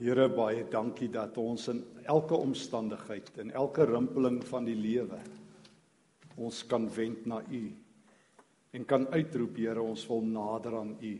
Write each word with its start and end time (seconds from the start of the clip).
Here 0.00 0.30
baie 0.32 0.62
dankie 0.72 1.10
dat 1.12 1.36
ons 1.36 1.66
in 1.68 1.82
elke 2.08 2.32
omstandigheid 2.32 3.26
en 3.42 3.50
elke 3.52 3.84
rimpeling 3.84 4.38
van 4.48 4.64
die 4.64 4.78
lewe 4.78 5.18
ons 6.40 6.62
kan 6.64 6.86
wend 6.94 7.26
na 7.28 7.42
U 7.44 7.60
en 8.72 8.86
kan 8.88 9.04
uitroep 9.12 9.60
Here 9.60 9.82
ons 9.84 10.06
wil 10.08 10.24
nader 10.24 10.78
aan 10.78 10.94
U. 11.04 11.12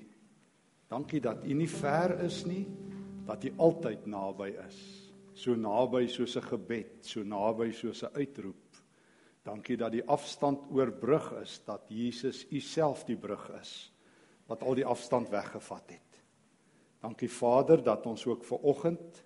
Dankie 0.88 1.20
dat 1.20 1.44
U 1.44 1.58
nie 1.58 1.68
ver 1.68 2.16
is 2.24 2.40
nie, 2.48 2.64
dat 3.28 3.44
U 3.44 3.52
altyd 3.68 4.08
naby 4.08 4.48
is. 4.64 4.80
So 5.36 5.52
naby 5.52 6.06
soos 6.08 6.38
'n 6.40 6.48
gebed, 6.48 7.04
so 7.04 7.20
naby 7.20 7.72
soos 7.72 8.02
'n 8.02 8.16
uitroep. 8.16 8.80
Dankie 9.44 9.76
dat 9.76 9.92
die 9.92 10.08
afstand 10.08 10.70
oorbrug 10.72 11.32
is, 11.42 11.60
dat 11.66 11.84
Jesus 11.88 12.46
U 12.50 12.60
self 12.60 13.04
die 13.04 13.16
brug 13.16 13.50
is 13.60 13.92
wat 14.46 14.62
al 14.62 14.74
die 14.74 14.86
afstand 14.86 15.28
weggevat 15.28 15.90
het. 15.90 16.09
Dankie 17.00 17.30
Vader 17.32 17.80
dat 17.82 18.06
ons 18.06 18.26
ook 18.28 18.44
ver 18.44 18.66
oggend 18.68 19.22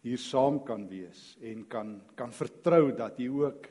hier 0.00 0.20
saam 0.20 0.62
kan 0.64 0.86
wees 0.88 1.34
en 1.44 1.66
kan 1.68 1.98
kan 2.16 2.32
vertrou 2.32 2.94
dat 2.96 3.18
U 3.20 3.28
ook 3.44 3.68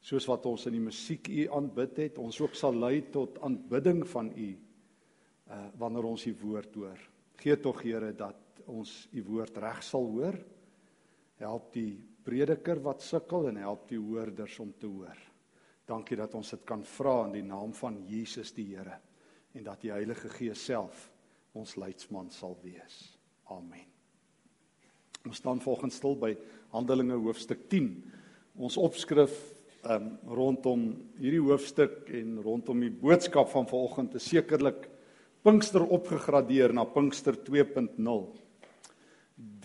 soos 0.00 0.26
wat 0.28 0.46
ons 0.48 0.66
in 0.68 0.76
die 0.76 0.84
musiek 0.84 1.28
U 1.28 1.46
aanbid 1.56 1.96
het, 2.04 2.18
ons 2.20 2.40
ook 2.40 2.56
sal 2.56 2.76
lei 2.76 3.00
tot 3.12 3.40
aanbidding 3.44 4.04
van 4.08 4.32
U 4.36 4.50
uh 5.50 5.66
wanneer 5.80 6.06
ons 6.06 6.26
U 6.28 6.34
woord 6.42 6.74
hoor. 6.78 7.00
Gee 7.40 7.56
tog 7.60 7.82
Here 7.82 8.12
dat 8.12 8.60
ons 8.66 9.08
U 9.12 9.22
woord 9.24 9.56
reg 9.58 9.82
sal 9.82 10.06
hoor. 10.06 10.36
Help 11.40 11.72
die 11.72 11.96
prediker 12.22 12.78
wat 12.84 13.02
sukkel 13.02 13.48
en 13.48 13.56
help 13.56 13.88
die 13.88 13.98
hoorders 13.98 14.58
om 14.60 14.72
te 14.78 14.86
hoor. 14.86 15.16
Dankie 15.88 16.16
dat 16.16 16.34
ons 16.34 16.52
dit 16.54 16.64
kan 16.68 16.84
vra 16.84 17.24
in 17.26 17.40
die 17.40 17.46
naam 17.48 17.72
van 17.74 17.96
Jesus 18.06 18.52
die 18.54 18.68
Here 18.74 19.00
en 19.56 19.64
dat 19.66 19.80
die 19.82 19.90
Heilige 19.90 20.28
Gees 20.30 20.62
self 20.64 21.09
ons 21.56 21.76
leidsman 21.76 22.30
sal 22.30 22.56
wees. 22.62 22.98
Amen. 23.50 23.86
Ons 25.26 25.40
staan 25.42 25.60
volgens 25.60 25.98
stil 26.00 26.16
by 26.16 26.34
Handelinge 26.72 27.18
hoofstuk 27.20 27.66
10. 27.72 27.90
Ons 28.60 28.78
opskrif 28.80 29.34
um, 29.84 30.12
rondom 30.30 30.86
hierdie 31.20 31.42
hoofstuk 31.42 32.08
en 32.16 32.38
rondom 32.44 32.80
die 32.84 32.92
boodskap 32.92 33.50
van 33.52 33.68
vanoggend 33.68 34.16
is 34.20 34.28
sekerlik 34.30 34.88
Pinkster 35.40 35.80
opgegradeer 35.80 36.72
na 36.76 36.84
Pinkster 36.84 37.38
2.0. 37.46 38.16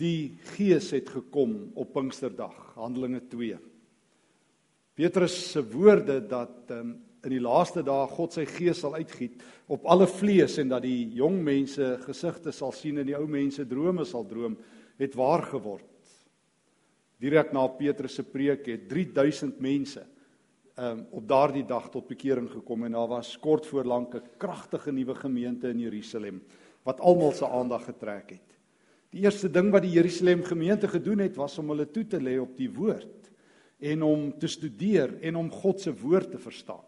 Die 0.00 0.36
Gees 0.54 0.88
het 0.96 1.10
gekom 1.12 1.66
op 1.76 1.90
Pinksterdag, 1.92 2.54
Handelinge 2.80 3.20
2. 3.28 3.58
Petrus 4.96 5.34
se 5.50 5.60
woorde 5.60 6.22
dat 6.24 6.72
um, 6.72 6.94
in 7.26 7.34
die 7.36 7.42
laaste 7.42 7.82
dae 7.84 8.06
God 8.08 8.32
sy 8.36 8.44
gees 8.48 8.80
sal 8.80 8.94
uitgiet 8.94 9.42
op 9.72 9.86
alle 9.90 10.06
vlees 10.06 10.58
en 10.62 10.70
dat 10.72 10.84
die 10.86 11.10
jong 11.18 11.40
mense 11.44 11.96
gesigte 12.04 12.52
sal 12.54 12.72
sien 12.72 12.98
en 13.02 13.06
die 13.06 13.16
ou 13.18 13.26
mense 13.26 13.66
drome 13.68 14.06
sal 14.06 14.24
droom, 14.28 14.56
het 14.96 15.14
waar 15.18 15.42
geword. 15.50 15.84
Direk 17.20 17.52
na 17.52 17.66
Petrus 17.68 18.18
se 18.18 18.24
preek 18.24 18.66
het 18.68 18.88
3000 18.88 19.60
mense 19.60 20.04
um 20.76 21.06
op 21.16 21.24
daardie 21.24 21.64
dag 21.64 21.88
tot 21.88 22.08
bekering 22.08 22.50
gekom 22.52 22.84
en 22.84 22.92
daar 22.92 23.08
was 23.08 23.36
kort 23.40 23.66
voor 23.66 23.84
lank 23.84 24.14
'n 24.14 24.28
kragtige 24.38 24.92
nuwe 24.92 25.14
gemeente 25.14 25.68
in 25.68 25.80
Jerusalem 25.80 26.42
wat 26.84 27.00
almal 27.00 27.32
se 27.32 27.48
aandag 27.48 27.84
getrek 27.84 28.30
het. 28.30 28.56
Die 29.10 29.22
eerste 29.24 29.48
ding 29.48 29.70
wat 29.72 29.82
die 29.82 29.96
Jerusalem 29.96 30.42
gemeente 30.44 30.88
gedoen 30.88 31.18
het 31.18 31.36
was 31.36 31.58
om 31.58 31.68
hulle 31.68 31.90
toe 31.90 32.06
te 32.06 32.20
lê 32.20 32.38
op 32.40 32.56
die 32.56 32.70
woord 32.70 33.30
en 33.80 34.02
om 34.02 34.38
te 34.38 34.46
studeer 34.46 35.18
en 35.20 35.36
om 35.36 35.50
God 35.50 35.80
se 35.80 35.94
woord 35.94 36.30
te 36.30 36.38
verstaan. 36.38 36.84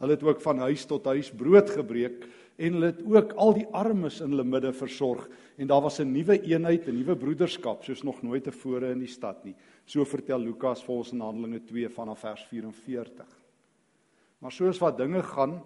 Hulle 0.00 0.16
het 0.16 0.22
ook 0.24 0.40
van 0.40 0.62
huis 0.64 0.86
tot 0.88 1.04
huis 1.12 1.28
brood 1.36 1.70
gebreek 1.70 2.24
en 2.56 2.76
hulle 2.76 2.88
het 2.88 3.00
ook 3.04 3.34
al 3.36 3.52
die 3.58 3.66
armes 3.76 4.20
in 4.24 4.32
hulle 4.32 4.46
midde 4.48 4.72
versorg 4.72 5.26
en 5.60 5.68
daar 5.68 5.82
was 5.84 6.00
'n 6.00 6.12
nuwe 6.12 6.40
eenheid, 6.40 6.88
'n 6.88 6.96
nuwe 6.96 7.16
broederskap 7.16 7.84
soos 7.84 8.02
nog 8.02 8.22
nooit 8.22 8.44
tevore 8.44 8.92
in 8.92 8.98
die 8.98 9.12
stad 9.12 9.44
nie. 9.44 9.54
So 9.84 10.04
vertel 10.04 10.40
Lukas 10.40 10.82
vir 10.82 10.94
ons 10.94 11.12
in 11.12 11.20
Handelinge 11.20 11.60
2 11.64 11.88
vanaf 11.88 12.18
vers 12.18 12.44
44. 12.48 13.26
Maar 14.38 14.52
soos 14.52 14.78
wat 14.78 14.96
dinge 14.96 15.22
gaan, 15.22 15.62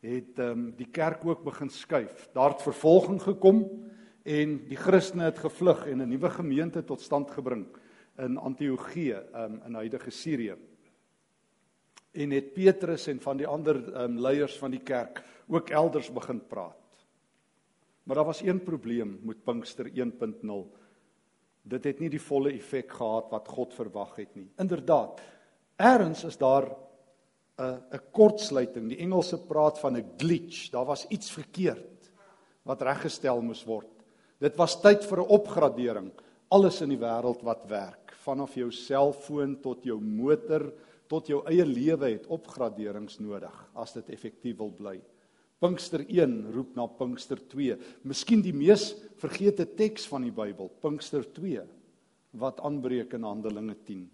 het 0.00 0.38
ehm 0.38 0.50
um, 0.50 0.74
die 0.76 0.90
kerk 0.90 1.24
ook 1.24 1.44
begin 1.44 1.68
skuif. 1.68 2.28
Daar 2.32 2.50
het 2.50 2.62
vervolging 2.62 3.22
gekom 3.22 3.68
en 4.22 4.68
die 4.68 4.76
Christene 4.76 5.24
het 5.24 5.38
gevlug 5.38 5.86
en 5.86 6.02
'n 6.02 6.08
nuwe 6.08 6.30
gemeente 6.30 6.84
tot 6.84 7.00
stand 7.00 7.30
gebring 7.30 7.66
in 8.18 8.36
Antiochië 8.36 9.22
um, 9.34 9.60
in 9.66 9.74
huidige 9.74 10.10
Sirië 10.10 10.54
en 12.12 12.30
het 12.30 12.52
Petrus 12.52 13.06
en 13.08 13.20
van 13.20 13.40
die 13.40 13.46
ander 13.48 13.78
um, 14.02 14.18
leiers 14.20 14.56
van 14.60 14.70
die 14.74 14.82
kerk 14.84 15.22
ook 15.48 15.70
elders 15.70 16.10
begin 16.12 16.40
praat. 16.46 16.76
Maar 18.02 18.16
daar 18.16 18.28
was 18.28 18.42
een 18.42 18.62
probleem 18.62 19.18
met 19.22 19.44
Pinkster 19.44 19.88
1.0. 19.90 20.62
Dit 21.62 21.84
het 21.84 22.00
nie 22.02 22.10
die 22.10 22.20
volle 22.20 22.52
effek 22.52 22.90
gehad 22.98 23.30
wat 23.30 23.48
God 23.48 23.74
verwag 23.74 24.16
het 24.18 24.34
nie. 24.34 24.48
Inderdaad, 24.58 25.20
eers 25.78 26.24
is 26.24 26.36
daar 26.36 26.66
'n 27.58 27.80
'n 27.92 28.00
kortsluiting. 28.10 28.88
Die 28.88 28.98
Engelse 28.98 29.38
praat 29.38 29.78
van 29.78 29.96
'n 29.96 30.12
glitch. 30.16 30.70
Daar 30.70 30.84
was 30.84 31.06
iets 31.08 31.30
verkeerd 31.30 32.10
wat 32.62 32.82
reggestel 32.82 33.42
moes 33.42 33.64
word. 33.64 33.88
Dit 34.38 34.56
was 34.56 34.80
tyd 34.80 35.04
vir 35.04 35.18
'n 35.18 35.28
opgradering. 35.28 36.12
Alles 36.48 36.80
in 36.80 36.88
die 36.88 36.98
wêreld 36.98 37.42
wat 37.42 37.64
werk, 37.66 38.12
vanaf 38.24 38.54
jou 38.54 38.70
selfoon 38.70 39.60
tot 39.60 39.84
jou 39.84 40.00
motor, 40.00 40.72
tot 41.12 41.28
jou 41.28 41.42
eie 41.50 41.64
lewe 41.68 42.14
het 42.14 42.28
opgraderings 42.32 43.18
nodig 43.20 43.52
as 43.76 43.92
dit 43.98 44.08
effektief 44.14 44.56
wil 44.62 44.72
bly. 44.72 44.96
Pinkster 45.62 46.02
1 46.08 46.38
roep 46.54 46.72
na 46.74 46.88
Pinkster 46.88 47.38
2. 47.52 47.76
Miskien 48.08 48.40
die 48.42 48.54
mees 48.56 48.94
vergete 49.20 49.66
teks 49.78 50.08
van 50.10 50.24
die 50.26 50.32
Bybel, 50.34 50.72
Pinkster 50.82 51.26
2 51.36 51.66
wat 52.40 52.62
aanbreek 52.64 53.12
in 53.18 53.28
Handelinge 53.28 53.76
10. 53.84 54.06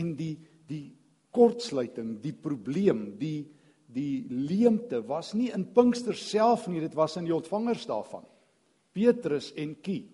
En 0.00 0.14
die 0.16 0.34
die 0.70 0.94
kortsluiting, 1.34 2.16
die 2.22 2.34
probleem, 2.34 3.10
die 3.18 3.44
die 3.90 4.22
leemte 4.30 5.00
was 5.02 5.32
nie 5.34 5.48
in 5.50 5.64
Pinkster 5.74 6.14
self 6.14 6.68
nie, 6.70 6.78
dit 6.78 6.94
was 6.94 7.16
in 7.18 7.26
die 7.26 7.34
ontvangers 7.34 7.88
daarvan. 7.90 8.22
Petrus 8.94 9.50
en 9.58 9.74
Kie. 9.82 10.04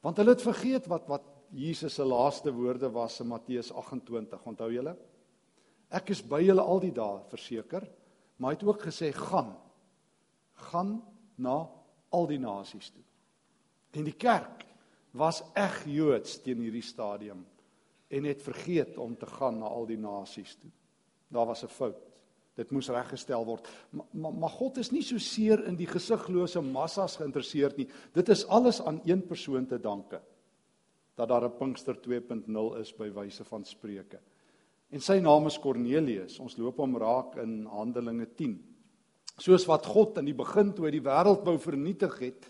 Want 0.00 0.20
hulle 0.20 0.32
het 0.32 0.44
vergeet 0.44 0.88
wat 0.88 1.04
wat 1.10 1.35
Jesus 1.54 1.94
se 1.94 2.04
laaste 2.04 2.52
woorde 2.52 2.90
was 2.90 3.20
in 3.20 3.28
Matteus 3.30 3.72
28. 3.72 4.46
Onthou 4.46 4.70
julle? 4.72 4.96
Ek 5.94 6.10
is 6.10 6.22
by 6.26 6.40
julle 6.42 6.64
al 6.64 6.80
die 6.82 6.92
dae, 6.94 7.20
verseker, 7.30 7.86
maar 8.36 8.52
hy 8.52 8.58
het 8.58 8.66
ook 8.66 8.86
gesê 8.88 9.12
gaan. 9.14 9.52
Gaan 10.70 10.96
na 11.38 11.60
al 12.16 12.26
die 12.30 12.40
nasies 12.42 12.90
toe. 12.90 13.04
En 13.96 14.06
die 14.06 14.16
kerk 14.16 14.64
was 15.16 15.42
eg 15.56 15.84
Joods 15.88 16.40
teen 16.44 16.60
hierdie 16.64 16.84
stadium 16.84 17.44
en 18.12 18.26
het 18.28 18.42
vergeet 18.44 18.98
om 19.02 19.16
te 19.18 19.26
gaan 19.26 19.60
na 19.60 19.70
al 19.70 19.86
die 19.88 19.98
nasies 19.98 20.56
toe. 20.60 20.70
Daar 21.32 21.46
was 21.46 21.64
'n 21.64 21.68
fout. 21.68 22.02
Dit 22.54 22.70
moes 22.70 22.88
reggestel 22.88 23.44
word. 23.44 23.68
Maar, 23.90 24.06
maar 24.10 24.32
maar 24.32 24.50
God 24.50 24.78
is 24.78 24.90
nie 24.90 25.02
so 25.02 25.18
seer 25.18 25.64
in 25.66 25.76
die 25.76 25.86
gesiglose 25.86 26.60
massas 26.60 27.16
geïnteresseerd 27.16 27.76
nie. 27.76 27.88
Dit 28.12 28.28
is 28.28 28.46
alles 28.46 28.82
aan 28.82 29.00
een 29.04 29.26
persoon 29.26 29.66
te 29.66 29.80
danke 29.80 30.22
dat 31.16 31.28
daar 31.28 31.44
'n 31.44 31.56
Pinkster 31.58 31.96
2.0 32.00 32.76
is 32.80 32.92
by 32.96 33.10
wyse 33.12 33.44
van 33.44 33.64
Spreuke. 33.64 34.20
En 34.90 35.00
sy 35.00 35.18
naam 35.18 35.46
is 35.46 35.58
Kornelius. 35.58 36.38
Ons 36.38 36.56
loop 36.56 36.76
hom 36.76 36.96
raak 36.96 37.36
in 37.42 37.64
Handelinge 37.64 38.28
10. 38.34 38.56
Soos 39.36 39.66
wat 39.66 39.86
God 39.86 40.18
in 40.18 40.24
die 40.24 40.36
begin 40.36 40.72
toe 40.72 40.86
hy 40.86 40.90
die 40.90 41.04
wêreld 41.04 41.44
wou 41.44 41.58
vernietig 41.58 42.18
het, 42.18 42.46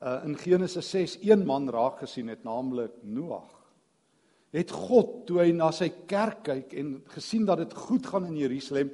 uh, 0.00 0.20
in 0.24 0.36
Genesis 0.38 0.90
6 0.90 1.18
een 1.22 1.44
man 1.46 1.68
raak 1.68 1.98
gesien 1.98 2.28
het, 2.28 2.44
naamlik 2.44 3.02
Noag. 3.02 3.56
Het 4.50 4.70
God 4.70 5.26
toe 5.26 5.42
hy 5.44 5.52
na 5.52 5.70
sy 5.70 5.90
kerk 6.10 6.42
kyk 6.48 6.72
en 6.74 7.02
gesien 7.12 7.44
dat 7.46 7.58
dit 7.58 7.74
goed 7.74 8.06
gaan 8.06 8.26
in 8.26 8.36
Jerusalem, 8.36 8.90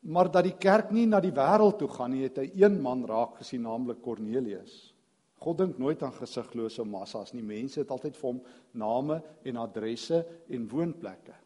maar 0.00 0.30
dat 0.30 0.44
die 0.44 0.58
kerk 0.60 0.92
nie 0.94 1.06
na 1.06 1.20
die 1.20 1.34
wêreld 1.34 1.78
toe 1.78 1.88
gaan 1.88 2.12
nie, 2.14 2.22
het 2.28 2.38
hy 2.38 2.50
een 2.54 2.80
man 2.82 3.06
raak 3.06 3.40
gesien, 3.40 3.62
naamlik 3.62 4.02
Kornelius. 4.02 4.94
God 5.38 5.58
dink 5.58 5.78
nooit 5.78 6.02
aan 6.02 6.14
gesiglose 6.16 6.84
massas 6.84 7.32
nie. 7.32 7.44
Mense 7.46 7.80
het 7.80 7.92
altyd 7.94 8.16
vir 8.18 8.28
hom 8.32 8.40
name 8.72 9.20
en 9.46 9.60
adresse 9.62 10.24
en 10.50 10.66
woonplekke. 10.70 11.36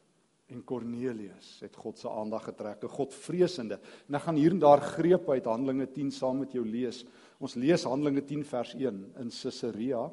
En 0.53 0.65
Kornelius 0.69 1.61
het 1.65 1.77
God 1.81 1.99
se 1.99 2.09
aandag 2.11 2.45
getrek, 2.45 2.85
'n 2.85 2.89
Godvreesende. 2.89 3.79
En 4.09 4.15
ek 4.15 4.23
gaan 4.23 4.37
hier 4.37 4.51
en 4.51 4.59
daar 4.59 4.81
grepe 4.81 5.33
uit 5.33 5.45
Handelinge 5.45 5.87
10 5.93 6.11
saam 6.11 6.39
met 6.39 6.53
jou 6.53 6.65
lees. 6.65 7.05
Ons 7.39 7.55
lees 7.55 7.85
Handelinge 7.85 8.25
10 8.25 8.45
vers 8.45 8.75
1 8.75 9.13
in 9.19 9.31
Caesarea. 9.31 10.11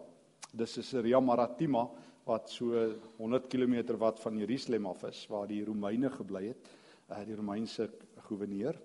Dis 0.53 0.73
Caesarea 0.73 1.19
Maritima 1.19 1.89
wat 2.25 2.49
so 2.49 2.95
100 3.17 3.47
km 3.47 3.97
wat 3.97 4.19
van 4.19 4.37
Jerusalem 4.37 4.85
af 4.85 5.03
is 5.03 5.27
waar 5.27 5.47
die 5.47 5.63
Romeine 5.65 6.09
gebly 6.09 6.47
het, 6.47 6.69
uh, 7.09 7.25
die 7.25 7.35
Romeinse 7.35 7.89
goewerneur. 8.27 8.75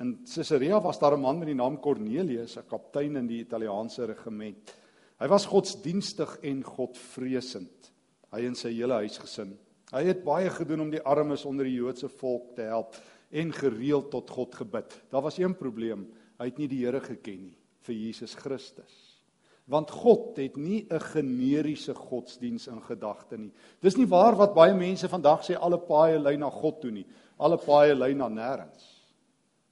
In 0.00 0.24
Caesarea 0.24 0.80
was 0.80 0.98
daar 0.98 1.16
'n 1.16 1.20
man 1.20 1.38
met 1.38 1.46
die 1.46 1.54
naam 1.54 1.80
Cornelius, 1.80 2.56
'n 2.56 2.66
kaptein 2.68 3.16
in 3.16 3.26
die 3.26 3.40
Italiaanse 3.44 4.04
regiment. 4.04 4.74
Hy 5.18 5.28
was 5.28 5.46
godsdienstig 5.46 6.38
en 6.42 6.62
godvreesend. 6.64 7.92
Hy 8.32 8.46
en 8.46 8.54
sy 8.54 8.72
hele 8.72 8.94
huisgesin. 8.94 9.58
Hy 9.92 10.02
het 10.04 10.24
baie 10.24 10.50
gedoen 10.50 10.80
om 10.80 10.90
die 10.90 11.02
armes 11.02 11.44
onder 11.44 11.64
die 11.64 11.76
Joodse 11.78 12.08
volk 12.08 12.54
te 12.54 12.62
help 12.62 12.96
en 13.30 13.52
gereeld 13.52 14.10
tot 14.10 14.30
God 14.30 14.54
gebid. 14.54 15.02
Daar 15.10 15.22
was 15.22 15.38
een 15.38 15.54
probleem, 15.54 16.06
hy 16.38 16.44
het 16.44 16.58
nie 16.58 16.68
die 16.68 16.84
Here 16.84 17.00
geken 17.00 17.42
nie 17.42 17.56
vir 17.86 17.94
Jesus 17.94 18.34
Christus. 18.34 19.22
Want 19.66 19.90
God 19.90 20.36
het 20.36 20.56
nie 20.56 20.86
'n 20.90 21.00
generiese 21.00 21.94
godsdiens 21.94 22.66
in 22.68 22.80
gedagte 22.82 23.38
nie. 23.38 23.52
Dis 23.80 23.96
nie 23.96 24.06
waar 24.06 24.36
wat 24.36 24.54
baie 24.54 24.74
mense 24.74 25.08
vandag 25.08 25.42
sê 25.44 25.56
alle 25.58 25.78
paaie 25.78 26.18
lei 26.18 26.36
na 26.36 26.50
God 26.50 26.80
toe 26.80 26.90
nie. 26.90 27.06
Alle 27.38 27.56
paaie 27.56 27.94
lei 27.94 28.14
na 28.14 28.28
nêrens. 28.28 28.95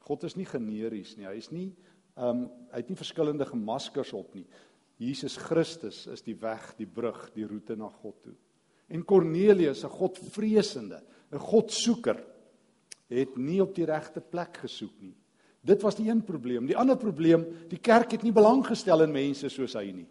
God 0.05 0.25
is 0.25 0.37
nie 0.37 0.47
generies 0.47 1.17
nie. 1.17 1.27
Hy 1.27 1.37
is 1.41 1.51
nie 1.51 1.73
ehm 2.15 2.45
um, 2.45 2.47
hy 2.71 2.83
het 2.83 2.91
nie 2.91 2.99
verskillende 2.99 3.47
gemaskers 3.47 4.13
op 4.15 4.35
nie. 4.35 4.47
Jesus 5.03 5.37
Christus 5.39 6.05
is 6.11 6.23
die 6.23 6.37
weg, 6.39 6.73
die 6.79 6.87
brug, 6.87 7.27
die 7.35 7.47
roete 7.47 7.75
na 7.79 7.89
God 7.91 8.15
toe. 8.23 8.35
En 8.89 9.03
Kornelius, 9.05 9.85
'n 9.85 9.91
Godvreesende, 9.91 11.03
'n 11.33 11.39
Godsoeker, 11.39 12.25
het 13.09 13.37
nie 13.37 13.61
op 13.63 13.75
die 13.75 13.85
regte 13.85 14.21
plek 14.21 14.57
gesoek 14.57 15.01
nie. 15.01 15.15
Dit 15.61 15.83
was 15.83 15.97
die 15.97 16.09
een 16.11 16.23
probleem. 16.23 16.67
Die 16.67 16.77
ander 16.77 16.97
probleem, 16.97 17.45
die 17.69 17.79
kerk 17.79 18.13
het 18.13 18.23
nie 18.23 18.33
belang 18.33 18.65
gestel 18.67 19.03
in 19.03 19.13
mense 19.13 19.49
soos 19.49 19.75
hy 19.75 19.93
nie. 19.93 20.09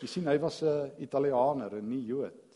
Jy 0.00 0.06
sien, 0.06 0.26
hy 0.26 0.38
was 0.38 0.62
'n 0.62 0.92
Italianer 0.98 1.76
en 1.76 1.88
nie 1.88 2.04
Jood. 2.06 2.49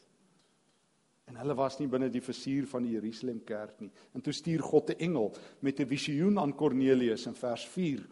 En 1.31 1.39
hulle 1.41 1.55
was 1.57 1.79
nie 1.81 1.89
binne 1.89 2.11
die 2.13 2.23
versuur 2.23 2.67
van 2.69 2.85
die 2.85 2.95
Jerusalem 2.99 3.41
kerk 3.49 3.81
nie. 3.81 3.91
En 4.15 4.21
toe 4.21 4.33
stuur 4.33 4.63
God 4.63 4.91
'n 4.91 5.01
engel 5.01 5.33
met 5.61 5.81
'n 5.81 5.87
visioen 5.87 6.39
aan 6.39 6.55
Kornelius 6.55 7.27
in 7.27 7.35
vers 7.35 7.67
4. 7.67 8.07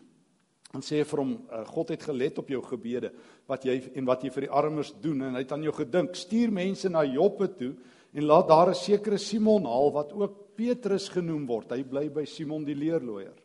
En 0.72 0.80
sê 0.80 1.04
vir 1.04 1.18
hom, 1.18 1.32
eh, 1.50 1.64
God 1.66 1.88
het 1.88 2.02
gelet 2.02 2.38
op 2.38 2.48
jou 2.48 2.62
gebede 2.62 3.12
wat 3.46 3.64
jy 3.64 3.92
en 3.94 4.04
wat 4.04 4.22
jy 4.22 4.30
vir 4.30 4.40
die 4.40 4.50
armes 4.50 4.92
doen 5.00 5.22
en 5.22 5.34
hy 5.34 5.42
het 5.44 5.52
aan 5.52 5.62
jou 5.62 5.72
gedink. 5.72 6.14
Stuur 6.14 6.50
mense 6.50 6.88
na 6.88 7.04
Joppe 7.04 7.48
toe 7.56 7.74
en 8.14 8.24
laat 8.24 8.48
daar 8.48 8.70
'n 8.70 8.74
sekere 8.74 9.18
Simon 9.18 9.64
haal 9.64 9.92
wat 9.92 10.12
ook 10.12 10.56
Petrus 10.56 11.08
genoem 11.08 11.46
word. 11.46 11.70
Hy 11.70 11.82
bly 11.82 12.08
by 12.08 12.24
Simon 12.24 12.64
die 12.64 12.74
leerloier. 12.74 13.36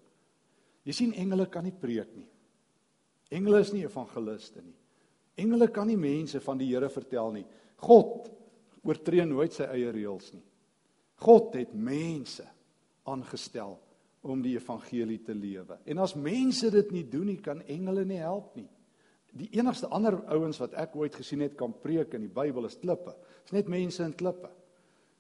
Jy 0.86 0.94
sien 0.94 1.14
engele 1.14 1.48
kan 1.48 1.64
nie 1.64 1.76
preek 1.76 2.16
nie. 2.16 2.28
Engele 3.30 3.60
is 3.60 3.74
nie 3.74 3.84
evangeliste 3.84 4.62
nie. 4.64 4.76
Engele 5.36 5.68
kan 5.68 5.88
nie 5.88 5.98
mense 5.98 6.40
van 6.40 6.58
die 6.58 6.68
Here 6.68 6.90
vertel 6.90 7.32
nie. 7.32 7.46
God 7.78 8.32
oortree 8.88 9.26
nooit 9.28 9.56
sy 9.56 9.68
eie 9.68 9.92
reëls 9.94 10.32
nie. 10.36 10.46
God 11.24 11.56
het 11.58 11.74
mense 11.74 12.46
aangestel 13.08 13.76
om 14.28 14.42
die 14.44 14.56
evangelie 14.58 15.20
te 15.26 15.36
lewe. 15.36 15.80
En 15.88 16.02
as 16.04 16.16
mense 16.20 16.70
dit 16.74 16.92
nie 16.94 17.06
doen 17.08 17.28
nie, 17.32 17.40
kan 17.42 17.62
engele 17.66 18.04
nie 18.06 18.20
help 18.22 18.56
nie. 18.60 18.68
Die 19.38 19.50
enigste 19.60 19.90
ander 19.94 20.18
ouens 20.34 20.60
wat 20.62 20.74
ek 20.80 20.96
ooit 20.98 21.16
gesien 21.16 21.44
het 21.46 21.58
kan 21.58 21.76
preek 21.84 22.16
in 22.18 22.26
die 22.26 22.34
Bybel 22.34 22.66
is 22.70 22.80
klippe. 22.80 23.14
Dis 23.46 23.56
net 23.56 23.70
mense 23.72 24.02
in 24.06 24.16
klippe. 24.18 24.50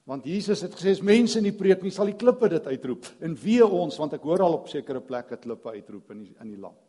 Want 0.07 0.25
Jesus 0.25 0.63
het 0.63 0.75
gesê 0.75 0.95
as 0.95 1.03
mense 1.03 1.41
nie 1.43 1.53
preek 1.55 1.83
nie, 1.83 1.91
sal 1.91 2.09
die 2.09 2.17
klippe 2.17 2.47
dit 2.49 2.67
uitroep. 2.71 3.09
En 3.27 3.35
wee 3.37 3.65
ons, 3.65 3.99
want 3.99 4.15
ek 4.15 4.25
hoor 4.25 4.45
al 4.45 4.61
op 4.61 4.69
sekere 4.71 5.03
plekke 5.03 5.39
klippe 5.43 5.75
uitroep 5.75 6.15
in 6.15 6.23
die, 6.23 6.35
in 6.39 6.53
die 6.55 6.61
land 6.61 6.86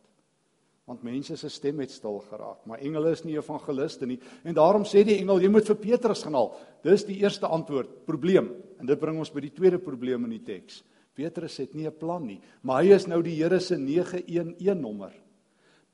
want 0.89 1.05
mense 1.05 1.37
se 1.37 1.51
stem 1.53 1.83
het 1.85 1.93
stil 1.93 2.17
geraak, 2.31 2.63
maar 2.65 2.81
engele 2.81 3.13
is 3.13 3.21
nie 3.27 3.37
evangeliste 3.37 4.07
nie. 4.09 4.17
En 4.49 4.57
daarom 4.57 4.87
sê 4.89 5.03
die 5.05 5.19
engel, 5.21 5.43
jy 5.45 5.51
moet 5.53 5.69
vir 5.69 5.77
Petrus 5.83 6.23
gaan 6.25 6.39
haal. 6.39 6.55
Dis 6.87 7.05
die 7.05 7.19
eerste 7.21 7.51
antwoord, 7.53 8.07
probleem. 8.09 8.49
En 8.81 8.89
dit 8.89 9.01
bring 9.01 9.19
ons 9.21 9.33
by 9.35 9.43
die 9.45 9.53
tweede 9.53 9.83
probleem 9.85 10.25
in 10.25 10.39
die 10.39 10.45
teks. 10.47 10.81
Petrus 11.19 11.59
het 11.61 11.75
nie 11.75 11.87
'n 11.87 11.99
plan 11.99 12.25
nie, 12.25 12.41
maar 12.63 12.83
hy 12.83 12.95
is 12.95 13.07
nou 13.07 13.23
die 13.23 13.37
Here 13.37 13.61
se 13.61 13.77
911 13.77 14.81
nommer. 14.81 15.13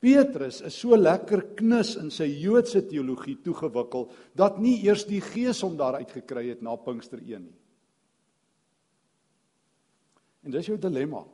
Petrus 0.01 0.61
is 0.61 0.75
so 0.75 0.97
lekker 0.97 1.57
knus 1.57 1.97
in 1.97 2.11
sy 2.11 2.27
Joodse 2.27 2.83
teologie 2.87 3.39
toegewikkel 3.43 4.11
dat 4.37 4.59
nie 4.59 4.85
eers 4.85 5.05
die 5.05 5.21
Gees 5.21 5.63
hom 5.63 5.77
daaruit 5.77 6.11
gekry 6.11 6.49
het 6.51 6.63
na 6.63 6.77
Pinkster 6.77 7.19
1 7.19 7.43
nie. 7.43 7.59
En 10.45 10.51
dis 10.51 10.67
jou 10.67 10.77
dilemma 10.77 11.25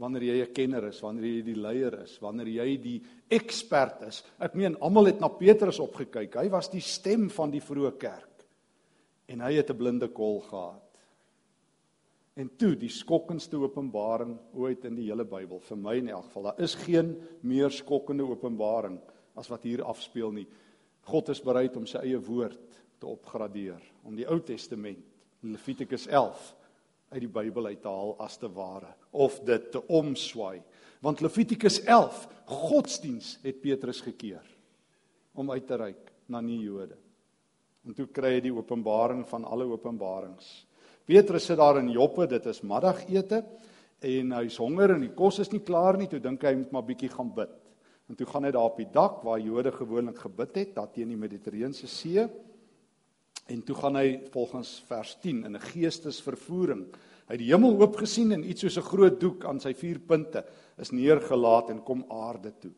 wanneer 0.00 0.22
jy 0.22 0.36
'n 0.42 0.54
kenner 0.54 0.88
is, 0.88 1.00
wanneer 1.00 1.24
jy 1.24 1.42
die 1.42 1.60
leier 1.60 1.94
is, 2.02 2.18
wanneer 2.20 2.48
jy 2.48 2.76
die 2.80 3.02
ekspert 3.28 4.02
is. 4.08 4.22
Ek 4.40 4.54
meen 4.54 4.76
almal 4.80 5.06
het 5.06 5.20
na 5.20 5.28
Petrus 5.28 5.78
opgekyk. 5.78 6.34
Hy 6.34 6.48
was 6.48 6.70
die 6.70 6.80
stem 6.80 7.28
van 7.28 7.50
die 7.50 7.60
vroeë 7.60 7.98
kerk. 7.98 8.46
En 9.28 9.40
hy 9.40 9.52
het 9.54 9.70
'n 9.70 9.76
blinde 9.76 10.08
kol 10.08 10.40
gehad. 10.40 10.82
En 12.36 12.48
toe 12.56 12.74
die 12.76 12.88
skokkendste 12.88 13.56
openbaring 13.56 14.38
ooit 14.54 14.84
in 14.84 14.94
die 14.94 15.06
hele 15.06 15.24
Bybel 15.24 15.60
vir 15.60 15.76
my 15.76 15.96
in 15.96 16.08
elk 16.08 16.24
geval. 16.24 16.42
Daar 16.42 16.60
is 16.60 16.74
geen 16.74 17.20
meer 17.42 17.70
skokkende 17.70 18.22
openbaring 18.22 19.00
as 19.36 19.48
wat 19.48 19.62
hier 19.62 19.82
afspeel 19.82 20.32
nie. 20.32 20.46
God 21.02 21.28
is 21.28 21.40
bereid 21.40 21.76
om 21.76 21.86
sy 21.86 21.98
eie 21.98 22.18
woord 22.18 22.82
te 22.98 23.06
opgradeer, 23.06 23.80
om 24.04 24.16
die 24.16 24.26
Ou 24.26 24.40
Testament, 24.40 25.04
Levitikus 25.42 26.06
11 26.06 26.54
uit 27.10 27.20
die 27.24 27.30
Bybel 27.30 27.66
uit 27.72 27.82
te 27.82 27.90
haal 27.90 28.14
as 28.22 28.38
te 28.38 28.48
ware 28.54 28.92
of 29.10 29.40
dit 29.46 29.70
te 29.74 29.82
omswaai. 29.90 30.62
Want 31.02 31.22
Levitikus 31.24 31.80
11, 31.82 32.26
godsdiens 32.46 33.38
het 33.42 33.60
Petrus 33.62 34.02
gekeer 34.04 34.44
om 35.34 35.50
uit 35.50 35.66
te 35.66 35.78
reik 35.80 36.12
na 36.30 36.42
nie 36.44 36.60
Jode. 36.62 36.98
En 37.86 37.96
toe 37.96 38.06
kry 38.12 38.36
hy 38.36 38.42
die 38.44 38.54
openbaring 38.54 39.24
van 39.30 39.46
alle 39.48 39.66
openbarings. 39.70 40.48
Petrus 41.08 41.48
sit 41.48 41.58
daar 41.58 41.80
in 41.80 41.90
Joppe, 41.90 42.28
dit 42.30 42.46
is 42.46 42.62
middagete 42.62 43.42
en 44.06 44.36
hy's 44.36 44.58
honger 44.60 44.94
en 44.94 45.02
die 45.02 45.14
kos 45.16 45.40
is 45.42 45.50
nie 45.52 45.62
klaar 45.64 45.98
nie, 45.98 46.08
toe 46.08 46.20
dink 46.22 46.44
hy 46.46 46.54
moet 46.60 46.70
maar 46.74 46.86
bietjie 46.86 47.10
gaan 47.12 47.32
bid. 47.34 47.56
En 48.10 48.18
toe 48.18 48.26
gaan 48.26 48.46
hy 48.46 48.52
daar 48.54 48.68
op 48.70 48.78
die 48.78 48.88
dak 48.92 49.20
waar 49.26 49.40
Jode 49.42 49.72
gewoonlik 49.74 50.18
gebid 50.18 50.56
het, 50.58 50.72
daar 50.76 50.90
teen 50.92 51.10
die 51.12 51.18
Mediterrane 51.18 51.74
See. 51.74 52.26
En 53.50 53.62
toe 53.66 53.74
gaan 53.74 53.96
hy 53.98 54.20
volgens 54.30 54.76
vers 54.86 55.16
10 55.22 55.44
in 55.44 55.56
'n 55.56 55.68
geestesvervoering. 55.72 56.86
Hy 57.26 57.34
het 57.34 57.42
die 57.42 57.50
hemel 57.50 57.80
oop 57.80 57.96
gesien 57.96 58.32
en 58.32 58.48
iets 58.48 58.60
soos 58.60 58.76
'n 58.78 58.90
groot 58.90 59.20
doek 59.20 59.44
aan 59.44 59.60
sy 59.60 59.74
vier 59.74 59.98
punte 59.98 60.44
is 60.78 60.90
neergelaat 60.90 61.70
en 61.70 61.82
kom 61.82 62.04
aarde 62.08 62.52
toe. 62.58 62.72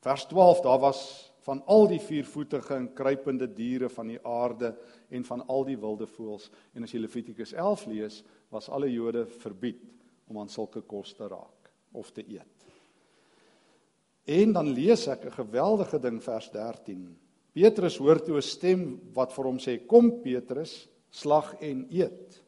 Vers 0.00 0.26
12, 0.26 0.60
daar 0.60 0.78
was 0.78 1.32
van 1.44 1.62
al 1.66 1.86
die 1.88 2.00
viervoetige 2.00 2.74
en 2.74 2.92
kruipende 2.92 3.52
diere 3.52 3.88
van 3.88 4.06
die 4.06 4.18
aarde 4.26 4.76
en 5.08 5.24
van 5.24 5.46
al 5.46 5.64
die 5.64 5.78
wilde 5.78 6.06
voëls. 6.06 6.50
En 6.74 6.82
as 6.82 6.92
jy 6.92 7.00
Levitikus 7.00 7.52
11 7.52 7.86
lees, 7.86 8.24
was 8.48 8.68
alle 8.68 8.92
Jode 8.92 9.26
verbied 9.26 9.82
om 10.28 10.38
aan 10.38 10.48
sulke 10.48 10.80
kos 10.80 11.12
te 11.14 11.28
raak 11.28 11.70
of 11.92 12.10
te 12.10 12.24
eet. 12.28 12.64
En 14.24 14.52
dan 14.52 14.72
lees 14.72 15.06
ek 15.06 15.24
'n 15.24 15.32
geweldige 15.32 15.98
ding 15.98 16.22
vers 16.22 16.50
13. 16.50 17.23
Petrus 17.54 17.96
hoor 18.02 18.18
toe 18.18 18.36
'n 18.36 18.42
stem 18.42 18.80
wat 19.14 19.32
vir 19.32 19.44
hom 19.44 19.58
sê: 19.58 19.86
"Kom 19.86 20.22
Petrus, 20.22 20.88
slag 21.10 21.54
en 21.60 21.86
eet." 21.90 22.42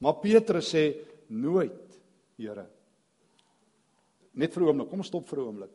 Maar 0.00 0.20
Petrus 0.20 0.74
sê: 0.74 0.94
"Nooit, 1.28 2.00
Here." 2.36 2.66
Net 4.34 4.52
vir 4.52 4.62
'n 4.62 4.68
oomblik, 4.68 4.90
kom 4.90 5.02
stop 5.02 5.26
vir 5.28 5.38
'n 5.38 5.46
oomblik. 5.46 5.70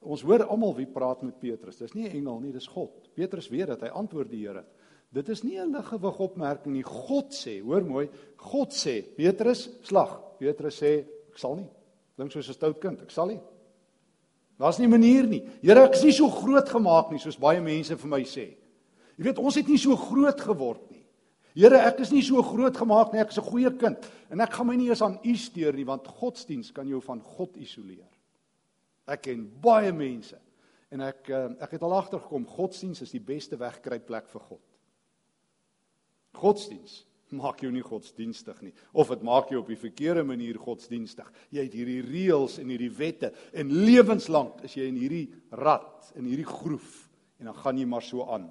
Ons 0.00 0.22
hoor 0.22 0.44
almal 0.44 0.74
wie 0.76 0.86
praat 0.86 1.22
met 1.22 1.40
Petrus. 1.40 1.78
Dis 1.78 1.94
nie 1.94 2.08
'n 2.08 2.16
engel 2.16 2.40
nie, 2.40 2.52
dis 2.52 2.66
God. 2.66 3.14
Petrus 3.14 3.48
weet 3.48 3.66
dat 3.66 3.80
hy 3.80 3.88
antwoord 3.88 4.30
die 4.30 4.46
Here. 4.46 4.64
Dit 5.12 5.28
is 5.28 5.42
nie 5.42 5.58
'n 5.58 5.72
liggewig 5.72 6.20
opmerking 6.20 6.74
nie. 6.74 6.82
God 6.82 7.32
sê, 7.32 7.60
hoor 7.60 7.82
mooi, 7.82 8.08
God 8.36 8.70
sê: 8.70 9.02
"Petrus, 9.02 9.68
slag." 9.82 10.38
Petrus 10.38 10.82
sê: 10.82 11.06
"Ek 11.28 11.38
sal 11.38 11.56
nie." 11.56 11.70
Dink 12.16 12.30
soos 12.30 12.48
'n 12.48 12.54
stout 12.54 12.80
kind, 12.80 13.02
ek 13.02 13.10
sal 13.10 13.26
nie. 13.26 13.40
Daar's 14.58 14.78
nie 14.78 14.86
'n 14.86 14.90
manier 14.90 15.26
nie. 15.26 15.42
Here, 15.62 15.84
ek 15.84 15.94
is 15.94 16.02
nie 16.02 16.12
so 16.12 16.28
groot 16.28 16.68
gemaak 16.68 17.10
nie 17.10 17.18
soos 17.18 17.36
baie 17.36 17.60
mense 17.60 17.96
vir 17.96 18.08
my 18.08 18.22
sê. 18.22 18.56
Jy 19.18 19.24
weet, 19.24 19.38
ons 19.38 19.54
het 19.54 19.68
nie 19.68 19.78
so 19.78 19.96
groot 19.96 20.40
geword 20.40 20.90
nie. 20.90 21.04
Here, 21.54 21.76
ek 21.76 22.00
is 22.00 22.12
nie 22.12 22.22
so 22.22 22.42
groot 22.42 22.76
gemaak 22.76 23.12
nie. 23.12 23.20
Ek 23.20 23.30
is 23.30 23.38
'n 23.38 23.50
goeie 23.50 23.70
kind 23.78 23.98
en 24.30 24.40
ek 24.40 24.52
gaan 24.52 24.66
my 24.66 24.76
nie 24.76 24.88
eens 24.88 25.02
aan 25.02 25.18
U 25.24 25.36
steur 25.36 25.72
nie 25.72 25.84
want 25.84 26.06
godsdiens 26.06 26.70
kan 26.72 26.86
jou 26.86 27.00
van 27.00 27.20
God 27.20 27.56
isoleer. 27.56 28.08
Ek 29.08 29.22
ken 29.22 29.50
baie 29.60 29.92
mense 29.92 30.36
en 30.90 31.00
ek 31.00 31.30
eh, 31.30 31.48
ek 31.60 31.70
het 31.70 31.82
al 31.82 31.92
agtergekom 31.92 32.46
godsdiens 32.46 33.02
is 33.02 33.10
die 33.10 33.20
beste 33.20 33.56
wegkruipplek 33.56 34.28
vir 34.28 34.40
God. 34.40 34.60
Godsdiens 36.34 37.05
maak 37.34 37.62
jou 37.64 37.70
nie 37.74 37.84
godsdienstig 37.84 38.60
nie 38.62 38.72
of 38.92 39.10
dit 39.10 39.24
maak 39.26 39.50
jou 39.50 39.60
op 39.62 39.70
die 39.70 39.78
verkeerde 39.78 40.22
manier 40.26 40.58
godsdienstig. 40.60 41.26
Jy 41.50 41.64
het 41.66 41.74
hierdie 41.74 42.02
reëls 42.06 42.58
en 42.62 42.70
hierdie 42.70 42.92
wette 42.94 43.32
en 43.52 43.72
lewenslank 43.72 44.62
is 44.66 44.76
jy 44.78 44.86
in 44.90 45.00
hierdie 45.00 45.26
rad, 45.50 46.12
in 46.14 46.28
hierdie 46.28 46.46
groef 46.46 47.02
en 47.40 47.50
dan 47.50 47.58
gaan 47.58 47.78
jy 47.78 47.86
maar 47.88 48.04
so 48.04 48.26
aan. 48.32 48.48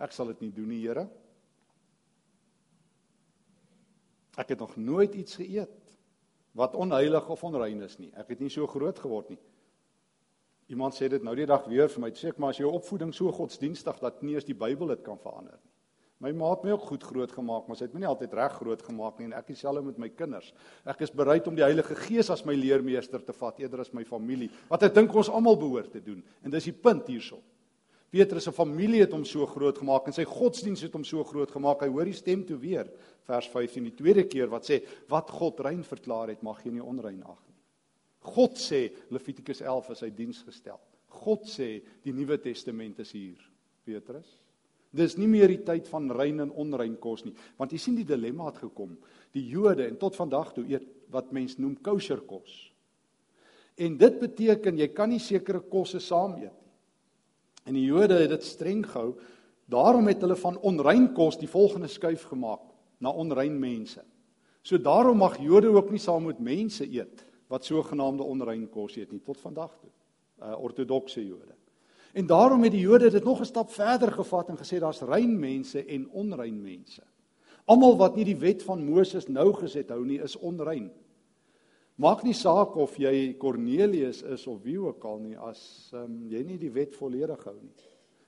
Ek 0.00 0.14
sal 0.16 0.30
dit 0.32 0.46
nie 0.46 0.52
doen 0.54 0.68
nie, 0.70 0.80
Here. 0.84 1.08
Ek 4.40 4.54
het 4.54 4.62
nog 4.62 4.76
nooit 4.80 5.14
iets 5.18 5.36
geëet 5.40 5.96
wat 6.56 6.74
onheilig 6.74 7.28
of 7.28 7.42
onrein 7.44 7.82
is 7.84 7.98
nie. 8.00 8.10
Ek 8.18 8.32
het 8.32 8.40
nie 8.40 8.50
so 8.50 8.66
groot 8.70 8.98
geword 8.98 9.32
nie. 9.34 9.40
Iemand 10.70 10.94
sê 10.94 11.08
dit 11.10 11.22
nou 11.26 11.34
die 11.34 11.48
dag 11.50 11.66
weer 11.66 11.90
vir 11.90 12.04
my. 12.04 12.12
Sê 12.14 12.30
ek 12.30 12.38
maar 12.38 12.54
as 12.54 12.60
jou 12.62 12.70
opvoeding 12.70 13.12
so 13.14 13.32
godsdienstig 13.34 13.98
dat 14.02 14.22
nie 14.22 14.36
eens 14.36 14.46
die 14.46 14.56
Bybel 14.56 14.94
dit 14.94 15.02
kan 15.06 15.18
verander 15.18 15.58
nie. 15.58 15.70
My 16.20 16.34
ma 16.36 16.50
het 16.52 16.64
my 16.66 16.74
ook 16.74 16.82
goed 16.90 17.04
groot 17.08 17.30
gemaak, 17.32 17.68
maar 17.68 17.78
sy 17.78 17.86
het 17.86 17.94
my 17.96 18.02
nie 18.02 18.08
altyd 18.10 18.34
reg 18.36 18.56
groot 18.58 18.82
gemaak 18.84 19.18
nie 19.18 19.30
en 19.30 19.38
ek 19.38 19.46
dieselfde 19.48 19.80
met 19.86 20.00
my 20.02 20.10
kinders. 20.12 20.50
Ek 20.84 21.00
is 21.06 21.12
bereid 21.16 21.46
om 21.48 21.56
die 21.56 21.64
Heilige 21.64 21.96
Gees 21.96 22.28
as 22.32 22.44
my 22.44 22.52
leermeester 22.58 23.24
te 23.24 23.32
vat 23.38 23.62
eerder 23.62 23.80
as 23.86 23.94
my 23.96 24.04
familie. 24.04 24.50
Wat 24.68 24.84
ek 24.84 24.98
dink 24.98 25.16
ons 25.16 25.32
almal 25.32 25.56
behoort 25.56 25.94
te 25.96 26.02
doen. 26.04 26.20
En 26.44 26.52
dis 26.52 26.68
die 26.68 26.76
punt 26.76 27.08
hierso. 27.08 27.40
Petrus 28.10 28.44
se 28.48 28.52
familie 28.52 29.04
het 29.04 29.14
hom 29.14 29.22
so 29.24 29.46
groot 29.46 29.78
gemaak 29.78 30.10
en 30.10 30.16
sy 30.16 30.26
godsdiens 30.26 30.82
het 30.82 30.96
hom 30.98 31.06
so 31.06 31.24
groot 31.24 31.50
gemaak. 31.54 31.86
Hy 31.86 31.88
hoor 31.94 32.10
die 32.10 32.18
stem 32.18 32.42
toe 32.44 32.58
weer, 32.60 32.90
vers 33.30 33.48
15, 33.48 33.86
die 33.86 33.96
tweede 33.96 34.26
keer 34.28 34.50
wat 34.52 34.66
sê 34.66 34.80
wat 35.08 35.30
God 35.30 35.62
rein 35.64 35.84
verklaar 35.86 36.34
het, 36.34 36.42
mag 36.44 36.60
nie 36.66 36.82
onrein 36.82 37.22
ag 37.22 37.38
nie. 37.46 37.56
God 38.34 38.58
sê 38.60 38.88
Levitikus 39.14 39.62
11 39.62 39.94
is 39.94 40.04
hy 40.04 40.10
diens 40.12 40.42
gestel. 40.44 40.80
God 41.22 41.46
sê 41.48 41.78
die 42.04 42.12
Nuwe 42.12 42.36
Testament 42.42 42.98
is 43.00 43.14
hier, 43.16 43.38
Petrus. 43.86 44.28
Dis 44.90 45.14
nie 45.16 45.28
meer 45.30 45.48
die 45.52 45.62
tyd 45.62 45.86
van 45.88 46.10
rein 46.10 46.42
en 46.42 46.50
onrein 46.50 46.96
kos 46.98 47.22
nie, 47.24 47.34
want 47.58 47.70
jy 47.72 47.78
sien 47.78 47.98
die 47.98 48.06
dilemma 48.08 48.48
het 48.50 48.58
gekom. 48.64 48.96
Die 49.34 49.46
Jode 49.46 49.86
en 49.86 49.98
tot 50.00 50.18
vandag 50.18 50.50
toe 50.56 50.64
eet 50.66 50.88
wat 51.14 51.30
mens 51.32 51.58
noem 51.58 51.76
kosher 51.82 52.22
kos. 52.26 52.72
En 53.78 53.94
dit 53.96 54.18
beteken 54.20 54.78
jy 54.78 54.88
kan 54.92 55.12
nie 55.12 55.22
sekere 55.22 55.62
kosse 55.70 56.00
saam 56.02 56.34
eet 56.40 56.50
nie. 56.50 56.70
En 57.70 57.76
die 57.76 57.86
Jode 57.86 58.18
het 58.18 58.32
dit 58.32 58.44
streng 58.44 58.82
gehou. 58.86 59.14
Daarom 59.70 60.08
het 60.10 60.22
hulle 60.24 60.36
van 60.36 60.58
onrein 60.66 61.10
kos 61.14 61.38
die 61.38 61.50
volgende 61.50 61.88
skuif 61.88 62.24
gemaak 62.32 62.64
na 62.98 63.12
onrein 63.14 63.54
mense. 63.60 64.02
So 64.62 64.78
daarom 64.78 65.20
mag 65.22 65.38
Jode 65.40 65.70
ook 65.72 65.92
nie 65.92 66.02
saam 66.02 66.26
met 66.26 66.42
mense 66.42 66.84
eet 66.84 67.24
wat 67.50 67.64
sogenaamde 67.64 68.26
onrein 68.26 68.66
kos 68.70 68.96
eet 68.98 69.12
nie 69.12 69.22
tot 69.22 69.40
vandag 69.40 69.72
toe. 69.78 69.90
Uh 70.40 70.56
ortodokse 70.58 71.22
Jode. 71.22 71.59
En 72.12 72.26
daarom 72.26 72.62
het 72.62 72.72
die 72.72 72.80
Jode 72.80 73.10
dit 73.10 73.24
nog 73.24 73.40
'n 73.40 73.44
stap 73.44 73.70
verder 73.70 74.12
gevat 74.12 74.48
en 74.48 74.58
gesê 74.58 74.78
daar's 74.78 75.00
rein 75.00 75.38
mense 75.38 75.84
en 75.84 76.08
onrein 76.10 76.62
mense. 76.62 77.02
Almal 77.64 77.96
wat 77.96 78.16
nie 78.16 78.24
die 78.24 78.38
wet 78.38 78.62
van 78.62 78.84
Moses 78.84 79.28
nou 79.28 79.52
geset 79.52 79.88
hou 79.88 80.04
nie, 80.04 80.22
is 80.22 80.36
onrein. 80.36 80.90
Maak 81.94 82.22
nie 82.22 82.34
saak 82.34 82.76
of 82.76 82.96
jy 82.96 83.36
Cornelius 83.38 84.22
is 84.22 84.46
of 84.46 84.62
wie 84.62 84.78
ook 84.80 85.04
al 85.04 85.18
nie 85.18 85.36
as 85.38 85.90
um, 85.94 86.26
jy 86.28 86.42
nie 86.42 86.58
die 86.58 86.70
wet 86.70 86.96
volledig 86.96 87.44
hou 87.44 87.56
nie. 87.62 87.74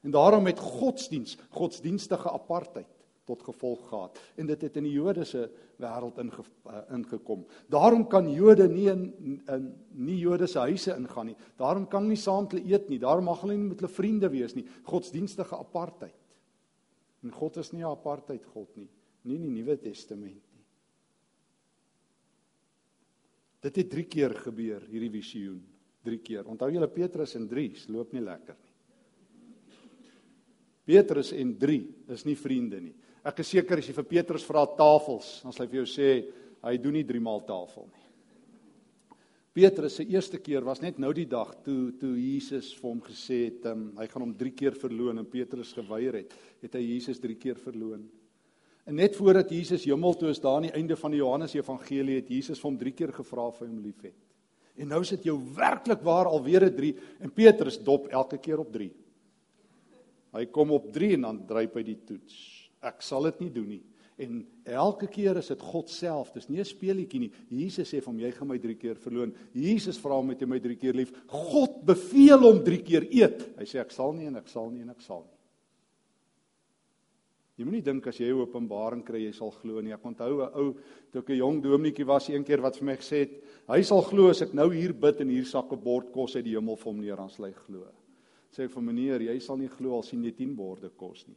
En 0.03 0.11
daarom 0.11 0.47
het 0.47 0.59
godsdiens, 0.59 1.39
godsdienstige 1.51 2.31
apartheid 2.31 3.02
tot 3.33 3.45
gevolg 3.49 3.85
gehad 3.89 4.21
en 4.37 4.47
dit 4.53 4.65
het 4.67 4.79
in 4.81 4.87
die 4.89 4.95
Jodese 4.95 5.47
wêreld 5.83 6.19
inge, 6.23 6.45
uh, 6.69 6.83
ingekom. 6.95 7.45
Daarom 7.73 8.05
kan 8.11 8.29
Jode 8.31 8.69
nie 8.71 8.89
in 8.93 9.09
in 9.51 9.69
nie 9.93 10.19
Jodese 10.21 10.61
huise 10.69 10.95
ingaan 10.95 11.33
nie. 11.33 11.37
Daarom 11.59 11.89
kan 11.89 12.05
hulle 12.05 12.15
nie 12.15 12.21
saam 12.21 12.49
hulle 12.51 12.65
eet 12.69 12.89
nie. 12.93 13.01
Daarom 13.03 13.27
mag 13.31 13.41
hulle 13.43 13.57
nie 13.57 13.71
met 13.71 13.81
hulle 13.81 13.93
vriende 13.93 14.31
wees 14.33 14.55
nie. 14.55 14.67
Godsdienstige 14.89 15.59
apartheid. 15.59 16.19
En 17.23 17.33
God 17.33 17.57
is 17.57 17.73
nie 17.73 17.83
'n 17.83 17.91
apartheid 17.91 18.45
God 18.55 18.77
nie, 18.77 18.89
nie 19.23 19.37
in 19.37 19.43
die 19.43 19.63
Nuwe 19.63 19.77
Testament 19.77 20.43
nie. 20.55 20.67
Dit 23.63 23.77
het 23.77 23.91
3 23.91 24.05
keer 24.05 24.35
gebeur 24.35 24.83
hierdie 24.91 25.11
visioen, 25.11 25.63
3 26.03 26.19
keer. 26.19 26.49
Onthou 26.49 26.71
julle 26.71 26.89
Petrus 26.89 27.37
en 27.37 27.49
Dries 27.49 27.89
loop 27.89 28.13
nie 28.13 28.23
lekker 28.23 28.57
nie. 28.59 28.73
Petrus 30.85 31.33
en 31.33 31.57
3 31.59 31.79
is 32.09 32.25
nie 32.25 32.37
vriende 32.37 32.81
nie. 32.81 32.95
Ek 33.23 33.39
is 33.39 33.53
seker 33.55 33.79
as 33.79 33.87
jy 33.87 33.95
vir 33.95 34.09
Petrus 34.17 34.45
vra 34.47 34.65
tafels, 34.67 35.41
dan 35.45 35.55
sal 35.55 35.67
hy 35.67 35.71
vir 35.71 35.85
jou 35.85 35.91
sê 35.91 36.09
hy 36.63 36.79
doen 36.83 36.97
nie 36.99 37.07
3 37.07 37.23
maal 37.23 37.45
tafel 37.47 37.87
nie. 37.87 38.03
Petrus 39.53 39.99
se 39.99 40.07
eerste 40.09 40.39
keer 40.41 40.65
was 40.65 40.81
net 40.81 40.97
nou 41.03 41.11
die 41.13 41.29
dag 41.29 41.51
toe 41.63 41.93
toe 42.01 42.15
Jesus 42.17 42.71
vir 42.79 42.89
hom 42.89 43.03
gesê 43.05 43.39
het 43.51 43.67
um, 43.69 43.91
hy 43.99 44.07
gaan 44.09 44.25
hom 44.25 44.33
3 44.41 44.53
keer 44.57 44.79
verloon 44.81 45.21
en 45.21 45.29
Petrus 45.29 45.75
geweier 45.77 46.23
het, 46.23 46.33
het 46.65 46.79
hy 46.79 46.83
Jesus 46.87 47.21
3 47.21 47.37
keer 47.37 47.61
verloon. 47.61 48.07
En 48.89 48.97
net 48.99 49.15
voordat 49.15 49.53
Jesus 49.53 49.85
hemel 49.87 50.17
toe 50.19 50.33
is 50.33 50.41
daar 50.43 50.57
aan 50.59 50.71
die 50.71 50.75
einde 50.75 50.97
van 50.99 51.13
die 51.13 51.21
Johannes 51.21 51.55
Evangelie 51.55 52.17
het 52.23 52.33
Jesus 52.33 52.59
vir 52.59 52.71
hom 52.71 52.81
3 52.81 52.95
keer 52.97 53.13
gevra 53.15 53.45
of 53.53 53.61
hy 53.61 53.69
hom 53.69 53.85
liefhet. 53.85 54.17
En 54.81 54.89
nou 54.89 55.03
sit 55.05 55.29
jou 55.29 55.37
werklik 55.55 56.01
waar 56.03 56.33
alweer 56.33 56.65
'n 56.65 56.75
3 56.75 56.97
en 57.21 57.31
Petrus 57.31 57.79
dop 57.79 58.09
elke 58.09 58.39
keer 58.39 58.59
op 58.59 58.73
3. 58.73 58.91
Hy 60.33 60.47
kom 60.47 60.73
op 60.73 60.91
3 60.93 61.13
en 61.15 61.21
dan 61.21 61.47
dryp 61.47 61.77
hy 61.77 61.83
die 61.83 62.01
toets. 62.07 62.62
Ek 62.83 63.03
sal 63.03 63.23
dit 63.31 63.41
nie 63.41 63.51
doen 63.51 63.69
nie. 63.69 63.83
En 64.23 64.43
elke 64.69 65.09
keer 65.11 65.39
is 65.41 65.49
dit 65.49 65.61
God 65.73 65.91
self. 65.91 66.33
Dis 66.35 66.49
nie 66.49 66.61
'n 66.61 66.65
speelietjie 66.65 67.21
nie. 67.21 67.33
Jesus 67.49 67.89
sê 67.89 68.01
vir 68.01 68.13
hom 68.13 68.19
jy 68.21 68.31
gaan 68.33 68.49
my 68.49 68.59
3 68.59 68.75
keer 68.75 68.95
verloon. 68.95 69.35
Jesus 69.55 69.99
vra 69.99 70.15
hom 70.15 70.29
het 70.29 70.41
jy 70.41 70.47
my 70.47 70.59
3 70.59 70.77
keer 70.77 70.95
lief. 70.95 71.13
God 71.29 71.85
beveel 71.85 72.39
hom 72.39 72.65
3 72.65 72.83
keer 72.83 73.07
eet. 73.11 73.59
Hy 73.59 73.65
sê 73.65 73.81
ek 73.81 73.91
sal 73.91 74.13
nie 74.13 74.27
en 74.27 74.37
ek 74.37 74.49
sal 74.49 74.71
nie 74.71 74.83
en 74.83 74.91
ek 74.91 75.01
sal 75.01 75.23
nie. 75.23 75.39
Jy 77.59 77.65
moenie 77.65 77.85
dink 77.85 78.07
as 78.07 78.17
jy 78.19 78.29
'n 78.33 78.41
openbaring 78.41 79.05
kry 79.05 79.21
jy 79.27 79.33
sal 79.33 79.51
glo 79.51 79.81
nie. 79.81 79.93
Ek 79.93 80.03
onthou 80.03 80.43
'n 80.43 80.55
ou 80.55 80.75
toe 81.13 81.21
ek 81.21 81.31
'n 81.31 81.37
jong 81.37 81.63
dominetjie 81.63 82.07
was 82.07 82.29
een 82.29 82.45
keer 82.45 82.61
wat 82.61 82.77
vir 82.77 82.85
my 82.85 82.97
gesê 82.97 83.19
het, 83.21 83.45
hy 83.69 83.83
sal 83.83 84.03
glo 84.03 84.31
as 84.31 84.43
ek 84.43 84.55
nou 84.55 84.71
hier 84.71 84.93
bid 84.93 85.21
en 85.21 85.29
hier 85.29 85.45
sak 85.45 85.73
'n 85.73 85.81
bord 85.81 86.13
kos 86.13 86.37
uit 86.37 86.45
die 86.45 86.55
hemel 86.55 86.77
vir 86.77 86.93
hom 86.93 87.01
neer 87.01 87.21
aan 87.21 87.31
sly 87.31 87.53
glo. 87.53 87.87
Sê 88.51 88.65
ek 88.65 88.71
vir 88.71 88.83
meneer, 88.83 89.21
jy 89.21 89.39
sal 89.41 89.57
nie 89.57 89.69
glo 89.69 89.95
al 89.95 90.03
sien 90.03 90.25
jy 90.25 90.33
10 90.33 90.57
borde 90.57 90.91
kos 90.91 91.27
nie. 91.29 91.37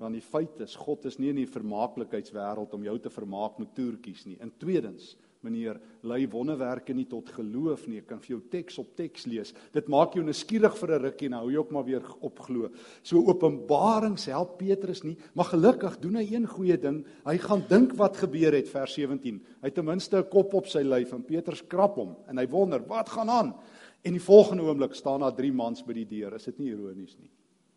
Want 0.00 0.16
die 0.16 0.24
feit 0.24 0.60
is 0.64 0.78
God 0.80 1.04
is 1.10 1.18
nie 1.20 1.28
in 1.28 1.42
die 1.42 1.50
vermaaklikheidswêreld 1.50 2.72
om 2.72 2.86
jou 2.86 2.94
te 2.98 3.10
vermaak 3.12 3.58
met 3.60 3.74
toertjies 3.76 4.24
nie. 4.24 4.38
In 4.40 4.52
tweedens, 4.56 5.12
meneer, 5.44 5.76
lei 6.04 6.22
wonderwerke 6.28 6.94
nie 6.96 7.06
tot 7.08 7.28
geloof 7.36 7.86
nie. 7.88 8.00
Ek 8.00 8.08
kan 8.08 8.20
vir 8.20 8.34
jou 8.34 8.40
teks 8.52 8.78
op 8.80 8.94
teks 8.96 9.26
lees. 9.28 9.52
Dit 9.76 9.88
maak 9.92 10.16
jou 10.16 10.24
nuuskierig 10.24 10.76
vir 10.76 10.94
'n 10.94 11.02
rukkie 11.04 11.28
en 11.28 11.36
hou 11.36 11.50
jou 11.50 11.60
ook 11.60 11.72
maar 11.72 11.84
weer 11.84 12.02
opglo. 12.20 12.70
So 13.02 13.18
Openbarings 13.18 14.26
help 14.26 14.58
Petrus 14.58 15.02
nie, 15.04 15.16
maar 15.34 15.46
gelukkig 15.46 16.00
doen 16.00 16.16
hy 16.16 16.34
een 16.34 16.46
goeie 16.46 16.78
ding. 16.78 17.04
Hy 17.26 17.36
gaan 17.38 17.64
dink 17.68 17.92
wat 17.92 18.16
gebeur 18.16 18.52
het 18.52 18.68
vers 18.68 18.94
17. 18.94 19.40
Hy 19.60 19.66
het 19.66 19.74
ten 19.74 19.84
minste 19.84 20.16
'n 20.16 20.28
kop 20.30 20.54
op 20.54 20.66
sy 20.66 20.82
lyf 20.82 21.12
en 21.12 21.22
Petrus 21.22 21.62
krap 21.66 21.96
hom 21.96 22.16
en 22.26 22.38
hy 22.38 22.46
wonder, 22.46 22.80
wat 22.86 23.08
gaan 23.08 23.28
aan? 23.28 23.54
En 24.02 24.12
die 24.12 24.20
volgende 24.20 24.62
oomblik 24.62 24.94
staan 24.94 25.20
daar 25.20 25.34
drie 25.34 25.52
mans 25.52 25.82
by 25.82 25.92
die 25.92 26.06
deur. 26.06 26.34
Is 26.34 26.44
dit 26.44 26.58
nie 26.58 26.70
ironies 26.70 27.16
nie? 27.18 27.30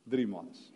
Drie 0.07 0.27
mans. 0.27 0.72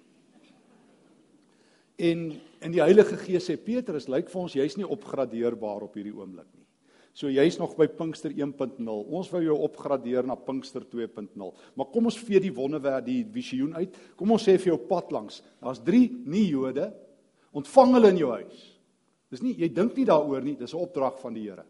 En 1.97 2.31
in 2.61 2.73
die 2.73 2.81
Heilige 2.81 3.17
Gees 3.17 3.49
sê 3.49 3.57
Petrus, 3.57 4.07
lyk 4.09 4.29
vir 4.29 4.41
ons 4.41 4.55
jy's 4.55 4.77
nie 4.77 4.85
opgradeerbaar 4.85 5.87
op 5.87 5.97
hierdie 5.97 6.13
oomblik 6.13 6.47
nie. 6.53 6.65
So 7.17 7.31
jy's 7.33 7.57
nog 7.57 7.73
by 7.73 7.87
Pinkster 7.89 8.29
1.0. 8.29 8.77
Ons 8.85 9.31
wou 9.33 9.41
jou 9.41 9.55
opgradeer 9.65 10.27
na 10.29 10.35
Pinkster 10.37 10.83
2.0. 10.85 11.47
Maar 11.73 11.87
kom 11.89 12.09
ons 12.11 12.19
vee 12.21 12.41
die 12.43 12.53
wonderwerk 12.53 13.07
die 13.07 13.23
visioen 13.33 13.73
uit. 13.73 13.95
Kom 14.19 14.35
ons 14.35 14.45
sê 14.45 14.53
vir 14.61 14.75
jou 14.75 14.77
pad 14.85 15.09
langs. 15.15 15.41
Daar's 15.63 15.81
3 15.81 16.03
nie 16.29 16.45
Jode. 16.51 16.91
Ontvang 17.57 17.95
hulle 17.97 18.11
in 18.13 18.21
jou 18.21 18.29
huis. 18.35 18.61
Dis 19.33 19.41
nie 19.41 19.55
jy 19.57 19.71
dink 19.73 19.97
nie 19.97 20.05
daaroor 20.05 20.45
nie, 20.45 20.55
dis 20.55 20.73
'n 20.73 20.83
opdrag 20.85 21.17
van 21.19 21.33
die 21.33 21.49
Here. 21.49 21.65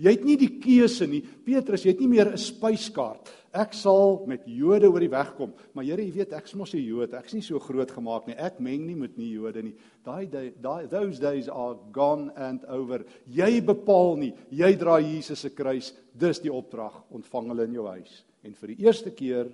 Jy 0.00 0.14
het 0.16 0.22
nie 0.24 0.36
die 0.40 0.54
keuse 0.62 1.04
nie. 1.08 1.20
Petrus, 1.20 1.84
jy 1.84 1.92
het 1.92 2.00
nie 2.00 2.08
meer 2.08 2.32
'n 2.32 2.38
spyskaart. 2.38 3.28
Ek 3.52 3.72
sal 3.74 4.24
met 4.26 4.44
Jode 4.46 4.86
oor 4.86 5.00
die 5.00 5.10
weg 5.10 5.34
kom. 5.36 5.52
Maar 5.74 5.84
Here, 5.84 6.02
jy 6.02 6.12
weet 6.12 6.32
ek's 6.32 6.54
mos 6.54 6.72
'n 6.74 6.78
Jood. 6.78 7.12
Ek's 7.12 7.34
nie 7.34 7.42
so 7.42 7.58
groot 7.58 7.90
gemaak 7.90 8.26
nie. 8.26 8.36
Ek 8.36 8.60
meng 8.60 8.86
nie 8.86 8.94
met 8.94 9.18
nie 9.18 9.32
Jode 9.34 9.62
nie. 9.62 9.74
Daai 10.04 10.26
daai 10.26 10.88
those 10.88 11.18
days 11.18 11.48
are 11.48 11.76
gone 11.92 12.30
and 12.36 12.64
over. 12.66 13.04
Jy 13.26 13.60
bepaal 13.60 14.16
nie. 14.16 14.34
Jy 14.50 14.76
dra 14.78 15.00
Jesus 15.00 15.40
se 15.40 15.50
kruis. 15.50 15.92
Dis 16.16 16.38
die 16.38 16.52
opdrag. 16.52 17.04
Ontvang 17.10 17.48
hulle 17.48 17.64
in 17.64 17.74
jou 17.74 17.86
huis. 17.86 18.24
En 18.44 18.54
vir 18.54 18.68
die 18.68 18.84
eerste 18.86 19.10
keer 19.10 19.50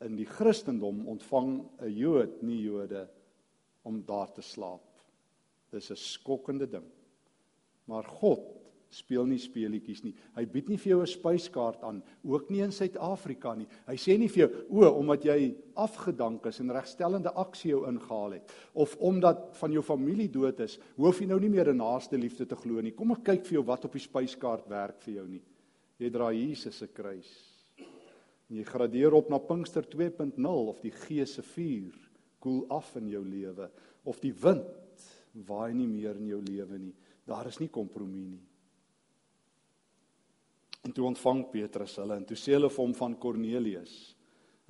in 0.00 0.16
die 0.16 0.24
Christendom 0.24 1.06
ontvang 1.08 1.68
'n 1.82 1.90
Jood 1.90 2.42
nie 2.42 2.62
Jode 2.62 3.08
om 3.84 4.02
daar 4.06 4.32
te 4.32 4.42
slaap. 4.42 5.02
Dis 5.72 5.90
'n 5.90 5.96
skokkende 5.96 6.70
ding. 6.70 6.86
Maar 7.86 8.04
God 8.04 8.61
speel 8.92 9.24
nie 9.28 9.38
speelietjies 9.40 10.02
nie. 10.04 10.12
Hy 10.36 10.44
bied 10.52 10.68
nie 10.68 10.76
vir 10.76 10.90
jou 10.92 11.00
'n 11.00 11.06
spyskaart 11.06 11.82
aan, 11.82 12.02
ook 12.24 12.50
nie 12.50 12.60
in 12.60 12.72
Suid-Afrika 12.72 13.54
nie. 13.54 13.66
Hy 13.86 13.96
sê 13.96 14.18
nie 14.18 14.28
vir 14.28 14.48
jou, 14.48 14.50
o, 14.70 14.98
omdat 14.98 15.24
jy 15.24 15.54
afgedank 15.74 16.46
is 16.46 16.60
en 16.60 16.70
regstellende 16.70 17.32
aksie 17.34 17.70
jou 17.70 17.86
ingehaal 17.88 18.32
het 18.32 18.52
of 18.74 18.96
omdat 19.00 19.56
van 19.56 19.72
jou 19.72 19.82
familie 19.82 20.28
dood 20.28 20.60
is, 20.60 20.78
hoef 20.96 21.20
jy 21.20 21.26
nou 21.26 21.40
nie 21.40 21.48
meer 21.48 21.70
'n 21.72 21.76
naaste 21.76 22.16
liefde 22.18 22.46
te 22.46 22.56
glo 22.56 22.80
nie. 22.80 22.92
Kom 22.92 23.12
ek 23.12 23.24
kyk 23.24 23.44
vir 23.46 23.52
jou 23.52 23.64
wat 23.64 23.84
op 23.84 23.92
die 23.92 23.98
spyskaart 23.98 24.68
werk 24.68 25.00
vir 25.00 25.14
jou 25.14 25.28
nie. 25.28 25.42
Jy 25.98 26.10
dra 26.10 26.30
Jesus 26.32 26.76
se 26.76 26.86
kruis. 26.88 27.30
En 28.50 28.56
jy 28.56 28.64
gradeer 28.64 29.14
op 29.14 29.30
na 29.30 29.38
Pinkster 29.38 29.82
2.0 29.82 30.68
of 30.68 30.80
die 30.80 30.90
Gees 30.90 31.34
se 31.34 31.42
vuur 31.42 31.92
koel 32.38 32.66
af 32.68 32.96
in 32.96 33.08
jou 33.08 33.24
lewe 33.24 33.70
of 34.04 34.20
die 34.20 34.32
wind 34.32 34.66
waai 35.48 35.72
nie 35.74 35.86
meer 35.86 36.16
in 36.16 36.26
jou 36.26 36.40
lewe 36.42 36.78
nie. 36.78 36.94
Daar 37.24 37.46
is 37.46 37.60
nie 37.62 37.70
kompromie 37.72 38.26
nie. 38.26 38.42
En 40.82 40.92
toe 40.92 41.06
ontvang 41.06 41.44
Petrus 41.50 41.96
hulle 42.00 42.18
en 42.18 42.24
toe 42.26 42.36
sê 42.38 42.56
hulle 42.56 42.70
vir 42.72 42.82
hom 42.82 42.94
van 42.98 43.14
Kornelius. 43.22 43.94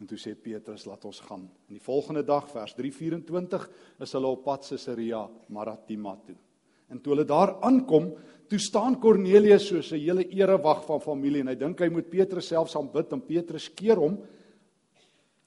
En 0.00 0.08
toe 0.08 0.18
sê 0.20 0.34
Petrus 0.36 0.84
laat 0.88 1.04
ons 1.08 1.20
gaan. 1.28 1.46
En 1.46 1.76
die 1.76 1.82
volgende 1.82 2.24
dag 2.26 2.48
vers 2.50 2.74
3:24 2.76 3.68
is 4.04 4.12
hulle 4.12 4.32
op 4.34 4.44
pad 4.44 4.66
Caesarea 4.68 5.22
Maritima 5.48 6.16
toe. 6.26 6.36
En 6.92 7.00
toe 7.00 7.14
hulle 7.14 7.24
daar 7.24 7.54
aankom, 7.64 8.10
toe 8.48 8.58
staan 8.58 8.98
Kornelius 9.00 9.66
soos 9.68 9.92
'n 9.92 9.98
hele 9.98 10.28
erewag 10.28 10.84
van 10.84 11.00
familie 11.00 11.40
en 11.40 11.48
hy 11.48 11.54
dink 11.54 11.80
hy 11.80 11.88
moet 11.88 12.10
Petrus 12.10 12.48
selfs 12.48 12.76
aanbid 12.76 13.12
en 13.12 13.20
Petrus 13.20 13.68
keer 13.68 13.96
hom. 13.96 14.18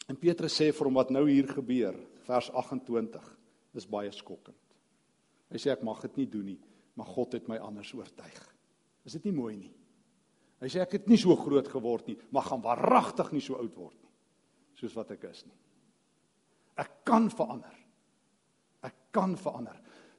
En 0.09 0.15
Petrus 0.15 0.61
sê 0.61 0.71
vir 0.71 0.85
hom 0.85 0.93
wat 0.93 1.09
nou 1.09 1.29
hier 1.29 1.47
gebeur, 1.47 1.95
vers 2.25 2.49
28, 2.51 3.37
is 3.75 3.85
baie 3.85 4.11
skokkend. 4.11 4.55
Hy 5.51 5.57
sê 5.57 5.71
ek 5.71 5.83
mag 5.83 6.01
dit 6.01 6.17
nie 6.17 6.25
doen 6.25 6.45
nie, 6.45 6.59
maar 6.95 7.05
God 7.05 7.33
het 7.33 7.47
my 7.47 7.57
anders 7.57 7.93
oortuig. 7.93 8.55
Is 9.05 9.13
dit 9.13 9.25
nie 9.25 9.33
mooi 9.33 9.55
nie? 9.57 9.74
Hy 10.65 10.71
sê 10.73 10.81
ek 10.81 10.97
het 10.97 11.09
nie 11.11 11.19
so 11.21 11.35
groot 11.37 11.67
geword 11.69 12.07
nie, 12.09 12.17
maar 12.33 12.47
gaan 12.47 12.63
waaragtig 12.65 13.35
nie 13.35 13.43
so 13.45 13.59
oud 13.61 13.75
word 13.77 13.99
nie 13.99 14.05
soos 14.79 14.95
wat 14.97 15.13
ek 15.15 15.27
is 15.29 15.43
nie. 15.47 15.55
Ek 16.81 17.01
kan 17.07 17.29
verander. 17.31 17.75
Ek 18.83 18.95
kan 19.15 19.35
verander. 19.39 19.77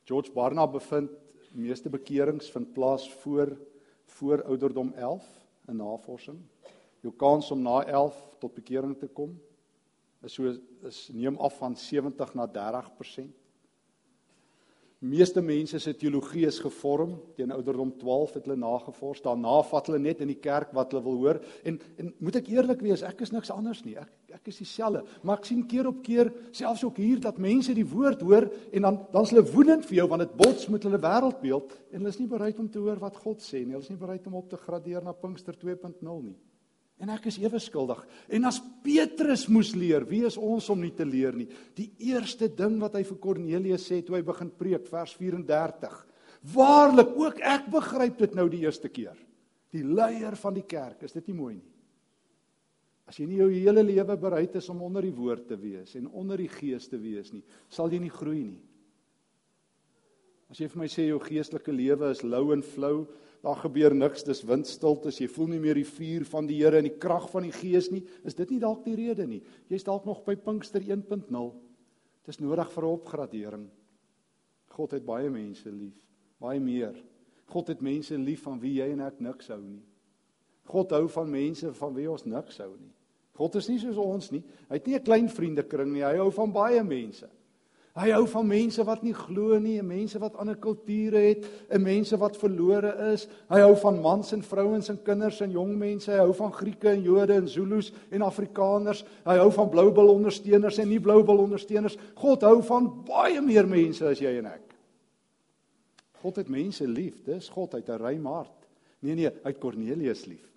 George 0.09 0.33
Barna 0.35 0.65
bevind 0.71 1.13
meeste 1.57 1.91
bekerings 1.93 2.51
vind 2.53 2.73
plaas 2.77 3.09
voor 3.23 3.57
voor 4.17 4.45
ouderdom 4.47 4.93
11 4.95 5.25
in 5.69 5.81
navorsing. 5.81 6.39
Jou 7.03 7.11
kans 7.19 7.51
om 7.51 7.59
na 7.65 7.81
11 7.85 8.15
tot 8.41 8.55
bekering 8.55 8.95
te 8.97 9.09
kom 9.11 9.35
is 10.25 10.37
so 10.39 10.53
is 10.87 11.01
neem 11.13 11.37
af 11.43 11.59
van 11.59 11.75
70 11.77 12.35
na 12.39 12.47
30%. 12.47 13.27
Meeste 15.05 15.43
mense 15.45 15.77
se 15.77 15.93
teologie 15.93 16.47
is 16.49 16.57
gevorm 16.65 17.19
teen 17.37 17.51
ouderdom 17.53 17.91
12 18.01 18.39
het 18.39 18.47
hulle 18.47 18.57
nagevors. 18.57 19.21
Daarna 19.21 19.59
vat 19.69 19.91
hulle 19.91 20.01
net 20.01 20.23
in 20.25 20.31
die 20.33 20.39
kerk 20.41 20.73
wat 20.73 20.95
hulle 20.95 21.05
wil 21.05 21.19
hoor. 21.21 21.41
En 21.69 21.77
en 22.01 22.15
moet 22.17 22.39
ek 22.41 22.49
eerlik 22.49 22.81
wees, 22.81 23.03
ek 23.05 23.21
is 23.27 23.35
niks 23.35 23.53
anders 23.53 23.85
nie. 23.85 23.99
Ek 24.01 24.33
ek 24.39 24.49
is 24.49 24.63
dieselfde. 24.63 25.05
Maar 25.21 25.43
ek 25.43 25.51
sien 25.51 25.63
keer 25.69 25.91
op 25.91 26.01
keer 26.05 26.33
selfs 26.49 26.85
ook 26.85 26.97
hier 27.01 27.21
dat 27.21 27.37
mense 27.37 27.77
die 27.77 27.85
woord 27.85 28.25
hoor 28.25 28.49
en 28.73 28.89
dan 28.89 28.99
dan's 29.13 29.35
hulle 29.35 29.45
woedend 29.53 29.85
vir 29.85 30.01
jou 30.01 30.09
want 30.15 30.25
dit 30.25 30.35
bots 30.41 30.69
met 30.73 30.89
hulle 30.89 31.01
wêreldbeeld 31.05 31.77
en 31.77 32.01
hulle 32.01 32.17
is 32.17 32.21
nie 32.23 32.33
bereid 32.33 32.59
om 32.65 32.73
te 32.73 32.81
hoor 32.81 33.01
wat 33.05 33.21
God 33.21 33.45
sê 33.45 33.67
nie. 33.67 33.77
Hulle 33.77 33.85
is 33.85 33.93
nie 33.93 34.01
bereid 34.01 34.27
om 34.33 34.41
op 34.41 34.49
te 34.49 34.61
gradeer 34.65 35.05
na 35.05 35.13
Pinkster 35.13 35.61
2.0 35.61 36.23
nie. 36.25 36.39
En 37.03 37.13
ek 37.13 37.29
is 37.29 37.37
ewe 37.43 37.61
skuldig. 37.61 38.01
En 38.33 38.49
as 38.49 38.59
Petrus 38.85 39.45
moes 39.53 39.75
leer, 39.77 40.07
wie 40.09 40.23
is 40.25 40.39
ons 40.41 40.71
om 40.73 40.81
nie 40.81 40.95
te 40.97 41.05
leer 41.05 41.37
nie? 41.37 41.49
Die 41.77 41.91
eerste 42.09 42.49
ding 42.49 42.79
wat 42.81 42.97
hy 42.97 43.05
vir 43.05 43.21
Kornelius 43.21 43.85
sê 43.91 44.01
toe 44.05 44.17
hy 44.17 44.23
begin 44.25 44.49
preek, 44.57 44.87
vers 44.89 45.13
34. 45.21 45.99
Waarlik, 46.55 47.13
ook 47.21 47.43
ek 47.45 47.69
begryp 47.75 48.21
dit 48.25 48.37
nou 48.39 48.47
die 48.49 48.63
eerste 48.65 48.89
keer. 48.89 49.19
Die 49.77 49.85
leier 49.85 50.39
van 50.41 50.57
die 50.57 50.65
kerk, 50.65 51.05
is 51.05 51.17
dit 51.17 51.29
nie 51.29 51.37
mooi 51.37 51.55
nie? 51.59 51.73
As 53.07 53.21
jy 53.21 53.29
nie 53.29 53.39
jou 53.39 53.51
hele 53.53 53.85
lewe 53.87 54.17
bereid 54.19 54.57
is 54.59 54.67
om 54.73 54.81
onder 54.83 55.05
die 55.07 55.15
woord 55.15 55.45
te 55.53 55.59
wees 55.61 55.95
en 55.95 56.09
onder 56.11 56.41
die 56.43 56.51
gees 56.51 56.89
te 56.91 56.99
wees 56.99 57.31
nie, 57.31 57.45
sal 57.71 57.93
jy 57.93 58.01
nie 58.03 58.11
groei 58.11 58.43
nie. 58.49 58.63
As 60.51 60.59
jy 60.59 60.67
vir 60.73 60.81
my 60.81 60.89
sê 60.91 61.07
jou 61.07 61.21
geestelike 61.23 61.75
lewe 61.75 62.11
is 62.15 62.25
lou 62.27 62.51
en 62.55 62.65
flou, 62.67 63.05
daar 63.43 63.57
gebeur 63.57 63.95
niks, 63.95 64.25
dis 64.25 64.43
windstiltes, 64.43 65.21
jy 65.21 65.29
voel 65.29 65.49
nie 65.49 65.61
meer 65.61 65.75
die 65.75 65.89
vuur 65.89 66.25
van 66.25 66.47
die 66.47 66.59
Here 66.63 66.79
en 66.79 66.89
die 66.89 66.99
krag 66.99 67.29
van 67.31 67.43
die 67.43 67.53
Gees 67.53 67.91
nie, 67.91 68.03
is 68.25 68.35
dit 68.35 68.51
nie 68.51 68.61
dalk 68.61 68.85
die 68.85 68.97
rede 68.97 69.27
nie. 69.27 69.43
Jy's 69.69 69.85
dalk 69.85 70.05
nog 70.05 70.25
by 70.25 70.37
Pinkster 70.37 70.81
1.0. 70.83 71.53
Dis 72.27 72.41
nodig 72.41 72.71
vir 72.73 72.85
'n 72.85 72.95
opgradering. 72.99 73.71
God 74.69 74.91
het 74.91 75.05
baie 75.07 75.31
mense 75.31 75.71
lief, 75.71 75.95
baie 76.41 76.61
meer. 76.61 76.95
God 77.47 77.69
het 77.69 77.81
mense 77.81 78.17
lief 78.19 78.43
van 78.43 78.61
wie 78.61 78.75
jy 78.81 78.91
en 78.93 79.01
ek 79.01 79.21
niks 79.21 79.49
hou 79.49 79.61
nie. 79.61 79.83
God 80.65 80.91
hou 80.91 81.09
van 81.09 81.31
mense 81.31 81.73
van 81.73 81.95
wie 81.95 82.11
ons 82.11 82.25
niks 82.25 82.59
hou 82.59 82.73
nie. 82.77 82.93
God 83.37 83.55
is 83.55 83.69
nie 83.69 83.79
soos 83.79 83.99
ons 84.01 84.31
nie. 84.33 84.43
Hy 84.69 84.75
het 84.75 84.87
nie 84.87 84.97
'n 84.97 85.05
klein 85.05 85.29
vriendekring 85.29 85.93
nie. 85.93 86.03
Hy 86.03 86.17
hou 86.17 86.31
van 86.31 86.53
baie 86.53 86.83
mense. 86.83 87.29
Hy 87.97 88.11
hou 88.13 88.27
van 88.29 88.45
mense 88.45 88.85
wat 88.85 89.01
nie 89.07 89.15
glo 89.17 89.57
nie, 89.63 89.79
mense 89.81 90.19
wat 90.21 90.35
ander 90.37 90.59
kulture 90.61 91.23
het, 91.31 91.47
en 91.73 91.81
mense 91.81 92.19
wat 92.21 92.37
verlore 92.37 92.91
is. 93.15 93.25
Hy 93.49 93.63
hou 93.63 93.73
van 93.81 94.03
mans 94.05 94.35
en 94.37 94.43
vrouens 94.45 94.91
en 94.93 94.99
kinders 95.07 95.39
en 95.41 95.55
jong 95.55 95.73
mense. 95.81 96.11
Hy 96.13 96.19
hou 96.21 96.35
van 96.37 96.53
Grieke 96.53 96.91
en 96.93 97.01
Jode 97.07 97.39
en 97.41 97.49
Zulus 97.49 97.89
en 98.13 98.27
Afrikaners. 98.27 99.01
Hy 99.25 99.39
hou 99.41 99.49
van 99.57 99.73
bloubil 99.73 100.13
ondersteuners 100.13 100.83
en 100.85 100.93
nie 100.93 101.01
bloubil 101.01 101.41
ondersteuners. 101.47 101.97
God 102.21 102.45
hou 102.45 102.59
van 102.69 102.91
baie 103.09 103.41
meer 103.41 103.69
mense 103.71 104.05
as 104.05 104.21
jy 104.21 104.35
en 104.43 104.53
ek. 104.53 104.77
God 106.21 106.43
het 106.43 106.53
mense 106.53 106.85
lief. 106.85 107.17
Dis 107.25 107.49
God 107.49 107.79
uit 107.81 107.89
'n 107.89 108.03
ruim 108.03 108.27
hart. 108.27 108.69
Nee 109.01 109.15
nee, 109.15 109.31
uit 109.45 109.59
Kornelius 109.59 110.27
lief. 110.27 110.53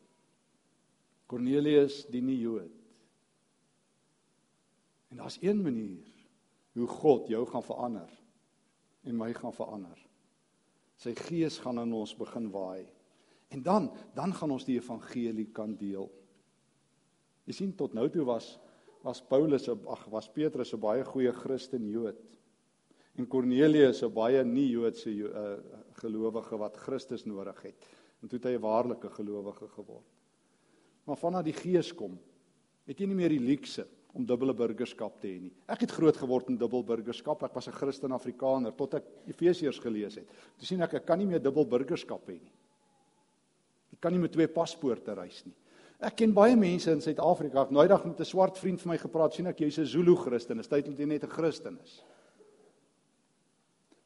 Kornelius 1.26 2.06
die 2.12 2.22
nie 2.22 2.40
Jood. 2.40 2.76
En 5.12 5.18
daar's 5.18 5.38
een 5.42 5.62
manier 5.62 6.19
hoe 6.80 6.88
God 6.88 7.28
jou 7.32 7.44
gaan 7.50 7.66
verander 7.66 8.12
en 9.08 9.18
my 9.18 9.34
gaan 9.34 9.56
verander. 9.56 10.00
Sy 11.00 11.14
gees 11.16 11.60
gaan 11.64 11.80
in 11.80 11.94
ons 11.96 12.16
begin 12.20 12.50
waai. 12.52 12.88
En 13.50 13.64
dan 13.64 13.90
dan 14.16 14.34
gaan 14.36 14.52
ons 14.52 14.68
die 14.68 14.78
evangelie 14.78 15.48
kan 15.56 15.76
deel. 15.80 16.10
Jy 17.48 17.56
sien 17.56 17.76
tot 17.76 17.96
nou 17.98 18.08
toe 18.12 18.26
was 18.28 18.58
was 19.04 19.22
Paulus 19.24 19.70
ag 19.70 20.04
was 20.12 20.28
Petrus 20.30 20.74
'n 20.74 20.80
baie 20.80 21.04
goeie 21.06 21.32
Christen 21.32 21.88
Jood. 21.88 22.20
En 23.16 23.28
Kornelius 23.28 24.04
'n 24.04 24.14
baie 24.14 24.44
nie 24.44 24.70
Joodse 24.70 25.10
uh, 25.10 25.58
gelowige 26.02 26.58
wat 26.58 26.78
Christus 26.78 27.26
nodig 27.26 27.62
het. 27.62 27.88
En 28.22 28.28
toe 28.28 28.38
het 28.40 28.46
hy 28.46 28.56
'n 28.58 28.62
waarlike 28.62 29.10
gelowige 29.10 29.68
geword. 29.68 30.06
Maar 31.04 31.18
vanaf 31.18 31.44
die 31.44 31.54
Gees 31.54 31.94
kom, 31.96 32.20
het 32.86 33.00
jy 33.00 33.06
nie 33.08 33.16
meer 33.16 33.30
die 33.30 33.40
luukse 33.40 33.88
om 34.14 34.26
dubbele 34.26 34.54
burgerskap 34.58 35.20
te 35.22 35.28
hê 35.28 35.40
nie. 35.40 35.52
Ek 35.70 35.86
het 35.86 35.94
groot 35.94 36.18
geword 36.18 36.50
in 36.50 36.58
dubbel 36.58 36.84
burgerskap. 36.84 37.44
Ek 37.44 37.56
was 37.56 37.68
'n 37.68 37.78
Christen 37.78 38.12
Afrikaner 38.12 38.76
tot 38.76 38.94
ek 38.94 39.04
Efesiërs 39.28 39.80
gelees 39.80 40.16
het. 40.16 40.28
Toe 40.58 40.66
sien 40.66 40.82
ek 40.82 40.94
ek 40.94 41.06
kan 41.06 41.20
nie 41.20 41.28
meer 41.28 41.40
dubbel 41.40 41.66
burgerskap 41.66 42.26
hê 42.28 42.42
nie. 42.42 42.52
Ek 43.94 44.02
kan 44.02 44.12
nie 44.12 44.20
met 44.20 44.32
twee 44.32 44.48
paspoorte 44.48 45.14
reis 45.14 45.46
nie. 45.46 45.54
Ek 46.02 46.16
ken 46.16 46.34
baie 46.34 46.56
mense 46.56 46.92
in 46.92 47.02
Suid-Afrika. 47.02 47.62
Ek 47.62 47.72
nouydag 47.72 48.06
met 48.06 48.20
'n 48.20 48.26
swart 48.26 48.58
vriend 48.58 48.82
van 48.82 48.92
my 48.92 48.98
gepraat, 48.98 49.34
sien 49.34 49.48
ek 49.48 49.58
jy's 49.60 49.80
'n 49.80 49.86
Zulu 49.86 50.16
Christen. 50.16 50.60
Is 50.60 50.68
tyd 50.68 50.88
om 50.88 50.96
jy 50.96 51.06
net 51.06 51.24
'n 51.24 51.30
Christen 51.30 51.78
is. 51.84 52.04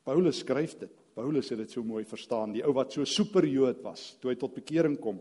Paulus 0.04 0.40
skryf 0.40 0.80
dit. 0.80 0.92
Paulus 1.14 1.50
het 1.50 1.60
dit 1.60 1.72
so 1.72 1.84
mooi 1.84 2.04
verstaan, 2.04 2.54
die 2.54 2.64
ou 2.66 2.74
wat 2.74 2.92
so 2.92 3.06
super 3.06 3.46
Jood 3.46 3.82
was 3.84 4.18
toe 4.20 4.32
hy 4.32 4.36
tot 4.36 4.56
bekering 4.56 5.00
kom. 5.00 5.20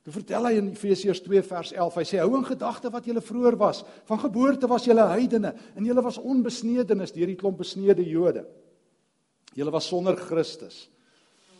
Toe 0.00 0.14
vertel 0.14 0.46
hy 0.48 0.52
in 0.56 0.70
Efesiërs 0.72 1.20
2 1.26 1.42
vers 1.44 1.74
11, 1.76 1.96
hy 2.00 2.04
sê 2.08 2.20
hou 2.22 2.30
in 2.38 2.46
gedagte 2.46 2.88
wat 2.92 3.04
julle 3.08 3.20
vroeër 3.24 3.56
was. 3.60 3.82
Van 4.08 4.20
geboorte 4.22 4.68
was 4.70 4.86
julle 4.88 5.04
heidene 5.12 5.52
en 5.76 5.84
julle 5.84 6.04
was 6.04 6.16
onbesnedenis 6.20 7.12
deur 7.12 7.28
die 7.28 7.36
klomp 7.40 7.60
besnede 7.60 8.06
Jode. 8.08 8.46
Julle 9.58 9.74
was 9.74 9.90
sonder 9.90 10.16
Christus. 10.16 10.86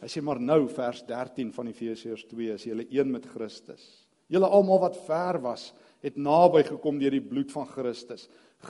Hy 0.01 0.09
sê 0.09 0.23
maar 0.25 0.41
nou 0.41 0.63
vers 0.73 1.03
13 1.05 1.51
van 1.53 1.69
Efesiërs 1.69 2.25
2 2.31 2.57
is 2.57 2.65
julle 2.71 2.87
een 2.89 3.13
met 3.13 3.29
Christus. 3.29 3.85
Julle 4.33 4.49
almal 4.49 4.81
wat 4.87 4.97
ver 5.05 5.41
was, 5.45 5.67
het 6.01 6.17
naby 6.17 6.63
gekom 6.65 6.97
deur 6.97 7.13
die 7.13 7.21
bloed 7.21 7.53
van 7.53 7.69
Christus. 7.69 8.25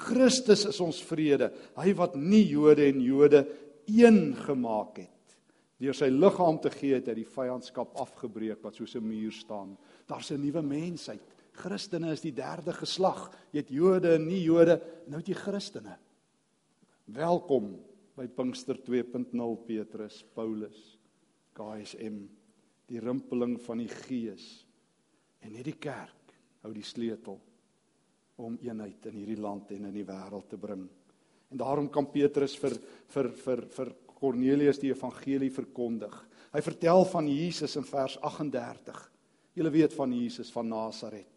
Christus 0.08 0.64
is 0.66 0.82
ons 0.82 0.98
vrede, 1.06 1.52
hy 1.78 1.94
wat 1.98 2.16
nie 2.18 2.42
Jode 2.48 2.88
en 2.88 2.98
Jode 3.04 3.44
een 3.86 4.32
gemaak 4.34 4.98
het 5.04 5.19
deur 5.80 5.96
sy 5.96 6.10
liggaam 6.12 6.58
te 6.60 6.70
gee 6.74 6.98
het 6.98 7.08
hy 7.08 7.16
die 7.22 7.28
vyandskap 7.28 7.94
afgebreek 8.02 8.60
wat 8.62 8.76
soos 8.76 8.96
'n 8.96 9.06
muur 9.06 9.32
staan. 9.32 9.76
Daar's 10.06 10.30
'n 10.30 10.40
nuwe 10.40 10.62
mensheid. 10.62 11.22
Christene 11.52 12.12
is 12.12 12.20
die 12.20 12.34
derde 12.34 12.72
geslag. 12.72 13.30
Jy 13.52 13.58
het 13.58 13.70
Jode 13.70 14.14
en 14.14 14.26
nie 14.26 14.42
Jode, 14.42 14.80
nou 15.06 15.18
het 15.18 15.28
jy 15.28 15.34
Christene. 15.34 15.98
Welkom 17.06 17.78
by 18.16 18.26
Pinkster 18.28 18.76
2.0 18.76 19.56
Petrus, 19.66 20.24
Paulus, 20.34 20.98
KSM, 21.52 22.28
die 22.86 23.00
rimpeling 23.00 23.58
van 23.60 23.78
die 23.78 23.88
Gees 23.88 24.66
en 25.40 25.52
net 25.52 25.64
die 25.64 25.78
kerk 25.78 26.34
hou 26.62 26.72
die 26.72 26.82
sleutel 26.82 27.40
om 28.36 28.58
eenheid 28.62 29.06
in 29.06 29.18
hierdie 29.20 29.40
land 29.40 29.70
en 29.70 29.84
in 29.84 29.94
die 29.94 30.04
wêreld 30.04 30.48
te 30.48 30.56
bring. 30.60 30.88
En 31.50 31.58
daarom 31.60 31.88
kan 31.90 32.06
Petrus 32.10 32.56
vir 32.60 32.76
vir 33.08 33.30
vir 33.44 33.66
vir 33.76 33.92
Kornelius 34.20 34.80
die 34.82 34.92
evangelie 34.92 35.50
verkondig. 35.50 36.14
Hy 36.52 36.60
vertel 36.64 37.04
van 37.08 37.28
Jesus 37.30 37.76
in 37.78 37.86
vers 37.86 38.18
38. 38.20 39.00
Julle 39.56 39.72
weet 39.72 39.94
van 39.96 40.12
Jesus 40.14 40.50
van 40.52 40.68
Nasaret. 40.68 41.28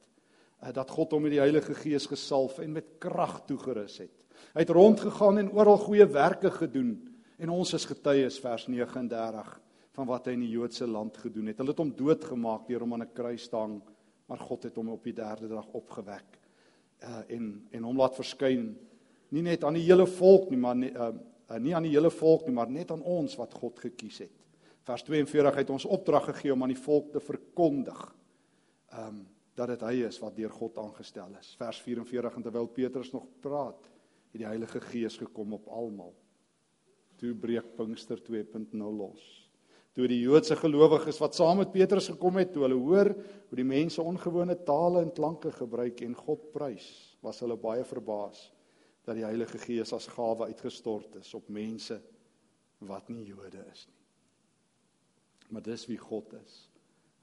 Eh, 0.63 0.71
dat 0.73 0.91
God 0.91 1.15
hom 1.15 1.25
met 1.25 1.35
die 1.35 1.41
Heilige 1.41 1.75
Gees 1.75 2.07
gesalf 2.09 2.59
en 2.63 2.75
met 2.75 2.97
krag 3.03 3.41
toegerus 3.47 3.99
het. 4.05 4.15
Hy 4.53 4.63
het 4.65 4.73
rondgegaan 4.73 5.39
en 5.41 5.51
oral 5.55 5.79
goeie 5.81 6.05
werke 6.09 6.51
gedoen 6.51 6.95
en 7.37 7.51
ons 7.51 7.73
is 7.75 7.85
getuies 7.89 8.37
vers 8.39 8.67
39 8.69 9.49
van 9.93 10.07
wat 10.09 10.27
hy 10.27 10.35
in 10.37 10.45
die 10.45 10.53
Joodse 10.53 10.87
land 10.89 11.17
gedoen 11.21 11.51
het. 11.51 11.59
Hulle 11.61 11.73
het 11.73 11.81
hom 11.81 11.91
doodgemaak 11.97 12.67
deur 12.69 12.85
hom 12.85 12.95
aan 12.95 13.05
'n 13.05 13.13
kruis 13.13 13.47
te 13.49 13.57
hang, 13.57 13.81
maar 14.27 14.39
God 14.39 14.63
het 14.63 14.75
hom 14.75 14.89
op 14.89 15.03
die 15.03 15.13
3de 15.13 15.47
dag 15.47 15.67
opgewek. 15.73 16.39
Uh 17.03 17.23
en 17.27 17.67
en 17.71 17.83
hom 17.83 17.97
laat 17.97 18.15
verskyn 18.15 18.75
nie 19.29 19.41
net 19.41 19.63
aan 19.63 19.73
die 19.73 19.85
hele 19.85 20.05
volk 20.05 20.49
nie, 20.49 20.59
maar 20.59 20.75
uh, 20.75 21.09
uh, 21.49 21.59
nie 21.59 21.75
aan 21.75 21.87
die 21.87 21.93
hele 21.95 22.11
volk 22.13 22.47
nie, 22.47 22.55
maar 22.55 22.71
net 22.71 22.91
aan 22.91 23.03
ons 23.03 23.35
wat 23.39 23.53
God 23.59 23.79
gekies 23.79 24.23
het. 24.25 24.39
Vers 24.83 25.05
42 25.07 25.59
het 25.61 25.69
ons 25.71 25.85
opdrag 25.85 26.25
gegee 26.31 26.53
om 26.53 26.63
aan 26.65 26.73
die 26.73 26.83
volk 26.85 27.13
te 27.13 27.23
verkondig. 27.23 28.01
Ehm 28.93 29.07
um, 29.07 29.21
dat 29.53 29.69
dit 29.69 29.83
hy 29.85 29.99
is 30.07 30.15
wat 30.17 30.33
deur 30.33 30.49
God 30.49 30.79
aangestel 30.81 31.35
is. 31.37 31.51
Vers 31.59 31.77
44 31.85 32.39
en 32.39 32.45
terwyl 32.47 32.71
Petrus 32.73 33.11
nog 33.13 33.27
praat, 33.43 33.83
het 34.31 34.41
die 34.41 34.47
Heilige 34.47 34.79
Gees 34.81 35.17
gekom 35.21 35.53
op 35.53 35.67
almal. 35.69 36.09
Toe 37.21 37.35
breek 37.37 37.75
Pinkster 37.77 38.17
2.0 38.17 38.73
los. 38.97 39.27
Toe 39.93 40.07
die 40.09 40.23
Joodse 40.23 40.57
gelowiges 40.57 41.21
wat 41.21 41.37
saam 41.37 41.61
met 41.61 41.69
Petrus 41.71 42.09
gekom 42.09 42.41
het, 42.41 42.49
toe 42.49 42.65
hulle 42.65 42.79
hoor 42.81 43.11
hoe 43.13 43.59
die 43.59 43.67
mense 43.67 44.01
ongewone 44.01 44.57
tale 44.65 45.03
en 45.05 45.13
klanke 45.13 45.53
gebruik 45.53 46.01
en 46.01 46.17
God 46.17 46.49
prys, 46.55 46.89
was 47.21 47.45
hulle 47.45 47.59
baie 47.61 47.85
verbaas 47.85 48.47
dat 49.03 49.17
die 49.17 49.25
Heilige 49.25 49.59
Gees 49.59 49.93
as 49.95 50.07
gawe 50.07 50.47
uitgestort 50.47 51.19
is 51.19 51.33
op 51.35 51.49
mense 51.51 51.99
wat 52.87 53.09
nie 53.11 53.25
Jode 53.27 53.63
is 53.71 53.87
nie. 53.87 53.99
Maar 55.53 55.65
dis 55.65 55.85
wie 55.89 55.99
God 55.99 56.33
is. 56.39 56.55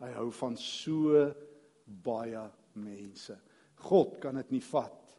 Hy 0.00 0.10
hou 0.16 0.28
van 0.32 0.56
so 0.60 1.24
baie 2.04 2.42
mense. 2.78 3.36
God 3.80 4.18
kan 4.22 4.38
dit 4.40 4.52
nie 4.56 4.64
vat 4.70 5.16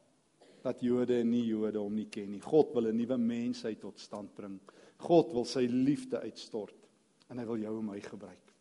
dat 0.62 0.84
Jode 0.86 1.18
en 1.22 1.32
nie 1.34 1.48
Jode 1.50 1.82
hom 1.82 1.98
nie 1.98 2.08
ken 2.14 2.30
nie. 2.32 2.42
God 2.42 2.74
wil 2.76 2.88
'n 2.88 2.98
nuwe 2.98 3.18
mensheid 3.18 3.80
tot 3.82 4.00
stand 4.00 4.34
bring. 4.36 4.60
God 4.98 5.34
wil 5.34 5.46
sy 5.46 5.66
liefde 5.66 6.22
uitstort 6.22 6.88
en 7.30 7.40
hy 7.40 7.46
wil 7.46 7.58
jou 7.58 7.80
en 7.80 7.86
my 7.86 8.00
gebruik. 8.00 8.54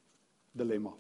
Dilemma. 0.53 0.93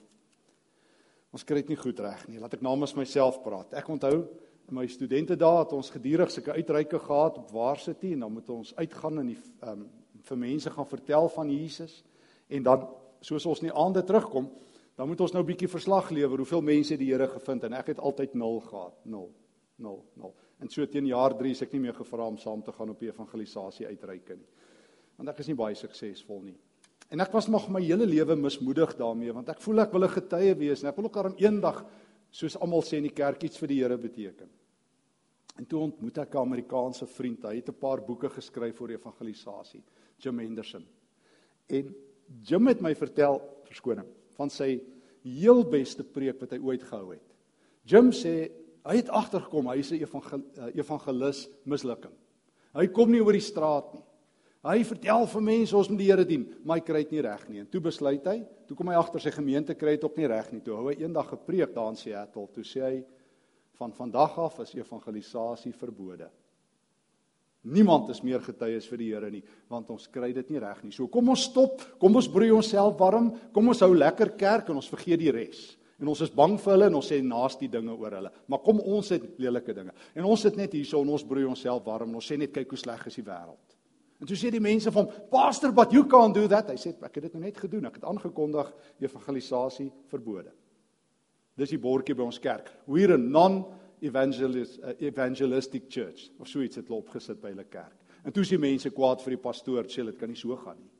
Ons 1.32 1.44
kry 1.44 1.62
dit 1.62 1.68
nie 1.68 1.76
goed 1.76 1.98
reg 2.00 2.28
nie. 2.28 2.38
Laat 2.38 2.54
ek 2.54 2.62
namens 2.62 2.94
myself 2.94 3.42
praat. 3.42 3.72
Ek 3.72 3.88
onthou 3.88 4.28
in 4.70 4.78
my 4.78 4.86
studente 4.86 5.36
dae 5.36 5.58
het 5.58 5.72
ons 5.74 5.90
gedurig 5.90 6.30
sulke 6.30 6.54
uitreike 6.54 6.98
gehad 6.98 7.38
op 7.38 7.50
Varsity 7.50 8.12
en 8.14 8.20
dan 8.24 8.32
moet 8.32 8.50
ons 8.54 8.72
uitgaan 8.76 9.18
en 9.18 9.32
die 9.32 9.38
um, 9.66 9.88
vir 10.28 10.38
mense 10.38 10.70
gaan 10.70 10.86
vertel 10.86 11.28
van 11.34 11.50
Jesus 11.50 12.04
en 12.48 12.62
dan 12.62 12.86
soos 13.20 13.46
ons 13.46 13.60
in 13.62 13.68
die 13.68 13.76
aande 13.76 14.02
terugkom, 14.06 14.48
dan 14.96 15.08
moet 15.08 15.20
ons 15.20 15.32
nou 15.32 15.42
'n 15.42 15.46
bietjie 15.46 15.68
verslag 15.68 16.10
lewer 16.10 16.38
hoeveel 16.38 16.62
mense 16.62 16.96
die 16.96 17.10
Here 17.10 17.26
gevind 17.28 17.64
en 17.64 17.72
ek 17.72 17.86
het 17.86 17.98
altyd 17.98 18.34
0 18.34 18.60
gehad. 18.60 18.94
0. 19.04 19.30
0. 19.76 20.04
0. 20.14 20.34
En 20.60 20.68
so 20.68 20.86
teen 20.86 21.06
jaar 21.06 21.36
3 21.36 21.50
is 21.50 21.62
ek 21.62 21.72
nie 21.72 21.80
meer 21.80 21.94
gevra 21.94 22.26
om 22.26 22.36
saam 22.38 22.62
te 22.62 22.72
gaan 22.72 22.90
op 22.90 23.02
evangelisasie 23.02 23.86
uitreike 23.86 24.36
nie. 24.36 24.48
Want 25.16 25.28
ek 25.28 25.38
is 25.38 25.46
nie 25.46 25.56
baie 25.56 25.74
suksesvol 25.74 26.42
nie. 26.42 26.56
En 27.10 27.20
ek 27.20 27.32
was 27.32 27.48
nog 27.48 27.68
my 27.68 27.80
hele 27.80 28.06
lewe 28.06 28.36
mismoedig 28.36 28.96
daarmee 28.96 29.32
want 29.32 29.48
ek 29.48 29.60
voel 29.60 29.80
ek 29.80 29.92
wil 29.92 30.04
'n 30.04 30.08
getuie 30.08 30.54
wees 30.54 30.82
en 30.82 30.88
ek 30.88 30.96
wil 30.96 31.04
ook 31.04 31.14
daarom 31.14 31.34
eendag 31.38 31.84
soos 32.30 32.56
almal 32.56 32.82
sê 32.82 32.96
in 32.96 33.08
die 33.08 33.14
kerk 33.14 33.42
iets 33.42 33.58
vir 33.58 33.68
die 33.68 33.82
Here 33.82 33.98
beteken. 33.98 34.59
En 35.60 35.66
toe 35.68 35.82
ontmoet 35.84 36.18
ek 36.22 36.34
'n 36.34 36.40
Amerikaanse 36.40 37.06
vriend. 37.06 37.42
Hy 37.44 37.56
het 37.56 37.68
'n 37.68 37.78
paar 37.78 38.00
boeke 38.00 38.30
geskryf 38.30 38.80
oor 38.80 38.90
evangelisasie, 38.90 39.82
Jim 40.16 40.38
Henderson. 40.38 40.86
En 41.68 41.94
Jim 42.42 42.66
het 42.66 42.80
my 42.80 42.94
vertel, 42.94 43.40
verskoning, 43.64 44.06
van 44.36 44.50
sy 44.50 44.80
heel 45.22 45.64
beste 45.68 46.04
preek 46.04 46.40
wat 46.40 46.50
hy 46.50 46.58
ooit 46.58 46.82
gehou 46.82 47.12
het. 47.12 47.36
Jim 47.84 48.10
sê 48.10 48.50
hy 48.84 48.96
het 48.96 49.08
agtergekom 49.08 49.66
hy 49.66 49.78
is 49.78 49.92
'n 49.92 50.00
evangel, 50.00 50.42
eh, 50.56 50.76
evangelis 50.76 51.48
mislukking. 51.66 52.14
Hy 52.74 52.86
kom 52.86 53.10
nie 53.10 53.20
oor 53.20 53.32
die 53.32 53.40
straat 53.40 53.92
nie. 53.94 54.02
Hy 54.62 54.84
vertel 54.84 55.26
vir 55.26 55.42
mense 55.42 55.76
ons 55.76 55.88
moet 55.88 55.98
die 55.98 56.06
Here 56.06 56.24
dien, 56.24 56.54
maar 56.64 56.76
hy 56.76 56.84
kry 56.84 57.02
dit 57.02 57.12
nie 57.12 57.22
reg 57.22 57.48
nie. 57.48 57.58
En 57.60 57.66
toe 57.66 57.80
besluit 57.80 58.24
hy, 58.24 58.46
toe 58.66 58.76
kom 58.76 58.88
hy 58.88 58.94
agter 58.94 59.20
sy 59.20 59.30
gemeente 59.30 59.74
kry 59.74 59.90
dit 59.90 60.04
ook 60.04 60.16
nie 60.16 60.26
reg 60.26 60.52
nie. 60.52 60.60
Toe 60.60 60.76
hou 60.76 60.88
hy 60.88 60.96
eendag 61.02 61.32
'n 61.32 61.44
preek 61.46 61.74
daar 61.74 61.90
in 61.90 61.96
Seattle, 61.96 62.48
toe 62.48 62.62
sê 62.62 62.80
hy 62.82 63.04
van 63.80 63.92
vandag 63.96 64.36
af 64.38 64.60
is 64.60 64.74
evangelisasie 64.76 65.72
verbode. 65.72 66.28
Niemand 67.60 68.08
is 68.12 68.22
meer 68.24 68.40
getuies 68.40 68.86
vir 68.88 69.00
die 69.00 69.10
Here 69.10 69.28
nie, 69.32 69.42
want 69.68 69.90
ons 69.92 70.06
kry 70.12 70.30
dit 70.36 70.52
nie 70.52 70.60
reg 70.62 70.78
nie. 70.84 70.92
So 70.96 71.08
kom 71.12 71.28
ons 71.32 71.44
stop, 71.50 71.82
kom 72.00 72.16
ons 72.16 72.28
broei 72.32 72.48
onsself 72.56 72.96
warm, 73.00 73.34
kom 73.52 73.68
ons 73.72 73.82
hou 73.84 73.92
lekker 73.92 74.32
kerk 74.40 74.70
en 74.72 74.80
ons 74.80 74.88
vergeet 74.92 75.20
die 75.20 75.32
res. 75.34 75.66
En 76.00 76.08
ons 76.08 76.22
is 76.24 76.32
bang 76.32 76.54
vir 76.56 76.72
hulle 76.72 76.88
en 76.88 76.96
ons 76.96 77.10
sê 77.12 77.18
naasty 77.20 77.68
dinge 77.68 77.92
oor 77.92 78.16
hulle. 78.16 78.30
Maar 78.48 78.62
kom 78.64 78.80
ons 78.80 79.12
het 79.12 79.26
lelike 79.40 79.74
dinge. 79.76 79.92
En 80.16 80.28
ons 80.28 80.40
sit 80.40 80.56
net 80.56 80.72
hierso 80.72 81.02
en 81.04 81.12
ons 81.12 81.26
broei 81.28 81.44
onsself 81.48 81.84
warm 81.84 82.08
en 82.08 82.20
ons 82.22 82.30
sê 82.32 82.40
net 82.40 82.54
kyk 82.56 82.72
hoe 82.72 82.80
sleg 82.80 83.04
is 83.10 83.20
die 83.20 83.26
wêreld. 83.26 83.76
En 84.20 84.28
toe 84.28 84.36
sê 84.36 84.48
die 84.52 84.60
mense 84.60 84.92
van 84.92 85.04
hom, 85.04 85.28
"Pastor, 85.32 85.72
but 85.72 85.92
you 85.92 86.04
can't 86.04 86.34
do 86.34 86.48
that." 86.48 86.68
Hy 86.68 86.76
sê, 86.76 86.96
"Ek 87.02 87.14
het 87.14 87.24
dit 87.24 87.34
nou 87.34 87.44
net 87.44 87.56
gedoen. 87.56 87.86
Ek 87.86 87.94
het 87.94 88.04
aangekondig 88.04 88.72
evangelisasie 89.00 89.92
verbode." 90.08 90.52
Dis 91.60 91.74
die 91.74 91.80
bordjie 91.80 92.16
by 92.16 92.24
ons 92.24 92.40
kerk. 92.40 92.70
We're 92.88 93.14
a 93.14 93.20
non 93.20 93.64
evangelist 94.00 94.78
uh, 94.80 94.94
evangelistic 95.04 95.90
church 95.92 96.30
of 96.40 96.48
so 96.48 96.64
iets 96.64 96.80
het 96.80 96.88
hulle 96.88 97.02
opgesit 97.02 97.40
by 97.42 97.52
hulle 97.52 97.66
kerk. 97.68 97.98
En 98.24 98.32
toe 98.32 98.44
sien 98.48 98.60
mense 98.60 98.88
kwaad 98.96 99.20
vir 99.24 99.36
die 99.36 99.42
pastoor, 99.42 99.88
sê 99.88 100.04
dit 100.04 100.16
kan 100.16 100.32
nie 100.32 100.40
so 100.40 100.56
gaan 100.60 100.78
nie. 100.80 100.90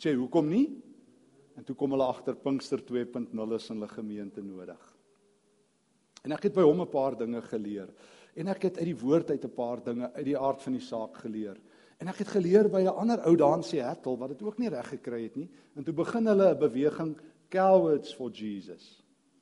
Sê 0.00 0.14
hoekom 0.14 0.46
nie? 0.50 0.68
En 1.58 1.66
toe 1.66 1.74
kom 1.78 1.92
hulle 1.94 2.06
agter 2.06 2.38
Pinkster 2.38 2.82
2.0 2.86 3.56
is 3.56 3.68
in 3.70 3.80
hulle 3.80 3.90
gemeente 3.90 4.42
nodig. 4.46 4.80
En 6.24 6.36
ek 6.36 6.48
het 6.48 6.54
by 6.54 6.62
hom 6.66 6.82
'n 6.82 6.90
paar 6.90 7.16
dinge 7.18 7.42
geleer. 7.42 7.90
En 8.36 8.48
ek 8.48 8.62
het 8.62 8.78
uit 8.78 8.90
die 8.92 9.00
woord 9.02 9.30
uit 9.30 9.44
'n 9.44 9.54
paar 9.54 9.82
dinge 9.82 10.12
uit 10.12 10.24
die 10.24 10.38
aard 10.38 10.62
van 10.62 10.72
die 10.72 10.86
saak 10.86 11.16
geleer. 11.16 11.58
En 11.98 12.08
ek 12.08 12.18
het 12.18 12.28
geleer 12.28 12.68
by 12.68 12.82
'n 12.82 12.94
ander 12.94 13.20
ou 13.26 13.36
daar 13.36 13.56
in 13.56 13.62
Seattle 13.62 14.16
wat 14.16 14.28
dit 14.28 14.42
ook 14.42 14.58
nie 14.58 14.68
reg 14.68 14.88
gekry 14.88 15.22
het 15.22 15.36
nie. 15.36 15.50
En 15.76 15.84
toe 15.84 15.94
begin 15.94 16.26
hulle 16.26 16.54
'n 16.54 16.58
beweging 16.58 17.16
Cowards 17.50 18.14
for 18.14 18.30
Jesus. 18.30 18.99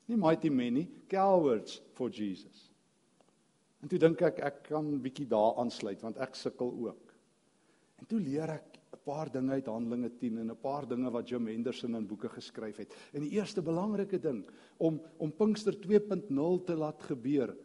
Nie 0.09 0.17
mighty 0.17 0.49
men 0.49 0.73
nie, 0.73 0.87
Cowards 1.09 1.79
for 1.93 2.09
Jesus. 2.09 2.69
En 3.79 3.91
toe 3.91 3.99
dink 4.01 4.21
ek 4.25 4.41
ek 4.43 4.57
kan 4.71 4.87
bietjie 5.03 5.27
daar 5.29 5.59
aansluit 5.61 6.01
want 6.03 6.17
ek 6.21 6.35
sukkel 6.35 6.73
ook. 6.87 7.13
En 8.01 8.09
toe 8.09 8.19
leer 8.19 8.55
ek 8.57 8.79
'n 8.93 8.99
paar 9.05 9.29
dinge 9.31 9.53
uit 9.53 9.67
Handelinge 9.67 10.09
10 10.09 10.37
en 10.39 10.51
'n 10.51 10.55
paar 10.61 10.87
dinge 10.87 11.09
wat 11.11 11.29
Jim 11.29 11.47
Henderson 11.47 11.95
in 11.95 12.07
boeke 12.07 12.29
geskryf 12.29 12.77
het. 12.77 12.93
En 13.13 13.21
die 13.21 13.37
eerste 13.37 13.61
belangrike 13.61 14.19
ding 14.19 14.45
om 14.77 14.99
om 15.17 15.31
Pinkster 15.31 15.73
2.0 15.73 16.63
te 16.65 16.75
laat 16.75 17.01
gebeur. 17.03 17.55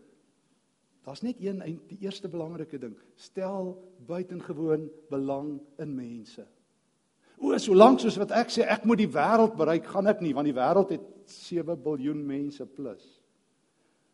Daar's 1.05 1.23
net 1.23 1.37
een 1.41 1.81
die 1.89 1.99
eerste 2.01 2.29
belangrike 2.29 2.79
ding. 2.79 2.97
Stel 3.17 3.93
buitengewoon 4.07 4.91
belang 5.11 5.61
in 5.79 5.95
mense. 5.95 6.47
O, 7.39 7.57
solank 7.59 8.01
soos 8.01 8.17
wat 8.17 8.31
ek 8.31 8.49
sê 8.49 8.63
ek 8.63 8.85
moet 8.85 8.99
die 8.99 9.11
wêreld 9.11 9.57
bereik, 9.57 9.87
gaan 9.87 10.07
ek 10.07 10.21
nie 10.21 10.35
want 10.35 10.47
die 10.47 10.55
wêreld 10.55 10.91
het 10.91 11.14
7 11.31 11.79
miljard 11.85 12.17
mense 12.17 12.67
plus. 12.67 13.05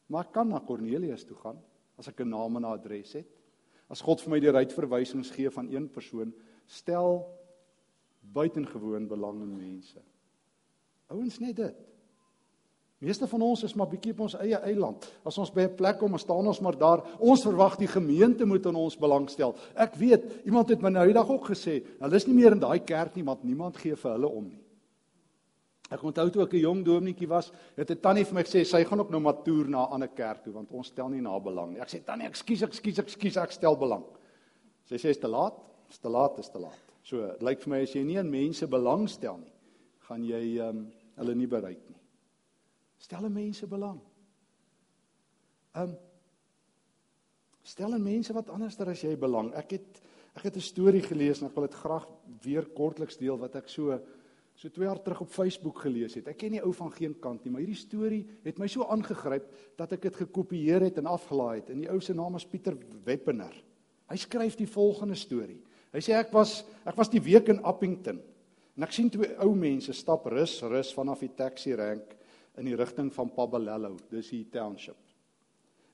Maar 0.06 0.26
ek 0.26 0.32
kan 0.32 0.48
na 0.48 0.60
Cornelius 0.60 1.24
toe 1.24 1.36
gaan 1.36 1.58
as 1.98 2.08
ek 2.08 2.20
'n 2.20 2.30
naam 2.30 2.56
en 2.56 2.62
'n 2.62 2.72
adres 2.72 3.12
het. 3.12 3.28
As 3.88 4.00
God 4.00 4.20
vir 4.20 4.30
my 4.30 4.40
die 4.40 4.52
uitverwysings 4.52 5.30
gee 5.30 5.50
van 5.50 5.68
een 5.68 5.88
persoon, 5.88 6.32
stel 6.66 7.26
buitengewoon 8.20 9.08
belang 9.08 9.42
in 9.42 9.56
mense. 9.56 10.00
Ouens 11.08 11.38
net 11.38 11.56
dit. 11.56 11.76
Meeste 13.00 13.26
van 13.26 13.42
ons 13.42 13.62
is 13.64 13.74
maar 13.74 13.88
bietjie 13.88 14.12
op 14.12 14.26
ons 14.26 14.34
eie 14.36 14.58
eiland. 14.60 15.06
As 15.24 15.38
ons 15.38 15.50
by 15.50 15.62
'n 15.62 15.74
plek 15.74 15.98
kom, 15.98 16.18
staan 16.18 16.46
ons 16.46 16.60
maar 16.60 16.76
daar. 16.76 17.02
Ons 17.18 17.42
verwag 17.42 17.78
die 17.78 17.88
gemeente 17.88 18.44
moet 18.44 18.66
aan 18.66 18.76
ons 18.76 18.96
belangstel. 18.96 19.56
Ek 19.74 19.94
weet, 19.94 20.44
iemand 20.44 20.68
het 20.68 20.82
my 20.82 20.90
nou 20.90 21.06
die 21.06 21.14
dag 21.14 21.28
ook 21.28 21.46
gesê, 21.48 21.82
hulle 21.98 22.16
is 22.16 22.26
nie 22.26 22.34
meer 22.34 22.52
in 22.52 22.60
daai 22.60 22.78
kerk 22.84 23.16
nie, 23.16 23.24
want 23.24 23.42
niemand 23.42 23.76
gee 23.76 23.96
vir 23.96 24.12
hulle 24.12 24.28
om 24.28 24.48
nie. 24.48 24.60
Ek 25.90 26.02
onthou 26.06 26.28
toe 26.30 26.44
ek 26.44 26.52
'n 26.54 26.62
jong 26.62 26.84
dominetjie 26.84 27.28
was, 27.28 27.50
het 27.76 27.90
'n 27.90 28.00
tannie 28.00 28.24
vir 28.24 28.34
my 28.34 28.42
gesê 28.42 28.64
sy 28.64 28.84
gaan 28.84 29.00
ook 29.00 29.10
nou 29.10 29.20
maar 29.20 29.42
toer 29.42 29.68
na 29.68 29.86
'n 29.86 29.92
ander 29.92 30.08
kerk 30.08 30.44
toe 30.44 30.52
want 30.52 30.70
ons 30.70 30.86
stel 30.86 31.08
nie 31.08 31.20
na 31.20 31.38
belang 31.38 31.72
nie. 31.72 31.80
Ek 31.80 31.88
sê 31.88 32.04
tannie, 32.04 32.28
ekskuus, 32.28 32.62
ekskuus, 32.62 32.98
ekskuus, 32.98 33.36
ek 33.36 33.52
stel 33.52 33.76
belang. 33.76 34.04
Sy 34.84 34.96
sê 34.96 35.10
is 35.10 35.18
te 35.18 35.28
laat, 35.28 35.54
is 35.90 35.98
te 35.98 36.08
laat, 36.08 36.38
is 36.38 36.48
te 36.48 36.58
laat. 36.58 36.78
So, 37.02 37.26
dit 37.26 37.42
lyk 37.42 37.62
vir 37.62 37.70
my 37.70 37.82
as 37.82 37.92
jy 37.92 38.04
nie 38.04 38.18
aan 38.18 38.30
mense 38.30 38.66
belangstel 38.66 39.38
nie, 39.38 39.52
gaan 39.98 40.24
jy 40.24 40.58
ehm 40.58 40.68
um, 40.68 40.92
hulle 41.16 41.34
nie 41.34 41.46
bereik 41.46 41.88
nie. 41.88 41.98
Stel 42.98 43.24
aan 43.24 43.32
mense 43.32 43.66
belang. 43.66 44.00
Ehm 45.74 45.90
um, 45.90 45.96
stel 47.62 47.92
aan 47.94 48.02
mense 48.02 48.32
wat 48.32 48.50
anderster 48.50 48.88
as 48.88 49.02
jy 49.02 49.16
belang. 49.16 49.52
Ek 49.54 49.70
het 49.70 50.02
ek 50.36 50.44
het 50.44 50.56
'n 50.56 50.60
storie 50.60 51.02
gelees 51.02 51.40
en 51.40 51.48
ek 51.48 51.54
wil 51.54 51.66
dit 51.66 51.74
graag 51.74 52.06
weer 52.42 52.66
kortliks 52.66 53.16
deel 53.18 53.38
wat 53.38 53.56
ek 53.56 53.68
so 53.68 54.00
so 54.60 54.68
2 54.68 54.84
jaar 54.84 55.00
terug 55.00 55.22
op 55.24 55.30
Facebook 55.32 55.78
gelees 55.80 56.18
het. 56.18 56.26
Ek 56.28 56.36
ken 56.42 56.52
nie 56.52 56.60
ou 56.60 56.72
van 56.76 56.90
geen 56.92 57.14
kant 57.22 57.44
nie, 57.44 57.52
maar 57.54 57.62
hierdie 57.64 57.80
storie 57.80 58.20
het 58.44 58.58
my 58.60 58.66
so 58.68 58.84
aangegryp 58.92 59.46
dat 59.80 59.94
ek 59.96 60.02
dit 60.04 60.18
gekopieer 60.20 60.84
het 60.84 60.98
en 61.00 61.08
afgelaai 61.08 61.62
het. 61.62 61.70
En 61.72 61.80
die 61.80 61.88
ou 61.88 61.96
se 62.04 62.12
naam 62.16 62.36
is 62.36 62.44
Pieter 62.44 62.76
Weppener. 63.06 63.54
Hy 64.10 64.18
skryf 64.20 64.58
die 64.58 64.68
volgende 64.68 65.16
storie. 65.16 65.56
Hy 65.94 66.02
sê 66.04 66.12
ek 66.18 66.34
was 66.36 66.58
ek 66.84 66.98
was 66.98 67.08
die 67.10 67.22
week 67.24 67.48
in 67.48 67.62
Appington 67.64 68.20
en 68.76 68.84
ek 68.86 68.92
sien 68.94 69.08
twee 69.12 69.32
ou 69.42 69.54
mense 69.56 69.94
stap 69.96 70.28
rus 70.30 70.58
rus 70.68 70.92
vanaf 70.96 71.24
die 71.24 71.32
taxi 71.40 71.72
rank 71.78 72.12
in 72.60 72.68
die 72.68 72.76
rigting 72.76 73.08
van 73.14 73.32
Pabalello, 73.32 73.94
dis 74.12 74.28
die 74.34 74.44
township. 74.52 74.98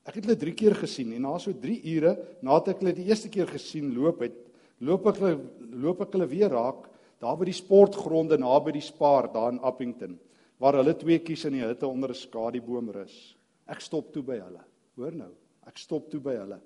Ek 0.07 0.19
het 0.19 0.27
hulle 0.27 0.39
3 0.39 0.53
keer 0.59 0.75
gesien 0.75 1.15
en 1.15 1.23
na 1.23 1.33
so 1.39 1.55
3 1.55 1.79
ure 1.95 2.13
nadat 2.43 2.75
ek 2.75 2.83
hulle 2.83 2.95
die 2.99 3.07
eerste 3.07 3.31
keer 3.31 3.47
gesien 3.47 3.93
loop 3.95 4.21
het, 4.27 4.35
loop 4.83 5.07
ek 5.13 5.23
loop 5.71 6.03
ek 6.03 6.15
hulle 6.17 6.27
weer 6.35 6.51
raak 6.51 6.91
daar 7.21 7.37
by 7.37 7.47
die 7.49 7.57
sportgronde 7.57 8.37
naby 8.37 8.75
die 8.75 8.85
Spar 8.85 9.31
daar 9.33 9.51
in 9.53 9.61
Appington 9.65 10.17
waar 10.61 10.79
hulle 10.79 10.95
twee 10.97 11.19
kies 11.21 11.45
in 11.45 11.53
die 11.53 11.65
hitte 11.65 11.87
onder 11.87 12.09
'n 12.09 12.15
skadieboom 12.15 12.89
rus. 12.89 13.35
Ek 13.67 13.81
stop 13.81 14.11
toe 14.13 14.23
by 14.23 14.39
hulle. 14.39 14.63
Hoor 14.95 15.11
nou, 15.11 15.31
ek 15.67 15.77
stop 15.77 16.09
toe 16.09 16.19
by 16.19 16.35
hulle. 16.35 16.59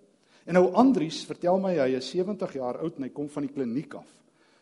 En 0.46 0.54
nou 0.54 0.72
Andries 0.74 1.26
vertel 1.26 1.60
my 1.60 1.76
hy 1.76 1.96
is 1.98 2.10
70 2.10 2.54
jaar 2.54 2.80
oud 2.82 2.98
en 2.98 3.04
hy 3.04 3.10
kom 3.10 3.30
van 3.30 3.44
die 3.44 3.54
kliniek 3.54 3.96
af 3.96 4.08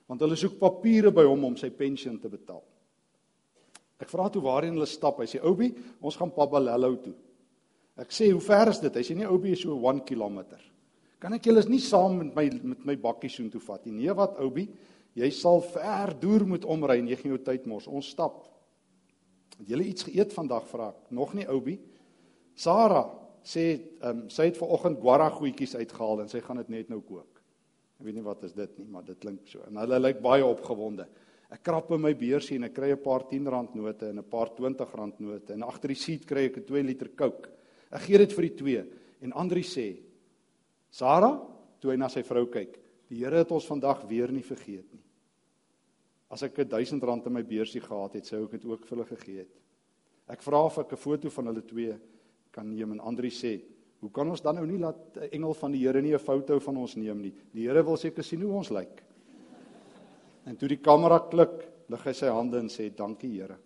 want 0.09 0.21
hulle 0.21 0.35
soek 0.35 0.57
papiere 0.57 1.11
by 1.11 1.23
hom 1.23 1.43
om 1.45 1.55
sy 1.55 1.69
pensioen 1.69 2.19
te 2.19 2.29
betaal. 2.29 2.63
Ek 4.01 4.09
vra 4.09 4.29
toe 4.29 4.41
waarheen 4.41 4.73
hulle 4.73 4.87
stap. 4.89 5.19
Hy 5.19 5.27
sê 5.27 5.41
Obi, 5.45 5.69
ons 6.01 6.15
gaan 6.17 6.31
Pabalello 6.33 6.95
toe. 7.03 7.13
Ek 7.99 8.09
sê 8.15 8.31
hoe 8.31 8.41
ver 8.41 8.71
is 8.71 8.79
dit? 8.79 8.95
Hy 8.95 9.03
sê 9.03 9.15
nie 9.15 9.27
Obi 9.27 9.51
is 9.51 9.61
so 9.61 9.75
1 9.75 10.01
km. 10.07 10.39
Kan 11.19 11.35
ek 11.35 11.49
julle 11.49 11.61
nie 11.67 11.81
saam 11.83 12.15
met 12.21 12.31
my 12.35 12.45
met 12.71 12.85
my 12.87 12.95
bakkie 12.95 13.29
soontoe 13.29 13.61
vat 13.61 13.85
nie? 13.85 13.97
Nee, 13.99 14.15
wat 14.15 14.39
Obi? 14.39 14.69
Jy 15.19 15.29
sal 15.35 15.61
ver 15.73 16.13
deur 16.21 16.45
moet 16.47 16.65
omry 16.69 16.99
en 16.99 17.07
jy 17.09 17.17
gaan 17.19 17.33
jou 17.33 17.41
tyd 17.43 17.65
mors. 17.67 17.87
Ons 17.91 18.11
stap. 18.13 18.45
Het 19.57 19.73
julle 19.73 19.87
iets 19.89 20.05
geëet 20.07 20.35
vandag 20.35 20.67
vra 20.69 20.91
ek? 20.93 21.09
Nog 21.15 21.33
nie 21.35 21.47
Obi. 21.51 21.75
Sarah 22.59 23.09
sê 23.43 23.65
ehm 23.71 24.09
um, 24.09 24.21
sy 24.31 24.49
het 24.49 24.59
vanoggend 24.59 24.99
guara 24.99 25.29
goedjies 25.33 25.77
uitgehaal 25.79 26.23
en 26.23 26.31
sy 26.31 26.41
gaan 26.43 26.59
dit 26.61 26.71
net 26.75 26.91
nou 26.91 27.01
kook. 27.01 27.39
Ek 27.99 28.07
weet 28.07 28.19
nie 28.19 28.23
wat 28.23 28.43
is 28.47 28.55
dit 28.55 28.77
nie, 28.79 28.87
maar 28.87 29.03
dit 29.07 29.19
klink 29.19 29.47
so. 29.47 29.63
En 29.67 29.79
hulle 29.81 29.99
lyk 29.99 30.19
baie 30.23 30.45
opgewonde. 30.45 31.07
Ek 31.51 31.63
krap 31.65 31.89
in 31.95 32.03
my 32.03 32.13
beursie 32.15 32.59
en 32.59 32.67
ek 32.67 32.75
kry 32.75 32.91
'n 32.91 33.03
paar 33.03 33.25
10 33.27 33.47
rand 33.47 33.75
note 33.75 34.09
en 34.09 34.19
'n 34.19 34.29
paar 34.29 34.55
20 34.55 34.95
rand 34.95 35.19
note 35.19 35.53
en 35.53 35.63
agter 35.63 35.89
die 35.89 35.99
seat 35.99 36.25
kry 36.25 36.45
ek 36.45 36.57
'n 36.57 36.65
2 36.67 36.83
liter 36.83 37.09
Coke. 37.15 37.49
Ek 37.91 38.01
gee 38.01 38.17
dit 38.17 38.31
vir 38.31 38.41
die 38.41 38.55
twee 38.55 38.83
en 39.21 39.33
Andri 39.33 39.63
sê: 39.63 39.97
"Sarah, 40.91 41.41
toe 41.79 41.91
hy 41.91 41.97
na 41.97 42.07
sy 42.07 42.21
vrou 42.23 42.45
kyk, 42.45 42.79
Die 43.09 43.23
Here 43.23 43.41
het 43.41 43.51
ons 43.51 43.67
vandag 43.67 44.03
weer 44.09 44.29
nie 44.31 44.45
vergeet 44.45 44.85
nie. 44.93 45.01
As 46.29 46.43
ek 46.45 46.61
1000 46.61 47.03
rand 47.03 47.25
in 47.25 47.33
my 47.33 47.43
beursie 47.43 47.81
gehad 47.81 48.13
het, 48.19 48.25
sou 48.29 48.43
ek 48.45 48.51
dit 48.57 48.65
ook 48.69 48.85
vir 48.85 48.97
hulle 48.97 49.09
gegee 49.09 49.37
het. 49.41 49.53
Ek 50.29 50.43
vra 50.45 50.61
of 50.65 50.77
ek 50.77 50.93
'n 50.93 51.01
foto 51.01 51.29
van 51.29 51.47
hulle 51.47 51.65
twee 51.65 51.97
kan 52.51 52.69
neem 52.69 52.91
en 52.91 52.99
Andri 52.99 53.29
sê, 53.29 53.61
"Hoe 53.99 54.11
kan 54.11 54.29
ons 54.29 54.41
dan 54.41 54.55
nou 54.55 54.65
nie 54.65 54.77
laat 54.77 55.17
'n 55.17 55.29
engel 55.31 55.53
van 55.53 55.71
die 55.71 55.79
Here 55.79 56.01
nie 56.01 56.13
'n 56.13 56.19
foto 56.19 56.59
van 56.59 56.77
ons 56.77 56.95
neem 56.95 57.21
nie? 57.21 57.33
Die 57.53 57.67
Here 57.67 57.83
wil 57.83 57.97
seker 57.97 58.23
sien 58.23 58.41
hoe 58.41 58.53
ons 58.53 58.69
lyk." 58.69 59.03
En 60.45 60.55
toe 60.55 60.67
die 60.67 60.81
kamera 60.81 61.19
klik, 61.19 61.67
lig 61.89 62.03
hy 62.03 62.13
sy 62.13 62.27
hande 62.27 62.57
en 62.57 62.67
sê, 62.67 62.95
"Dankie 62.95 63.39
Here." 63.39 63.57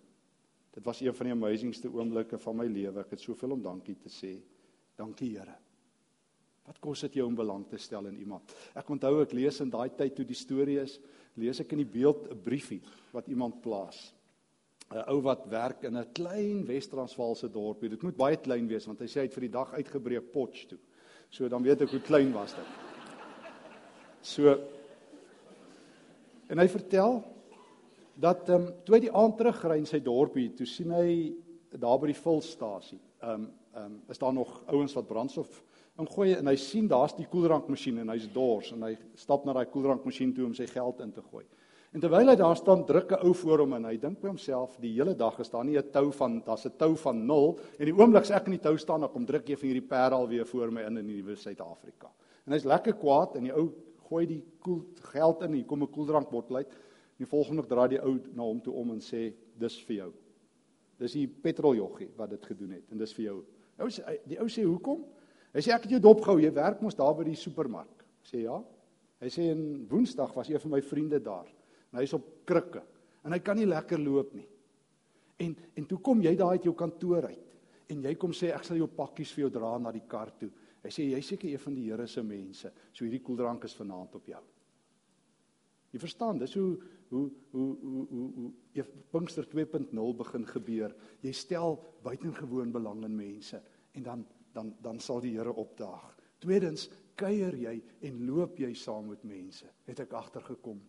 Dit 0.72 0.84
was 0.84 1.00
een 1.00 1.14
van 1.14 1.26
die 1.26 1.32
amazingste 1.32 1.88
oomblikke 1.88 2.38
van 2.38 2.56
my 2.56 2.66
lewe. 2.66 3.00
Ek 3.00 3.10
het 3.10 3.20
soveel 3.20 3.52
om 3.52 3.62
dankie 3.62 3.94
te 3.94 4.08
sê. 4.08 4.42
Dankie 4.96 5.38
Here. 5.38 5.54
Wat 6.64 6.80
kos 6.80 7.04
dit 7.04 7.18
jou 7.20 7.26
om 7.28 7.36
belang 7.36 7.66
te 7.68 7.78
stel 7.80 8.06
in 8.08 8.16
iemand? 8.22 8.54
Ek 8.76 8.88
onthou 8.90 9.18
ek 9.22 9.34
lees 9.36 9.60
in 9.60 9.72
daai 9.72 9.90
tyd 9.96 10.14
toe 10.16 10.24
die 10.24 10.38
storie 10.38 10.78
is, 10.80 10.96
lees 11.36 11.60
ek 11.60 11.74
in 11.76 11.82
die 11.82 11.92
beeld 11.98 12.30
'n 12.30 12.40
briefie 12.40 12.80
wat 13.12 13.28
iemand 13.28 13.60
plaas. 13.60 14.14
'n 14.90 15.04
Ou 15.08 15.20
wat 15.20 15.46
werk 15.48 15.84
in 15.84 15.96
'n 15.96 16.12
klein 16.12 16.64
Wes-Transvaalse 16.66 17.50
dorpie. 17.52 17.90
Dit 17.90 18.02
moet 18.02 18.16
baie 18.16 18.36
klein 18.36 18.68
wees 18.68 18.86
want 18.86 19.00
hy 19.00 19.06
sê 19.06 19.20
hy 19.20 19.26
het 19.28 19.34
vir 19.34 19.48
die 19.48 19.56
dag 19.56 19.72
uitgebreek 19.74 20.32
Potch 20.32 20.66
toe. 20.66 20.78
So 21.30 21.48
dan 21.48 21.62
weet 21.62 21.82
ek 21.82 21.90
hoe 21.90 22.00
klein 22.00 22.32
was 22.32 22.54
dit. 22.54 22.70
So 24.22 24.56
en 26.48 26.58
hy 26.58 26.68
vertel 26.68 27.22
dat 28.14 28.48
ehm 28.48 28.66
um, 28.66 28.72
toe 28.84 28.94
hy 28.94 29.00
die 29.00 29.12
aand 29.12 29.36
terugry 29.36 29.78
in 29.78 29.86
sy 29.86 30.00
dorpie, 30.00 30.54
toe 30.54 30.66
sien 30.66 30.90
hy 30.90 31.34
daar 31.70 31.98
by 31.98 32.06
die 32.06 32.22
vulstasie. 32.22 33.00
Ehm 33.22 33.30
um, 33.30 33.52
ehm 33.74 33.84
um, 33.84 34.02
is 34.08 34.18
daar 34.18 34.32
nog 34.32 34.62
ouens 34.66 34.94
wat 34.94 35.06
brandstof 35.06 35.62
ingooi 36.00 36.32
en 36.34 36.50
hy 36.50 36.56
sien 36.58 36.88
daar's 36.90 37.14
die 37.14 37.26
koeldrankmasjien 37.30 38.00
en 38.02 38.08
hy's 38.14 38.26
dors 38.34 38.72
en 38.74 38.82
hy 38.82 38.96
stap 39.18 39.44
na 39.46 39.54
daai 39.54 39.66
koeldrankmasjien 39.70 40.32
toe 40.34 40.48
om 40.48 40.54
sy 40.56 40.66
geld 40.66 41.00
in 41.04 41.12
te 41.14 41.22
gooi. 41.22 41.44
En 41.94 42.02
terwyl 42.02 42.26
hy 42.26 42.34
daar 42.34 42.56
staan, 42.58 42.82
druk 42.82 43.12
'n 43.12 43.22
ou 43.22 43.32
voor 43.32 43.60
hom 43.62 43.74
en 43.74 43.84
hy 43.84 43.96
dink 43.96 44.20
by 44.20 44.26
homself, 44.26 44.76
die 44.82 44.90
hele 44.96 45.14
dag 45.14 45.38
is 45.38 45.50
daar 45.50 45.64
nie 45.64 45.78
'n 45.78 45.90
tou 45.92 46.10
van 46.10 46.42
daar's 46.42 46.66
'n 46.66 46.76
tou 46.76 46.96
van 46.96 47.26
0 47.26 47.58
en 47.78 47.84
die 47.84 47.94
oomblik 47.94 48.22
as 48.22 48.30
ek 48.30 48.46
in 48.46 48.58
die 48.58 48.62
tou 48.62 48.76
staan, 48.76 49.00
dan 49.00 49.12
kom 49.12 49.24
druk 49.24 49.48
jy 49.48 49.56
van 49.56 49.68
hierdie 49.68 49.88
perde 49.88 50.14
al 50.16 50.28
weer 50.28 50.44
voor 50.44 50.72
my 50.72 50.82
in 50.82 50.96
in 50.98 51.06
die 51.06 51.36
Suid-Afrika. 51.36 52.10
En 52.46 52.52
hy's 52.52 52.64
lekker 52.64 52.94
kwaad 52.94 53.36
en 53.36 53.44
die 53.44 53.52
ou 53.52 53.72
gooi 54.08 54.26
die 54.26 54.42
koel 54.58 54.84
geld 55.12 55.42
in, 55.42 55.52
hier 55.52 55.64
kom 55.64 55.82
'n 55.82 55.90
koeldrankbottel 55.90 56.56
uit. 56.56 56.68
Die 57.18 57.26
volgende 57.26 57.62
draai 57.62 57.88
die 57.88 58.02
ou 58.02 58.18
na 58.34 58.42
hom 58.42 58.60
toe 58.60 58.74
om 58.74 58.90
en 58.90 59.00
sê, 59.00 59.32
"Dis 59.56 59.80
vir 59.84 59.96
jou." 59.96 60.12
Dis 60.98 61.12
die 61.12 61.28
petroljoggie 61.28 62.10
wat 62.16 62.30
dit 62.30 62.44
gedoen 62.44 62.70
het 62.70 62.90
en 62.90 62.98
dis 62.98 63.12
vir 63.14 63.24
jou. 63.24 63.44
Ou 63.78 63.88
die 64.26 64.40
ou 64.40 64.48
sê, 64.48 64.64
"Hoekom?" 64.64 65.04
Hy 65.54 65.62
sê 65.62 65.70
ek 65.74 65.86
het 65.86 65.94
jou 65.94 66.02
dopgehou, 66.02 66.40
jy 66.42 66.50
werk 66.54 66.80
mos 66.82 66.96
daar 66.98 67.14
by 67.14 67.28
die 67.28 67.38
supermark. 67.38 68.02
Ek 68.24 68.32
sê 68.32 68.42
ja. 68.42 68.56
Hy 69.22 69.30
sê 69.30 69.46
en 69.52 69.84
Woensdag 69.88 70.34
was 70.34 70.50
een 70.50 70.60
van 70.60 70.74
my 70.74 70.80
vriende 70.82 71.20
daar. 71.22 71.46
En 71.92 72.00
hy's 72.02 72.16
op 72.16 72.26
krikke 72.48 72.82
en 73.24 73.32
hy 73.32 73.40
kan 73.40 73.56
nie 73.56 73.68
lekker 73.68 74.02
loop 74.02 74.34
nie. 74.36 74.46
En 75.40 75.54
en 75.78 75.86
toe 75.88 75.98
kom 76.04 76.20
jy 76.22 76.34
daar 76.38 76.58
uit 76.58 76.66
jou 76.66 76.74
kantoor 76.76 77.30
uit 77.30 77.54
en 77.92 78.02
jy 78.04 78.14
kom 78.20 78.32
sê 78.36 78.50
ek 78.54 78.66
sal 78.66 78.78
jou 78.80 78.88
pakkies 78.90 79.32
vir 79.36 79.44
jou 79.44 79.52
dra 79.54 79.76
na 79.78 79.92
die 79.94 80.04
kar 80.08 80.32
toe. 80.40 80.50
Hy 80.84 80.90
sê 80.92 81.06
jy's 81.08 81.30
seker 81.32 81.48
een 81.48 81.62
van 81.62 81.76
die 81.76 81.86
Here 81.86 82.06
se 82.08 82.22
mense. 82.22 82.70
So 82.92 83.06
hierdie 83.06 83.22
koeldrank 83.24 83.64
is 83.64 83.76
vanaand 83.78 84.14
op 84.18 84.26
jou. 84.28 84.42
Jy 85.94 86.00
verstaan, 86.02 86.40
dis 86.42 86.56
hoe 86.58 86.74
hoe 87.12 87.24
hoe 87.52 87.68
hoe 87.80 88.06
hoe 88.10 88.28
hoe 88.74 88.84
Pinkster 89.12 89.46
2.0 89.46 90.16
begin 90.18 90.46
gebeur. 90.50 90.94
Jy 91.22 91.32
stel 91.32 91.78
buitengewoon 92.02 92.72
belang 92.74 93.04
in 93.06 93.14
mense 93.16 93.60
en 93.94 94.02
dan 94.02 94.24
dan 94.54 94.74
dan 94.82 95.00
sal 95.00 95.20
die 95.20 95.34
Here 95.36 95.52
opdaag. 95.52 96.12
Tweedens, 96.42 96.88
kuier 97.18 97.54
jy 97.56 97.78
en 98.06 98.20
loop 98.26 98.58
jy 98.58 98.72
saam 98.74 99.10
met 99.12 99.24
mense? 99.26 99.66
Het 99.88 100.04
ek 100.06 100.14
agtergekom. 100.18 100.80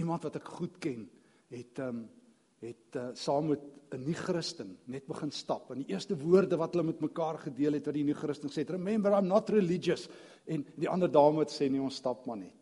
Iemand 0.00 0.24
wat 0.26 0.40
ek 0.40 0.48
goed 0.60 0.80
ken, 0.82 1.06
het 1.52 1.82
ehm 1.82 2.02
um, 2.02 2.08
het 2.60 2.96
uh, 3.00 3.06
saam 3.16 3.46
met 3.48 3.60
'n 3.90 4.02
nie-Christen 4.04 4.74
net 4.84 5.06
begin 5.06 5.30
stap. 5.32 5.70
En 5.70 5.78
die 5.80 5.94
eerste 5.94 6.16
woorde 6.16 6.56
wat 6.56 6.74
hulle 6.74 6.84
met 6.84 7.00
mekaar 7.00 7.38
gedeel 7.38 7.72
het 7.72 7.86
wat 7.86 7.94
die 7.94 8.04
nie-Christen 8.04 8.50
sê, 8.52 8.68
"Remember 8.68 9.16
I'm 9.16 9.26
not 9.26 9.48
religious." 9.48 10.08
En 10.44 10.66
die 10.76 10.88
ander 10.88 11.10
dame 11.10 11.38
het 11.38 11.50
sê, 11.50 11.70
"Nee, 11.70 11.80
ons 11.80 11.96
stap 11.96 12.26
maar 12.26 12.36
net." 12.36 12.52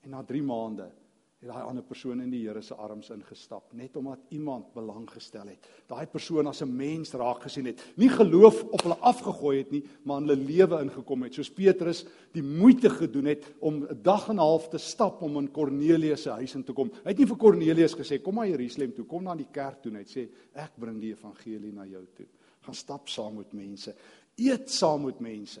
En 0.00 0.10
na 0.10 0.22
3 0.22 0.42
maande 0.42 0.90
het 1.36 1.50
daai 1.50 1.66
ander 1.68 1.84
persoon 1.84 2.22
in 2.24 2.30
die 2.32 2.40
Here 2.46 2.62
se 2.64 2.74
arms 2.80 3.10
ingestap 3.12 3.74
net 3.76 3.96
omdat 4.00 4.32
iemand 4.32 4.70
belang 4.74 5.04
gestel 5.10 5.50
het. 5.50 5.66
Daai 5.88 6.06
persoon 6.08 6.46
as 6.48 6.62
'n 6.62 6.76
mens 6.76 7.12
raak 7.12 7.42
gesien 7.42 7.66
het, 7.66 7.82
nie 7.96 8.08
geloof 8.08 8.62
op 8.64 8.82
hulle 8.82 8.96
afgegooi 9.00 9.58
het 9.58 9.70
nie, 9.70 9.84
maar 10.04 10.22
in 10.22 10.28
hulle 10.28 10.44
lewe 10.44 10.80
ingekom 10.80 11.22
het. 11.22 11.34
Soos 11.34 11.50
Petrus 11.50 12.06
die 12.32 12.42
moeite 12.42 12.90
gedoen 12.90 13.26
het 13.26 13.44
om 13.60 13.84
'n 13.84 14.02
dag 14.02 14.28
en 14.28 14.36
'n 14.36 14.38
half 14.38 14.68
te 14.68 14.78
stap 14.78 15.22
om 15.22 15.36
in 15.36 15.50
Kornelius 15.50 16.22
se 16.22 16.30
huis 16.30 16.54
in 16.54 16.64
te 16.64 16.72
kom. 16.72 16.90
Hy 17.04 17.10
het 17.10 17.18
nie 17.18 17.26
vir 17.26 17.36
Kornelius 17.36 17.94
gesê 17.94 18.22
kom 18.22 18.34
maar 18.34 18.48
Jerusalem 18.48 18.94
toe, 18.94 19.04
kom 19.04 19.22
na 19.22 19.34
die 19.34 19.48
kerk 19.52 19.82
toe 19.82 19.92
net 19.92 20.08
sê 20.08 20.28
ek 20.54 20.70
bring 20.78 21.00
die 21.00 21.12
evangelie 21.12 21.72
na 21.72 21.84
jou 21.84 22.06
toe. 22.14 22.26
Gaan 22.62 22.74
stap 22.74 23.08
saam 23.08 23.36
met 23.36 23.52
mense, 23.52 23.94
eet 24.36 24.70
saam 24.70 25.04
met 25.04 25.20
mense. 25.20 25.60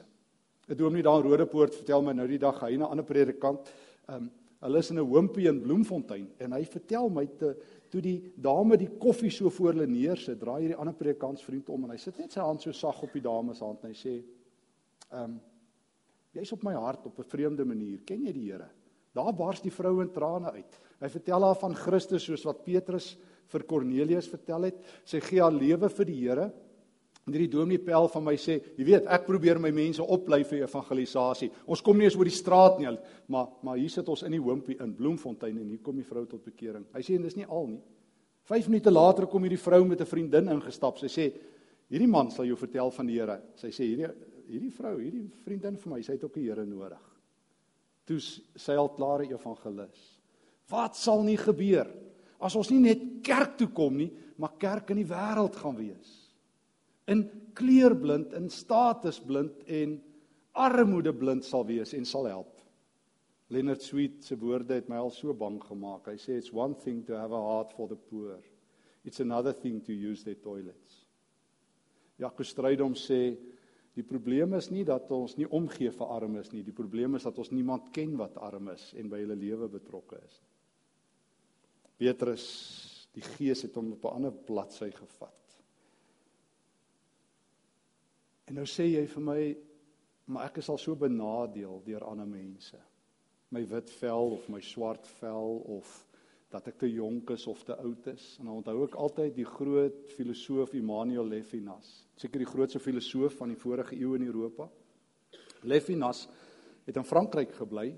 'n 0.68 0.74
Dominee 0.74 1.02
daar 1.02 1.24
in 1.24 1.30
Rodepoort 1.30 1.74
vertel 1.74 2.02
my 2.02 2.12
nou 2.12 2.26
die 2.26 2.38
dag 2.38 2.60
hy 2.60 2.76
'n 2.76 2.82
ander 2.82 3.04
predikant, 3.04 3.68
ehm 4.08 4.16
um, 4.16 4.30
Hulle 4.64 4.78
is 4.78 4.90
in 4.90 4.98
'n 4.98 5.04
hoompie 5.04 5.48
in 5.48 5.60
Bloemfontein 5.60 6.30
en 6.38 6.52
hy 6.52 6.64
vertel 6.64 7.08
my 7.08 7.26
te 7.26 7.56
toe 7.90 8.00
die 8.00 8.32
dame 8.36 8.76
die 8.76 8.88
koffie 8.98 9.30
so 9.30 9.50
voor 9.50 9.72
hulle 9.72 9.86
neersit, 9.86 10.40
draai 10.40 10.60
hierdie 10.62 10.78
ander 10.78 10.94
predikantsvriend 10.94 11.68
om 11.68 11.84
en 11.84 11.90
hy 11.90 11.98
sit 11.98 12.18
net 12.18 12.32
sy 12.32 12.40
hand 12.40 12.62
so 12.62 12.72
sag 12.72 13.02
op 13.02 13.12
die 13.12 13.20
dame 13.20 13.54
se 13.54 13.64
hand 13.64 13.84
en 13.84 13.90
hy 13.90 13.94
sê: 13.94 14.24
"Ehm 15.12 15.24
um, 15.24 15.40
jy's 16.32 16.52
op 16.52 16.64
my 16.64 16.74
hart 16.74 17.06
op 17.06 17.18
'n 17.18 17.22
vreemde 17.22 17.64
manier. 17.64 18.00
Ken 18.04 18.24
jy 18.24 18.32
die 18.32 18.50
Here?" 18.50 18.68
Daar 19.16 19.32
bars 19.32 19.62
die 19.64 19.72
vrou 19.72 20.02
in 20.02 20.12
trane 20.12 20.52
uit. 20.52 20.80
Hy 21.00 21.08
vertel 21.08 21.44
haar 21.44 21.56
van 21.56 21.74
Christus 21.74 22.24
soos 22.24 22.44
wat 22.44 22.64
Petrus 22.64 23.16
vir 23.46 23.62
Kornelius 23.62 24.28
vertel 24.28 24.68
het. 24.68 24.80
Sy 25.04 25.20
gee 25.20 25.40
haar 25.40 25.54
lewe 25.54 25.88
vir 25.88 26.04
die 26.04 26.20
Here. 26.20 26.52
En 27.26 27.34
hierdie 27.34 27.50
dominee 27.50 27.82
Pel 27.82 28.06
van 28.12 28.22
my 28.22 28.36
sê, 28.38 28.54
jy 28.78 28.84
weet, 28.86 29.06
ek 29.10 29.24
probeer 29.26 29.58
my 29.58 29.72
mense 29.74 30.04
oplei 30.14 30.44
vir 30.46 30.62
evangelisasie. 30.62 31.48
Ons 31.66 31.80
kom 31.82 31.98
nie 31.98 32.06
eens 32.06 32.14
oor 32.14 32.28
die 32.28 32.34
straat 32.34 32.76
nie, 32.78 32.92
maar 33.34 33.48
maar 33.66 33.80
hier 33.80 33.90
sit 33.90 34.06
ons 34.12 34.22
in 34.28 34.36
die 34.36 34.42
hoompie 34.42 34.76
in 34.82 34.92
Bloemfontein 34.94 35.56
en 35.58 35.72
hier 35.72 35.80
kom 35.82 35.96
die 35.98 36.06
vrou 36.06 36.22
tot 36.30 36.44
bekering. 36.46 36.84
Hy 36.94 37.02
sê 37.02 37.16
en 37.16 37.24
dis 37.26 37.34
nie 37.34 37.48
al 37.48 37.66
nie. 37.72 37.80
5 38.46 38.68
minute 38.70 38.92
later 38.92 39.26
kom 39.26 39.42
hierdie 39.42 39.58
vrou 39.58 39.82
met 39.84 40.00
'n 40.00 40.06
vriendin 40.06 40.52
ingestap. 40.54 40.98
Sy 40.98 41.08
sê, 41.08 41.32
hierdie 41.90 42.06
man 42.06 42.30
sal 42.30 42.46
jou 42.46 42.56
vertel 42.56 42.90
van 42.90 43.06
die 43.06 43.18
Here. 43.18 43.40
Sy 43.56 43.68
sê 43.68 43.82
hierdie 43.82 44.14
hierdie 44.46 44.70
vrou, 44.70 44.96
hierdie 45.00 45.28
vriendin 45.44 45.76
vir 45.76 45.92
my, 45.92 46.02
sy 46.02 46.12
het 46.12 46.24
ook 46.24 46.34
die 46.34 46.46
Here 46.46 46.64
nodig. 46.64 47.02
Toe 48.06 48.20
sy 48.20 48.72
al 48.72 48.94
klare 48.94 49.24
evangelis. 49.24 50.20
Wat 50.70 50.94
sal 50.94 51.24
nie 51.24 51.36
gebeur 51.36 51.90
as 52.38 52.54
ons 52.54 52.70
nie 52.70 52.80
net 52.80 53.24
kerk 53.24 53.58
toe 53.58 53.68
kom 53.68 53.96
nie, 53.96 54.12
maar 54.36 54.52
kerk 54.58 54.90
in 54.90 54.96
die 54.96 55.12
wêreld 55.12 55.56
gaan 55.56 55.76
wees 55.76 56.25
in 57.06 57.24
kleurblind, 57.56 58.34
in 58.36 58.50
statusblind 58.50 59.64
en 59.66 59.96
armoedeblind 60.56 61.44
sal 61.44 61.66
wees 61.68 61.94
en 61.96 62.04
sal 62.08 62.28
help. 62.30 62.52
Leonard 63.48 63.82
Sweet 63.82 64.24
se 64.24 64.36
woorde 64.38 64.74
het 64.74 64.88
my 64.90 64.98
al 64.98 65.12
so 65.14 65.34
bang 65.34 65.60
gemaak. 65.62 66.08
Hy 66.10 66.16
sê 66.18 66.38
it's 66.40 66.52
one 66.52 66.74
thing 66.82 67.04
to 67.06 67.14
have 67.14 67.34
a 67.34 67.42
heart 67.42 67.72
for 67.76 67.88
the 67.88 67.98
poor. 67.98 68.40
It's 69.06 69.20
another 69.22 69.52
thing 69.54 69.78
to 69.86 69.94
use 69.94 70.24
their 70.24 70.40
toilets. 70.42 71.04
Jacques 72.18 72.50
Strydom 72.50 72.96
sê 72.98 73.36
die 73.96 74.04
probleem 74.04 74.56
is 74.58 74.70
nie 74.72 74.82
dat 74.84 75.08
ons 75.14 75.36
nie 75.38 75.46
omgee 75.46 75.92
vir 75.94 76.12
armes 76.16 76.50
nie. 76.52 76.64
Die 76.66 76.74
probleem 76.74 77.14
is 77.16 77.28
dat 77.28 77.38
ons 77.38 77.52
niemand 77.54 77.92
ken 77.94 78.16
wat 78.18 78.36
arm 78.42 78.72
is 78.74 78.90
en 78.98 79.08
by 79.12 79.22
hulle 79.22 79.38
lewe 79.38 79.70
betrokke 79.72 80.18
is. 80.18 80.40
Petrus, 81.96 82.44
die 83.14 83.24
Gees 83.24 83.62
het 83.64 83.76
hom 83.78 83.94
op 83.94 84.04
'n 84.04 84.16
ander 84.18 84.32
bladsy 84.32 84.90
gevat. 84.90 85.45
En 88.46 88.60
nou 88.60 88.66
sê 88.70 88.86
jy 88.92 89.06
vir 89.10 89.24
my, 89.26 89.40
maar 90.30 90.50
ek 90.50 90.60
is 90.62 90.68
al 90.70 90.78
so 90.78 90.94
benadeel 90.98 91.80
deur 91.86 92.04
ander 92.06 92.28
mense. 92.28 92.78
My 93.50 93.62
wit 93.66 93.90
vel 94.00 94.36
of 94.36 94.48
my 94.50 94.60
swart 94.62 95.06
vel 95.20 95.62
of 95.78 95.90
dat 96.54 96.68
ek 96.70 96.78
te 96.78 96.88
jonk 96.88 97.32
is 97.34 97.46
of 97.50 97.62
te 97.66 97.74
oud 97.74 98.06
is. 98.12 98.24
En 98.38 98.48
dan 98.48 98.60
onthou 98.60 98.84
ek 98.86 98.98
altyd 99.02 99.34
die 99.36 99.48
groot 99.48 100.12
filosoof 100.14 100.74
Immanuel 100.78 101.26
Levinas, 101.26 101.88
seker 102.18 102.42
die 102.42 102.48
grootste 102.48 102.82
filosoof 102.82 103.38
van 103.40 103.50
die 103.52 103.60
vorige 103.60 103.98
eeu 103.98 104.14
in 104.18 104.28
Europa. 104.28 104.68
Levinas 105.66 106.26
het 106.86 106.96
in 106.96 107.06
Frankryk 107.06 107.56
gebly 107.58 107.90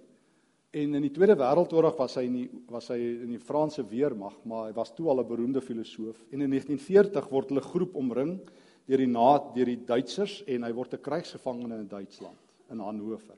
en 0.78 0.96
in 0.96 1.04
die 1.04 1.12
Tweede 1.12 1.36
Wêreldoorlog 1.36 1.96
was 2.00 2.16
hy 2.16 2.24
in 2.28 2.38
die 2.38 2.48
was 2.72 2.88
hy 2.92 2.98
in 2.98 3.34
die 3.34 3.40
Franse 3.40 3.84
weermag, 3.88 4.36
maar 4.48 4.68
hy 4.68 4.74
was 4.76 4.94
toe 4.96 5.08
al 5.12 5.20
'n 5.20 5.28
beroemde 5.28 5.60
filosoof. 5.60 6.24
En 6.32 6.40
in 6.40 6.50
1940 6.50 7.28
word 7.28 7.48
hulle 7.48 7.64
groep 7.64 7.94
omring 7.96 8.40
deur 8.88 9.02
die 9.04 9.10
naad 9.10 9.52
deur 9.54 9.68
die 9.68 9.84
Duitsers 9.84 10.40
en 10.48 10.64
hy 10.64 10.72
word 10.72 10.94
'n 10.94 11.04
krygsgevangene 11.04 11.80
in 11.84 11.88
Duitsland 11.88 12.54
in 12.70 12.80
Hannover 12.80 13.36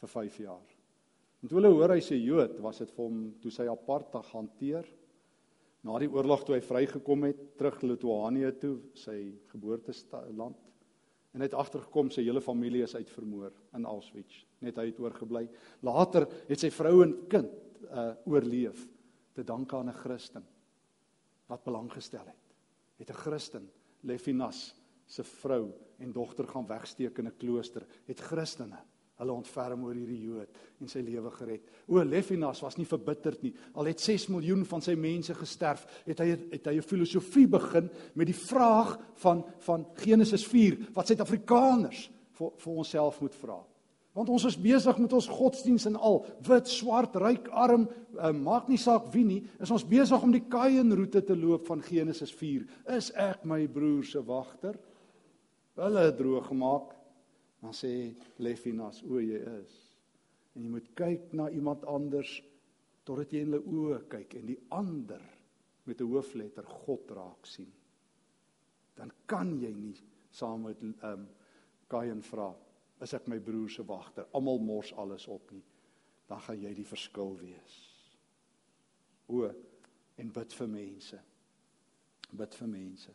vir 0.00 0.08
5 0.08 0.38
jaar. 0.38 0.74
En 1.42 1.48
toe 1.48 1.58
hulle 1.60 1.72
hoor 1.72 1.92
hy's 1.94 2.10
'n 2.10 2.24
Jood, 2.24 2.60
was 2.60 2.78
dit 2.78 2.90
vir 2.90 3.04
hom 3.04 3.34
toe 3.40 3.50
sy 3.50 3.68
apartheid 3.68 4.26
hanteer. 4.32 4.86
Na 5.84 5.98
die 5.98 6.08
oorlog 6.08 6.44
toe 6.44 6.54
hy 6.54 6.60
vrygekom 6.60 7.24
het, 7.24 7.56
terug 7.58 7.82
Lituanië 7.82 8.52
toe, 8.58 8.80
sy 8.94 9.34
geboorteland. 9.52 10.56
En 11.34 11.40
hy 11.40 11.44
het 11.44 11.54
agtergekom 11.54 12.10
sy 12.10 12.22
hele 12.22 12.40
familie 12.40 12.82
is 12.82 12.94
uitvermoor 12.94 13.52
in 13.74 13.84
Auschwitz, 13.84 14.46
net 14.60 14.76
hy 14.76 14.86
het 14.86 15.00
oorgebly. 15.00 15.48
Later 15.82 16.26
het 16.48 16.60
sy 16.60 16.70
vrou 16.70 17.02
en 17.02 17.28
kind 17.28 17.50
uh 17.90 18.14
oorleef 18.24 18.88
te 19.34 19.44
danke 19.44 19.76
aan 19.76 19.88
'n 19.88 19.92
Christen 19.92 20.44
wat 21.46 21.64
belang 21.64 21.92
gestel 21.92 22.24
het. 22.24 22.54
het 22.96 23.10
'n 23.10 23.12
Christen, 23.12 23.68
Levinas 24.04 24.74
se 25.06 25.24
vrou 25.24 25.72
en 25.98 26.12
dogter 26.12 26.46
gaan 26.48 26.66
wegsteek 26.66 27.18
in 27.18 27.26
'n 27.26 27.38
klooster, 27.38 27.86
het 28.06 28.20
Christene 28.20 28.78
hulle 29.20 29.34
ontferm 29.34 29.84
oor 29.86 29.94
hierdie 29.94 30.24
Jood 30.26 30.56
en 30.82 30.90
sy 30.90 31.02
lewe 31.06 31.30
gered. 31.30 31.68
O 31.86 32.02
Levinas 32.02 32.62
was 32.64 32.76
nie 32.76 32.86
verbitterd 32.88 33.44
nie. 33.46 33.52
Al 33.78 33.84
het 33.84 34.00
6 34.02 34.26
miljoen 34.28 34.64
van 34.64 34.82
sy 34.82 34.96
mense 34.98 35.34
gesterf, 35.38 35.86
het 36.06 36.18
hy 36.18 36.26
het 36.34 36.66
hy 36.66 36.76
'n 36.76 36.82
filosofie 36.82 37.46
begin 37.46 37.90
met 38.14 38.26
die 38.26 38.40
vraag 38.48 38.98
van 39.22 39.44
van 39.60 39.86
Genesis 39.94 40.46
4 40.46 40.90
wat 40.94 41.06
Suid-Afrikaners 41.06 42.10
vir 42.32 42.50
vir 42.58 42.72
onsself 42.72 43.20
moet 43.20 43.34
vra. 43.34 43.64
Want 44.14 44.30
ons 44.30 44.44
is 44.46 44.56
besig 44.58 44.98
met 45.02 45.12
ons 45.16 45.26
godsdiens 45.26 45.88
en 45.90 45.96
al, 45.98 46.20
wit, 46.46 46.68
swart, 46.70 47.16
ryk, 47.18 47.48
arm, 47.50 47.88
uh, 48.14 48.30
maak 48.30 48.68
nie 48.70 48.78
saak 48.78 49.08
wie 49.10 49.24
nie, 49.26 49.40
is 49.58 49.72
ons 49.74 49.86
besig 49.90 50.22
om 50.22 50.30
die 50.30 50.44
Kain 50.46 50.94
roete 50.94 51.24
te 51.26 51.34
loop 51.34 51.66
van 51.66 51.82
Genesis 51.82 52.30
4. 52.38 52.62
Is 52.94 53.10
ek 53.18 53.42
my 53.50 53.64
broer 53.66 54.06
se 54.06 54.22
wagter? 54.22 54.78
Hulle 55.74 56.06
het 56.06 56.18
droog 56.20 56.46
gemaak. 56.52 56.92
Dan 57.64 57.74
sê 57.74 57.90
Lefinas, 58.38 59.02
o 59.02 59.18
jy 59.18 59.40
is. 59.56 59.74
En 60.54 60.62
jy 60.62 60.70
moet 60.70 60.90
kyk 60.94 61.32
na 61.34 61.48
iemand 61.50 61.82
anders 61.90 62.36
totdat 63.04 63.32
jy 63.34 63.42
in 63.42 63.50
hulle 63.50 63.64
oë 63.66 64.04
kyk 64.12 64.38
en 64.38 64.46
die 64.52 64.60
ander 64.72 65.22
met 65.88 66.00
'n 66.00 66.06
hoofletter 66.06 66.64
God 66.86 67.10
raak 67.10 67.46
sien. 67.46 67.72
Dan 68.94 69.10
kan 69.26 69.58
jy 69.58 69.74
nie 69.74 69.96
saam 70.30 70.62
met 70.62 70.78
ehm 70.78 71.02
um, 71.02 71.26
Kain 71.88 72.22
vra 72.22 72.54
is 73.04 73.14
ek 73.16 73.28
my 73.28 73.38
broer 73.44 73.70
se 73.70 73.84
wagter. 73.86 74.26
Almal 74.32 74.62
mors 74.64 74.92
alles 74.96 75.26
op 75.28 75.52
nie. 75.52 75.62
Dan 76.28 76.40
gaan 76.40 76.60
jy 76.60 76.72
die 76.74 76.88
verskil 76.88 77.36
wees. 77.40 77.76
O 79.28 79.44
en 80.20 80.32
bid 80.32 80.56
vir 80.56 80.70
mense. 80.70 81.20
Bid 82.34 82.56
vir 82.58 82.70
mense. 82.70 83.14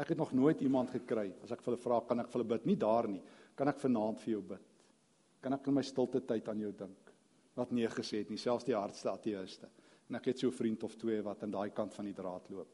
Ek 0.00 0.10
het 0.10 0.18
nog 0.18 0.32
nooit 0.34 0.62
iemand 0.64 0.90
gekry 0.90 1.28
as 1.44 1.52
ek 1.54 1.62
vir 1.62 1.74
hulle 1.74 1.82
vra 1.84 2.00
kan 2.08 2.22
ek 2.22 2.30
vir 2.30 2.40
hulle 2.40 2.52
bid 2.56 2.68
nie 2.70 2.78
daar 2.80 3.08
nie. 3.10 3.22
Kan 3.54 3.70
ek 3.70 3.82
vanaand 3.84 4.22
vir 4.24 4.34
jou 4.34 4.42
bid? 4.54 4.70
Kan 5.44 5.54
ek 5.54 5.68
in 5.70 5.76
my 5.76 5.84
stilte 5.86 6.22
tyd 6.24 6.48
aan 6.50 6.64
jou 6.64 6.72
dink? 6.74 7.12
Wat 7.54 7.70
nee 7.70 7.86
gesê 7.92 8.24
het 8.24 8.32
nie, 8.32 8.40
selfs 8.40 8.66
die 8.66 8.74
hardste 8.74 9.12
ateëste. 9.12 9.68
En 10.10 10.18
ek 10.18 10.32
het 10.32 10.38
so 10.38 10.48
'n 10.48 10.58
vriend 10.58 10.82
of 10.82 10.96
twee 10.96 11.22
wat 11.22 11.42
aan 11.42 11.50
daai 11.50 11.70
kant 11.70 11.94
van 11.94 12.04
die 12.04 12.14
draad 12.14 12.50
loop. 12.50 12.72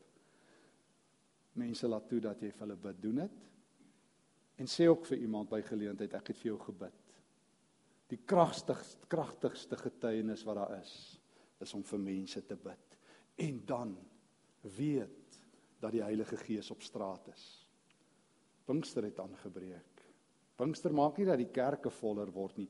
Mense 1.54 1.88
laat 1.88 2.08
toe 2.08 2.20
dat 2.20 2.40
jy 2.40 2.50
vir 2.50 2.66
hulle 2.66 2.76
bid. 2.76 3.02
Doen 3.02 3.16
dit. 3.16 3.30
En 4.60 4.68
sê 4.68 4.86
ook 4.90 5.06
vir 5.08 5.22
iemand 5.24 5.48
by 5.48 5.62
geleentheid 5.64 6.12
ek 6.18 6.32
het 6.32 6.40
vir 6.42 6.50
jou 6.52 6.58
gebid. 6.66 7.16
Die 8.10 8.20
kragtigste 8.28 9.08
kragtigste 9.10 9.78
getuienis 9.80 10.44
wat 10.46 10.58
daar 10.60 10.76
is, 10.80 10.92
is 11.62 11.72
om 11.74 11.82
vir 11.86 12.02
mense 12.02 12.42
te 12.46 12.56
bid. 12.58 12.96
En 13.40 13.62
dan 13.66 13.94
weet 14.76 15.38
dat 15.80 15.94
die 15.94 16.04
Heilige 16.04 16.36
Gees 16.36 16.68
op 16.70 16.82
straat 16.84 17.30
is. 17.32 17.44
Pinkster 18.68 19.06
het 19.08 19.18
aangebreek. 19.22 20.04
Pinkster 20.60 20.92
maak 20.92 21.16
nie 21.18 21.26
dat 21.30 21.40
die 21.40 21.50
kerke 21.50 21.90
voller 21.90 22.30
word 22.34 22.60
nie. 22.60 22.68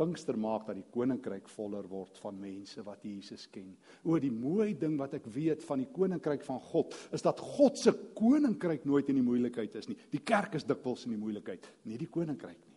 Pinkster 0.00 0.38
maak 0.40 0.64
dat 0.70 0.78
die 0.78 0.86
koninkryk 0.94 1.48
voller 1.52 1.84
word 1.90 2.16
van 2.22 2.38
mense 2.40 2.80
wat 2.86 3.04
Jesus 3.04 3.44
ken. 3.52 3.74
O 4.08 4.16
die 4.22 4.32
mooi 4.32 4.72
ding 4.80 4.96
wat 5.00 5.18
ek 5.18 5.28
weet 5.34 5.60
van 5.66 5.82
die 5.82 5.90
koninkryk 5.92 6.46
van 6.46 6.60
God 6.70 6.96
is 7.12 7.24
dat 7.26 7.42
God 7.44 7.76
se 7.76 7.92
koninkryk 8.16 8.86
nooit 8.88 9.12
in 9.12 9.20
die 9.20 9.26
moeilikheid 9.26 9.76
is 9.76 9.90
nie. 9.90 9.98
Die 10.08 10.22
kerk 10.24 10.56
is 10.56 10.64
dikwels 10.64 11.04
in 11.04 11.12
die 11.18 11.20
moeilikheid, 11.20 11.68
nie 11.84 12.00
die 12.00 12.08
koninkryk 12.08 12.56
nie. 12.56 12.76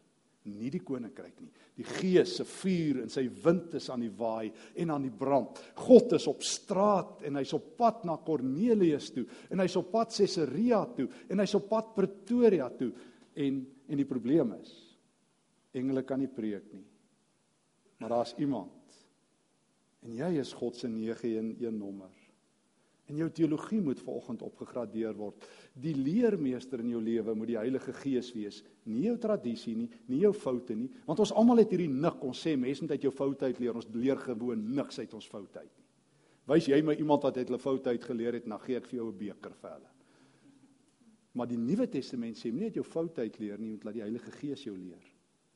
Nie 0.52 0.68
die 0.74 0.82
koninkryk 0.84 1.38
nie. 1.40 1.54
Die 1.80 1.88
Gees 1.88 2.36
se 2.36 2.44
vuur 2.44 3.00
en 3.06 3.12
sy 3.12 3.24
wind 3.46 3.78
is 3.80 3.88
aan 3.94 4.04
die 4.04 4.12
waai 4.12 4.52
en 4.84 4.92
aan 4.92 5.06
die 5.08 5.16
brand. 5.16 5.62
God 5.80 6.18
is 6.20 6.28
op 6.28 6.44
straat 6.44 7.24
en 7.24 7.40
hy's 7.40 7.56
op 7.56 7.78
pad 7.80 8.04
na 8.04 8.18
Kornelius 8.20 9.14
toe 9.16 9.24
en 9.48 9.64
hy's 9.64 9.80
op 9.80 9.94
pad 9.96 10.12
Caesarea 10.12 10.84
toe 10.98 11.08
en 11.32 11.40
hy's 11.40 11.56
op 11.56 11.70
pad 11.72 11.96
Pretoria 11.96 12.68
toe 12.76 12.92
en 13.40 13.64
en 13.88 14.00
die 14.00 14.08
probleem 14.08 14.54
is 14.62 14.72
engele 15.76 16.04
kan 16.08 16.22
nie 16.22 16.32
preek 16.32 16.70
nie 16.72 16.86
Maar 18.04 18.12
daar's 18.12 18.34
iemand. 18.36 18.72
En 20.04 20.12
jy 20.12 20.34
is 20.42 20.50
God 20.60 20.76
se 20.76 20.90
911 20.92 21.72
nommer. 21.72 22.12
En 23.08 23.16
jou 23.16 23.30
teologie 23.32 23.80
moet 23.82 24.02
vanoggend 24.04 24.42
opgegradeer 24.44 25.16
word. 25.16 25.46
Die 25.80 25.94
leermeester 25.96 26.84
in 26.84 26.90
jou 26.92 27.00
lewe 27.04 27.36
moet 27.36 27.54
die 27.54 27.56
Heilige 27.56 27.96
Gees 27.96 28.34
wees, 28.36 28.60
nie 28.92 29.06
jou 29.06 29.16
tradisie 29.24 29.78
nie, 29.80 29.88
nie 30.12 30.20
jou 30.26 30.34
foute 30.36 30.76
nie, 30.76 30.90
want 31.08 31.24
ons 31.24 31.32
almal 31.32 31.64
het 31.64 31.72
hierdie 31.72 31.88
nik. 31.88 32.20
Ons 32.28 32.44
sê 32.44 32.58
mense 32.60 32.84
moet 32.84 32.98
uit 32.98 33.08
jou 33.08 33.14
foute 33.16 33.48
uit 33.48 33.64
leer. 33.64 33.80
Ons 33.80 33.88
leer 33.96 34.20
gewoon 34.26 34.68
niks 34.76 35.00
uit 35.00 35.16
ons 35.22 35.32
foute 35.38 35.64
uit 35.64 35.72
nie. 35.72 35.88
Wys 36.52 36.68
jy 36.74 36.84
my 36.84 37.00
iemand 37.00 37.24
wat 37.24 37.40
uit 37.40 37.48
hulle 37.48 37.64
foute 37.70 37.96
uit 37.96 38.12
geleer 38.12 38.42
het, 38.42 38.52
dan 38.52 38.60
gee 38.68 38.84
ek 38.84 38.92
vir 38.92 39.00
jou 39.00 39.08
'n 39.14 39.18
beker 39.24 39.56
vir 39.64 39.78
hulle. 39.78 39.92
Maar 41.40 41.48
die 41.48 41.64
Nuwe 41.72 41.88
Testament 41.88 42.36
sê 42.36 42.52
moenie 42.52 42.68
uit 42.68 42.82
jou 42.84 42.86
foute 42.86 43.22
uit 43.22 43.40
leer 43.40 43.58
nie, 43.58 43.72
moet 43.72 43.84
laat 43.86 43.94
die 43.94 44.08
Heilige 44.10 44.32
Gees 44.32 44.68
jou 44.68 44.76
leer. 44.76 45.13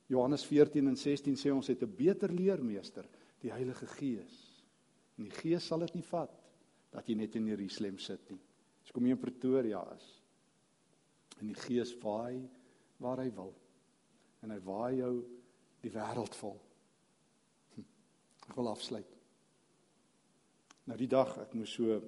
Johannes 0.07 0.45
14 0.47 0.87
en 0.87 0.95
16 0.95 1.35
sê 1.35 1.51
ons 1.51 1.67
het 1.67 1.83
'n 1.83 1.95
beter 1.95 2.31
leermeester, 2.31 3.05
die 3.41 3.51
Heilige 3.51 3.87
Gees. 3.87 4.63
En 5.17 5.23
die 5.23 5.35
Gees 5.41 5.65
sal 5.65 5.79
dit 5.79 5.95
nie 5.95 6.03
vat 6.03 6.31
dat 6.91 7.07
jy 7.07 7.15
net 7.15 7.35
in 7.35 7.47
Jerusalem 7.47 7.97
sit 7.97 8.29
nie. 8.29 8.39
As 8.83 8.91
kom 8.91 9.05
jy 9.05 9.11
in 9.11 9.21
Pretoria 9.21 9.81
is. 9.95 10.21
En 11.39 11.47
die 11.47 11.55
Gees 11.55 11.93
waai 12.01 12.49
waar 12.97 13.17
hy 13.17 13.29
wil. 13.31 13.53
En 14.41 14.51
hy 14.51 14.59
waai 14.59 14.97
jou 14.97 15.13
die 15.81 15.91
wêreld 15.91 16.35
vol. 16.35 16.57
Hm. 17.75 17.85
Ek 18.49 18.55
wil 18.55 18.67
afsluit. 18.67 19.17
Nou 20.87 20.97
die 20.97 21.09
dag, 21.11 21.37
ek 21.37 21.53
moes 21.53 21.73
so 21.73 21.99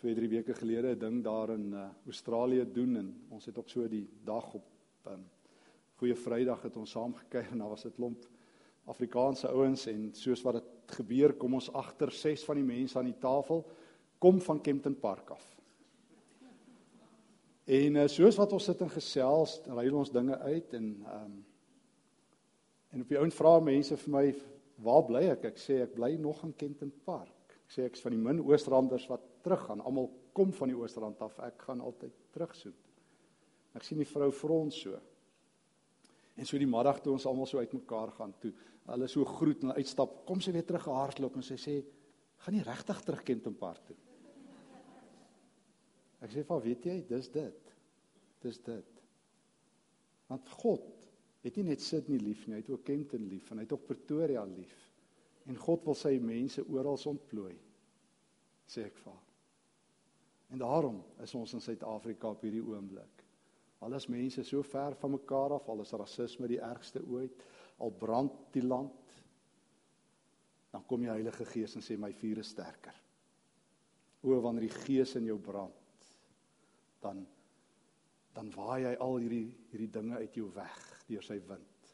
2, 0.00 0.14
3 0.14 0.28
weke 0.28 0.54
gelede 0.54 0.94
'n 0.94 0.98
ding 0.98 1.24
daar 1.24 1.50
in 1.50 1.72
uh, 1.72 1.88
Australië 2.06 2.64
doen 2.72 2.96
en 2.96 3.26
ons 3.28 3.44
het 3.44 3.58
ook 3.58 3.68
so 3.68 3.88
die 3.88 4.08
dag 4.24 4.54
op 4.54 4.64
um, 5.06 5.24
Goeie 5.98 6.14
Vrydag 6.14 6.62
het 6.62 6.76
ons 6.78 6.90
saam 6.94 7.14
gekyk 7.24 7.52
en 7.52 7.58
daar 7.58 7.74
was 7.74 7.84
'n 7.86 7.94
klomp 7.96 8.26
Afrikaanse 8.86 9.48
ouens 9.48 9.86
en 9.86 10.14
soos 10.14 10.42
wat 10.42 10.54
dit 10.54 10.96
gebeur, 10.96 11.32
kom 11.32 11.54
ons 11.54 11.72
agter 11.72 12.10
ses 12.10 12.44
van 12.44 12.56
die 12.56 12.64
mense 12.64 12.98
aan 12.98 13.10
die 13.10 13.20
tafel 13.20 13.64
kom 14.18 14.40
van 14.40 14.60
Kempton 14.60 14.98
Park 14.98 15.30
af. 15.30 15.56
En 17.64 17.96
uh, 18.00 18.06
soos 18.08 18.36
wat 18.36 18.52
ons 18.52 18.64
sit 18.64 18.80
en 18.80 18.90
gesels, 18.90 19.58
ry 19.66 19.88
ons 19.92 20.10
dinge 20.10 20.38
uit 20.38 20.74
en 20.74 20.88
ehm 21.06 21.24
um, 21.24 21.44
en 22.88 23.02
op 23.04 23.08
die 23.08 23.18
ouens 23.18 23.34
vra 23.36 23.58
mense 23.60 23.96
vir 24.00 24.12
my 24.14 24.28
waar 24.80 25.02
bly 25.04 25.20
ek? 25.28 25.42
Ek 25.44 25.58
sê 25.60 25.82
ek 25.82 25.92
bly 25.92 26.14
nog 26.16 26.38
in 26.46 26.54
Kempton 26.56 26.92
Park. 27.04 27.52
Ek 27.66 27.74
sê 27.74 27.84
ek's 27.84 28.00
van 28.00 28.14
die 28.14 28.22
min 28.22 28.40
Oostranders 28.40 29.04
wat 29.10 29.26
teruggaan. 29.44 29.82
Almal 29.84 30.08
kom 30.32 30.54
van 30.56 30.72
die 30.72 30.78
Oostrand 30.78 31.20
af. 31.20 31.36
Ek 31.44 31.66
gaan 31.66 31.82
altyd 31.84 32.14
terugsoek. 32.32 32.78
Ek 33.76 33.84
sien 33.84 34.00
die 34.00 34.08
vrou 34.08 34.30
frons 34.32 34.80
so. 34.80 34.96
En 36.38 36.46
so 36.46 36.58
die 36.60 36.70
middag 36.70 37.00
toe 37.02 37.16
ons 37.16 37.26
almal 37.26 37.48
so 37.50 37.58
uitmekaar 37.58 38.12
gaan 38.14 38.34
toe, 38.42 38.52
hulle 38.88 39.08
so 39.10 39.26
groet 39.26 39.64
en 39.66 39.74
uitstap, 39.74 40.20
kom 40.28 40.40
sy 40.40 40.54
weer 40.54 40.66
terug 40.66 40.84
gehardloop 40.86 41.36
en 41.36 41.42
sy 41.42 41.56
sê, 41.58 41.74
"Gaan 42.44 42.54
nie 42.54 42.62
regtig 42.62 43.02
terug 43.02 43.24
Kenton 43.24 43.54
Park 43.54 43.86
toe." 43.86 43.96
Ek 46.20 46.30
sê, 46.30 46.44
"Van 46.44 46.60
weet 46.60 46.84
jy, 46.84 47.06
dis 47.08 47.28
dit. 47.28 47.74
Dis 48.40 48.58
dit." 48.58 49.02
Want 50.28 50.48
God 50.48 51.08
het 51.42 51.56
nie 51.56 51.64
net 51.64 51.80
Sydney 51.80 52.18
lief 52.18 52.46
nie, 52.46 52.54
hy 52.54 52.60
het 52.60 52.70
ook 52.70 52.84
Kenton 52.84 53.28
lief 53.28 53.50
en 53.50 53.58
hy 53.58 53.64
het 53.64 53.72
ook 53.72 53.86
Pretoria 53.86 54.44
lief. 54.44 54.92
En 55.46 55.56
God 55.56 55.84
wil 55.84 55.94
sy 55.94 56.18
mense 56.18 56.64
oral 56.68 56.98
ontplooi. 57.06 57.56
Sê 58.68 58.84
ek 58.84 58.96
vir. 58.96 59.20
En 60.52 60.58
daarom 60.58 61.04
is 61.22 61.34
ons 61.34 61.54
in 61.54 61.60
Suid-Afrika 61.60 62.28
op 62.28 62.42
hierdie 62.44 62.64
oomblik. 62.64 63.17
Al 63.84 63.94
is 63.94 64.08
mense 64.10 64.42
so 64.44 64.62
ver 64.66 64.96
van 64.98 65.14
mekaar 65.14 65.54
af, 65.58 65.68
al 65.68 65.84
is 65.84 65.94
rasisme 65.94 66.48
die 66.50 66.60
ergste 66.60 67.02
ooit, 67.06 67.44
al 67.78 67.92
brand 67.94 68.34
die 68.52 68.64
land, 68.64 69.14
dan 70.74 70.84
kom 70.86 71.04
die 71.04 71.10
Heilige 71.10 71.46
Gees 71.48 71.76
en 71.78 71.84
sê 71.84 71.96
my 71.96 72.10
vuur 72.12 72.42
is 72.42 72.50
sterker. 72.52 72.96
O 74.26 74.34
wanneer 74.42 74.66
die 74.66 74.80
Gees 74.82 75.14
in 75.16 75.28
jou 75.30 75.38
brand, 75.40 76.08
dan 77.02 77.26
dan 78.38 78.52
waai 78.54 78.84
hy 78.84 78.90
al 79.02 79.16
hierdie 79.18 79.46
hierdie 79.72 79.90
dinge 79.90 80.18
uit 80.20 80.36
jou 80.38 80.46
weg 80.54 80.82
deur 81.08 81.24
sy 81.26 81.40
wind 81.48 81.88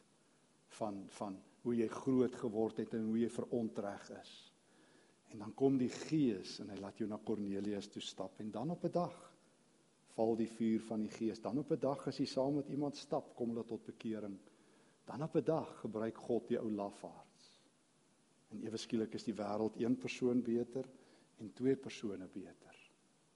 van 0.77 0.99
van 1.15 1.37
hoe 1.63 1.73
jy 1.73 1.87
groot 1.89 2.35
geword 2.37 2.83
het 2.83 2.93
en 2.93 3.07
hoe 3.07 3.17
jy 3.17 3.29
verontreg 3.33 4.11
is. 4.19 4.33
En 5.33 5.41
dan 5.41 5.55
kom 5.57 5.79
die 5.81 5.89
Gees 5.89 6.59
en 6.61 6.69
hy 6.69 6.77
laat 6.77 6.99
jou 7.01 7.07
na 7.09 7.17
Kornelius 7.17 7.89
toe 7.89 8.03
stap 8.05 8.37
en 8.43 8.51
dan 8.53 8.75
op 8.75 8.85
'n 8.85 8.93
dag 8.93 9.15
val 10.15 10.35
die 10.39 10.49
vuur 10.49 10.83
van 10.87 11.03
die 11.03 11.11
gees. 11.11 11.41
Dan 11.41 11.59
op 11.59 11.71
'n 11.71 11.79
dag 11.79 12.07
as 12.07 12.17
jy 12.19 12.25
saam 12.25 12.55
met 12.55 12.69
iemand 12.69 12.95
stap, 12.95 13.35
kom 13.35 13.49
hulle 13.49 13.65
tot 13.65 13.85
bekering. 13.85 14.37
Dan 15.05 15.23
op 15.23 15.35
'n 15.35 15.43
dag 15.43 15.79
gebruik 15.79 16.17
God 16.17 16.47
die 16.47 16.59
ou 16.59 16.71
lafaards. 16.71 17.61
En 18.51 18.63
ewe 18.63 18.77
skielik 18.77 19.13
is 19.13 19.23
die 19.23 19.33
wêreld 19.33 19.79
een 19.79 19.97
persoon 19.97 20.41
beter 20.41 20.85
en 21.37 21.53
twee 21.53 21.75
persone 21.75 22.27
beter. 22.27 22.75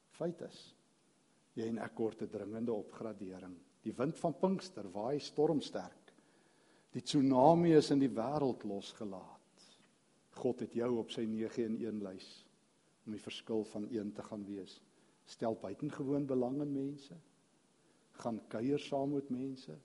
Feit 0.10 0.42
is, 0.42 0.76
jy 1.54 1.68
en 1.68 1.78
ek 1.78 1.96
kort 1.96 2.22
'n 2.22 2.30
dringende 2.30 2.74
opgradering. 2.74 3.58
Die 3.82 3.94
wind 3.94 4.20
van 4.20 4.38
Pinkster 4.40 4.92
waai 4.92 5.20
stormsterk. 5.20 6.14
Die 6.92 7.02
tsunami 7.02 7.74
is 7.74 7.92
in 7.92 8.00
die 8.00 8.10
wêreld 8.10 8.64
losgelaat. 8.64 9.38
God 10.30 10.60
het 10.60 10.74
jou 10.74 10.98
op 10.98 11.12
sy 11.12 11.26
9 11.26 11.66
in 11.66 11.86
1 11.86 12.04
lys 12.04 12.46
om 13.06 13.12
die 13.12 13.22
verskil 13.22 13.64
van 13.64 13.88
een 13.92 14.12
te 14.14 14.24
gaan 14.24 14.46
wees 14.46 14.82
Stel 15.30 15.58
buitengewoon 15.62 16.26
belang 16.26 16.62
in 16.62 16.72
mense. 16.74 17.14
Gaan 18.24 18.42
kuier 18.48 18.80
saam 18.80 19.14
met 19.14 19.30
mense. 19.30 19.76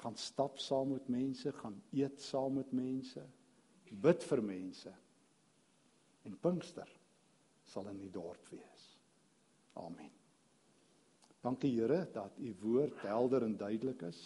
Gaan 0.00 0.16
stap 0.16 0.58
saam 0.58 0.94
met 0.94 1.08
mense, 1.12 1.52
gaan 1.52 1.76
eet 1.92 2.20
saam 2.20 2.56
met 2.56 2.72
mense. 2.72 3.22
Bid 4.02 4.24
vir 4.24 4.42
mense. 4.42 4.92
En 6.24 6.38
Pinkster 6.40 6.88
sal 7.68 7.90
in 7.92 8.00
die 8.00 8.10
dorp 8.10 8.48
wees. 8.50 8.86
Amen. 9.76 10.10
Dankie 11.42 11.72
Here 11.74 12.06
dat 12.14 12.38
u 12.38 12.54
woord 12.62 13.04
helder 13.04 13.44
en 13.44 13.56
duidelik 13.56 14.02
is. 14.08 14.22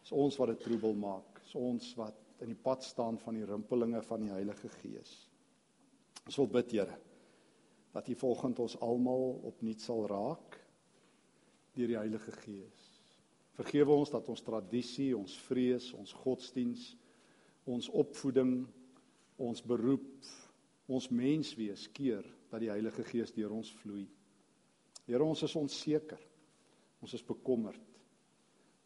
Dis 0.00 0.12
ons 0.16 0.40
wat 0.40 0.54
dit 0.54 0.64
troebel 0.64 0.96
maak. 0.96 1.42
Dis 1.44 1.54
ons 1.58 1.92
wat 2.00 2.16
in 2.40 2.54
die 2.54 2.62
pad 2.64 2.84
staan 2.86 3.20
van 3.20 3.36
die 3.36 3.44
rimpelinge 3.44 4.00
van 4.08 4.24
die 4.24 4.32
Heilige 4.32 4.72
Gees. 4.80 5.14
Ons 6.24 6.40
wil 6.40 6.52
bid 6.56 6.72
Here 6.78 6.96
dat 7.92 8.08
U 8.08 8.14
volgens 8.14 8.58
ons 8.58 8.76
almal 8.80 9.40
opnuut 9.50 9.80
sal 9.82 10.06
raak 10.10 10.58
deur 11.74 11.90
die 11.90 11.98
Heilige 11.98 12.32
Gees. 12.42 12.86
Vergewe 13.58 13.92
ons 13.92 14.10
dat 14.10 14.28
ons 14.30 14.42
tradisie, 14.42 15.10
ons 15.16 15.34
vrees, 15.46 15.90
ons 15.94 16.12
godsdiens, 16.22 16.84
ons 17.68 17.90
opvoeding, 17.92 18.62
ons 19.40 19.62
beroep, 19.62 20.30
ons 20.90 21.10
menswees 21.14 21.86
keer 21.94 22.26
dat 22.50 22.62
die 22.62 22.72
Heilige 22.72 23.04
Gees 23.06 23.34
deur 23.34 23.54
ons 23.54 23.70
vloei. 23.82 24.06
Here, 25.06 25.22
ons 25.24 25.42
is 25.46 25.56
onseker. 25.58 26.20
Ons 27.00 27.14
is 27.16 27.24
bekommerd. 27.24 27.86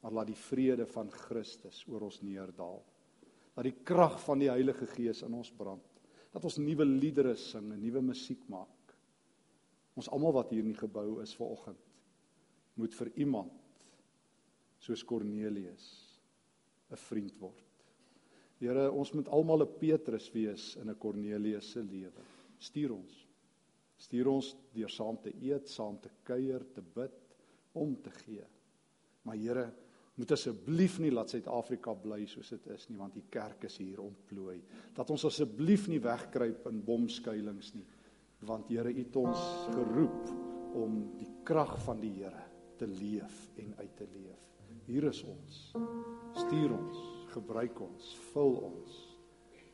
Maar 0.03 0.21
laat 0.21 0.31
die 0.31 0.39
vrede 0.39 0.87
van 0.87 1.11
Christus 1.11 1.83
oor 1.91 2.07
ons 2.09 2.21
neerdal. 2.25 2.83
Laat 3.55 3.69
die 3.69 3.79
krag 3.87 4.19
van 4.23 4.43
die 4.43 4.51
Heilige 4.53 4.87
Gees 4.93 5.25
in 5.27 5.35
ons 5.37 5.53
brand. 5.55 5.85
Dat 6.35 6.45
ons 6.45 6.59
nuwe 6.61 6.87
liedere 6.89 7.35
sing 7.39 7.71
en 7.73 7.81
nuwe 7.81 8.03
musiek 8.05 8.43
maak. 8.53 8.84
Ons 9.95 10.11
almal 10.11 10.35
wat 10.35 10.51
hier 10.51 10.65
in 10.65 10.73
die 10.73 10.79
gebou 10.79 11.21
is 11.23 11.35
vanoggend 11.39 11.81
moet 12.75 12.95
vir 12.99 13.13
iemand 13.23 13.53
soos 14.83 15.05
Kornelius 15.07 15.85
'n 16.91 16.97
vriend 16.97 17.39
word. 17.41 17.63
Here, 18.59 18.91
ons 18.91 19.13
moet 19.13 19.29
almal 19.29 19.63
'n 19.63 19.79
Petrus 19.79 20.31
wees 20.33 20.77
in 20.77 20.91
'n 20.91 20.99
Kornelius 20.99 21.71
se 21.71 21.83
lewe. 21.83 22.25
Stuur 22.59 22.93
ons. 22.93 23.27
Stuur 23.97 24.29
ons 24.29 24.57
deur 24.73 24.91
saam 24.91 25.17
te 25.23 25.33
eet, 25.41 25.69
saam 25.69 26.01
te 26.01 26.11
kuier, 26.25 26.65
te 26.75 26.83
bid, 26.83 27.13
om 27.73 27.97
te 28.03 28.11
gee. 28.11 28.45
Maar 29.23 29.37
Here, 29.37 29.73
moet 30.15 30.31
asseblief 30.31 30.99
nie 30.99 31.11
laat 31.11 31.31
Suid-Afrika 31.31 31.95
bly 31.95 32.27
soos 32.27 32.53
dit 32.55 32.67
is 32.67 32.89
nie, 32.89 32.99
want 32.99 33.15
die 33.15 33.25
kerk 33.31 33.65
is 33.65 33.79
hier 33.79 34.01
ontplooi. 34.01 34.61
Dat 34.95 35.11
ons 35.11 35.25
asseblief 35.25 35.89
nie 35.89 35.99
wegkruip 35.99 36.67
in 36.71 36.85
bomskuilings 36.85 37.75
nie, 37.75 37.87
want 38.47 38.69
Here, 38.69 38.91
U 38.91 38.99
het 38.99 39.17
ons 39.17 39.45
geroep 39.75 40.33
om 40.75 41.01
die 41.19 41.31
krag 41.47 41.77
van 41.85 42.01
die 42.03 42.13
Here 42.19 42.45
te 42.79 42.87
leef 42.87 43.51
en 43.61 43.75
uit 43.79 43.97
te 43.97 44.07
leef. 44.13 44.51
Hier 44.87 45.09
is 45.09 45.23
ons. 45.25 45.61
Stuur 46.35 46.75
ons, 46.75 47.03
gebruik 47.33 47.81
ons, 47.81 48.15
vul 48.33 48.59
ons. 48.73 49.01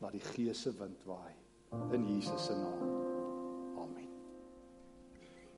Laat 0.01 0.16
die 0.16 0.27
Gees 0.33 0.62
se 0.66 0.73
wind 0.79 1.05
waai 1.09 1.35
in 1.95 2.07
Jesus 2.09 2.47
se 2.47 2.57
naam. 2.59 3.30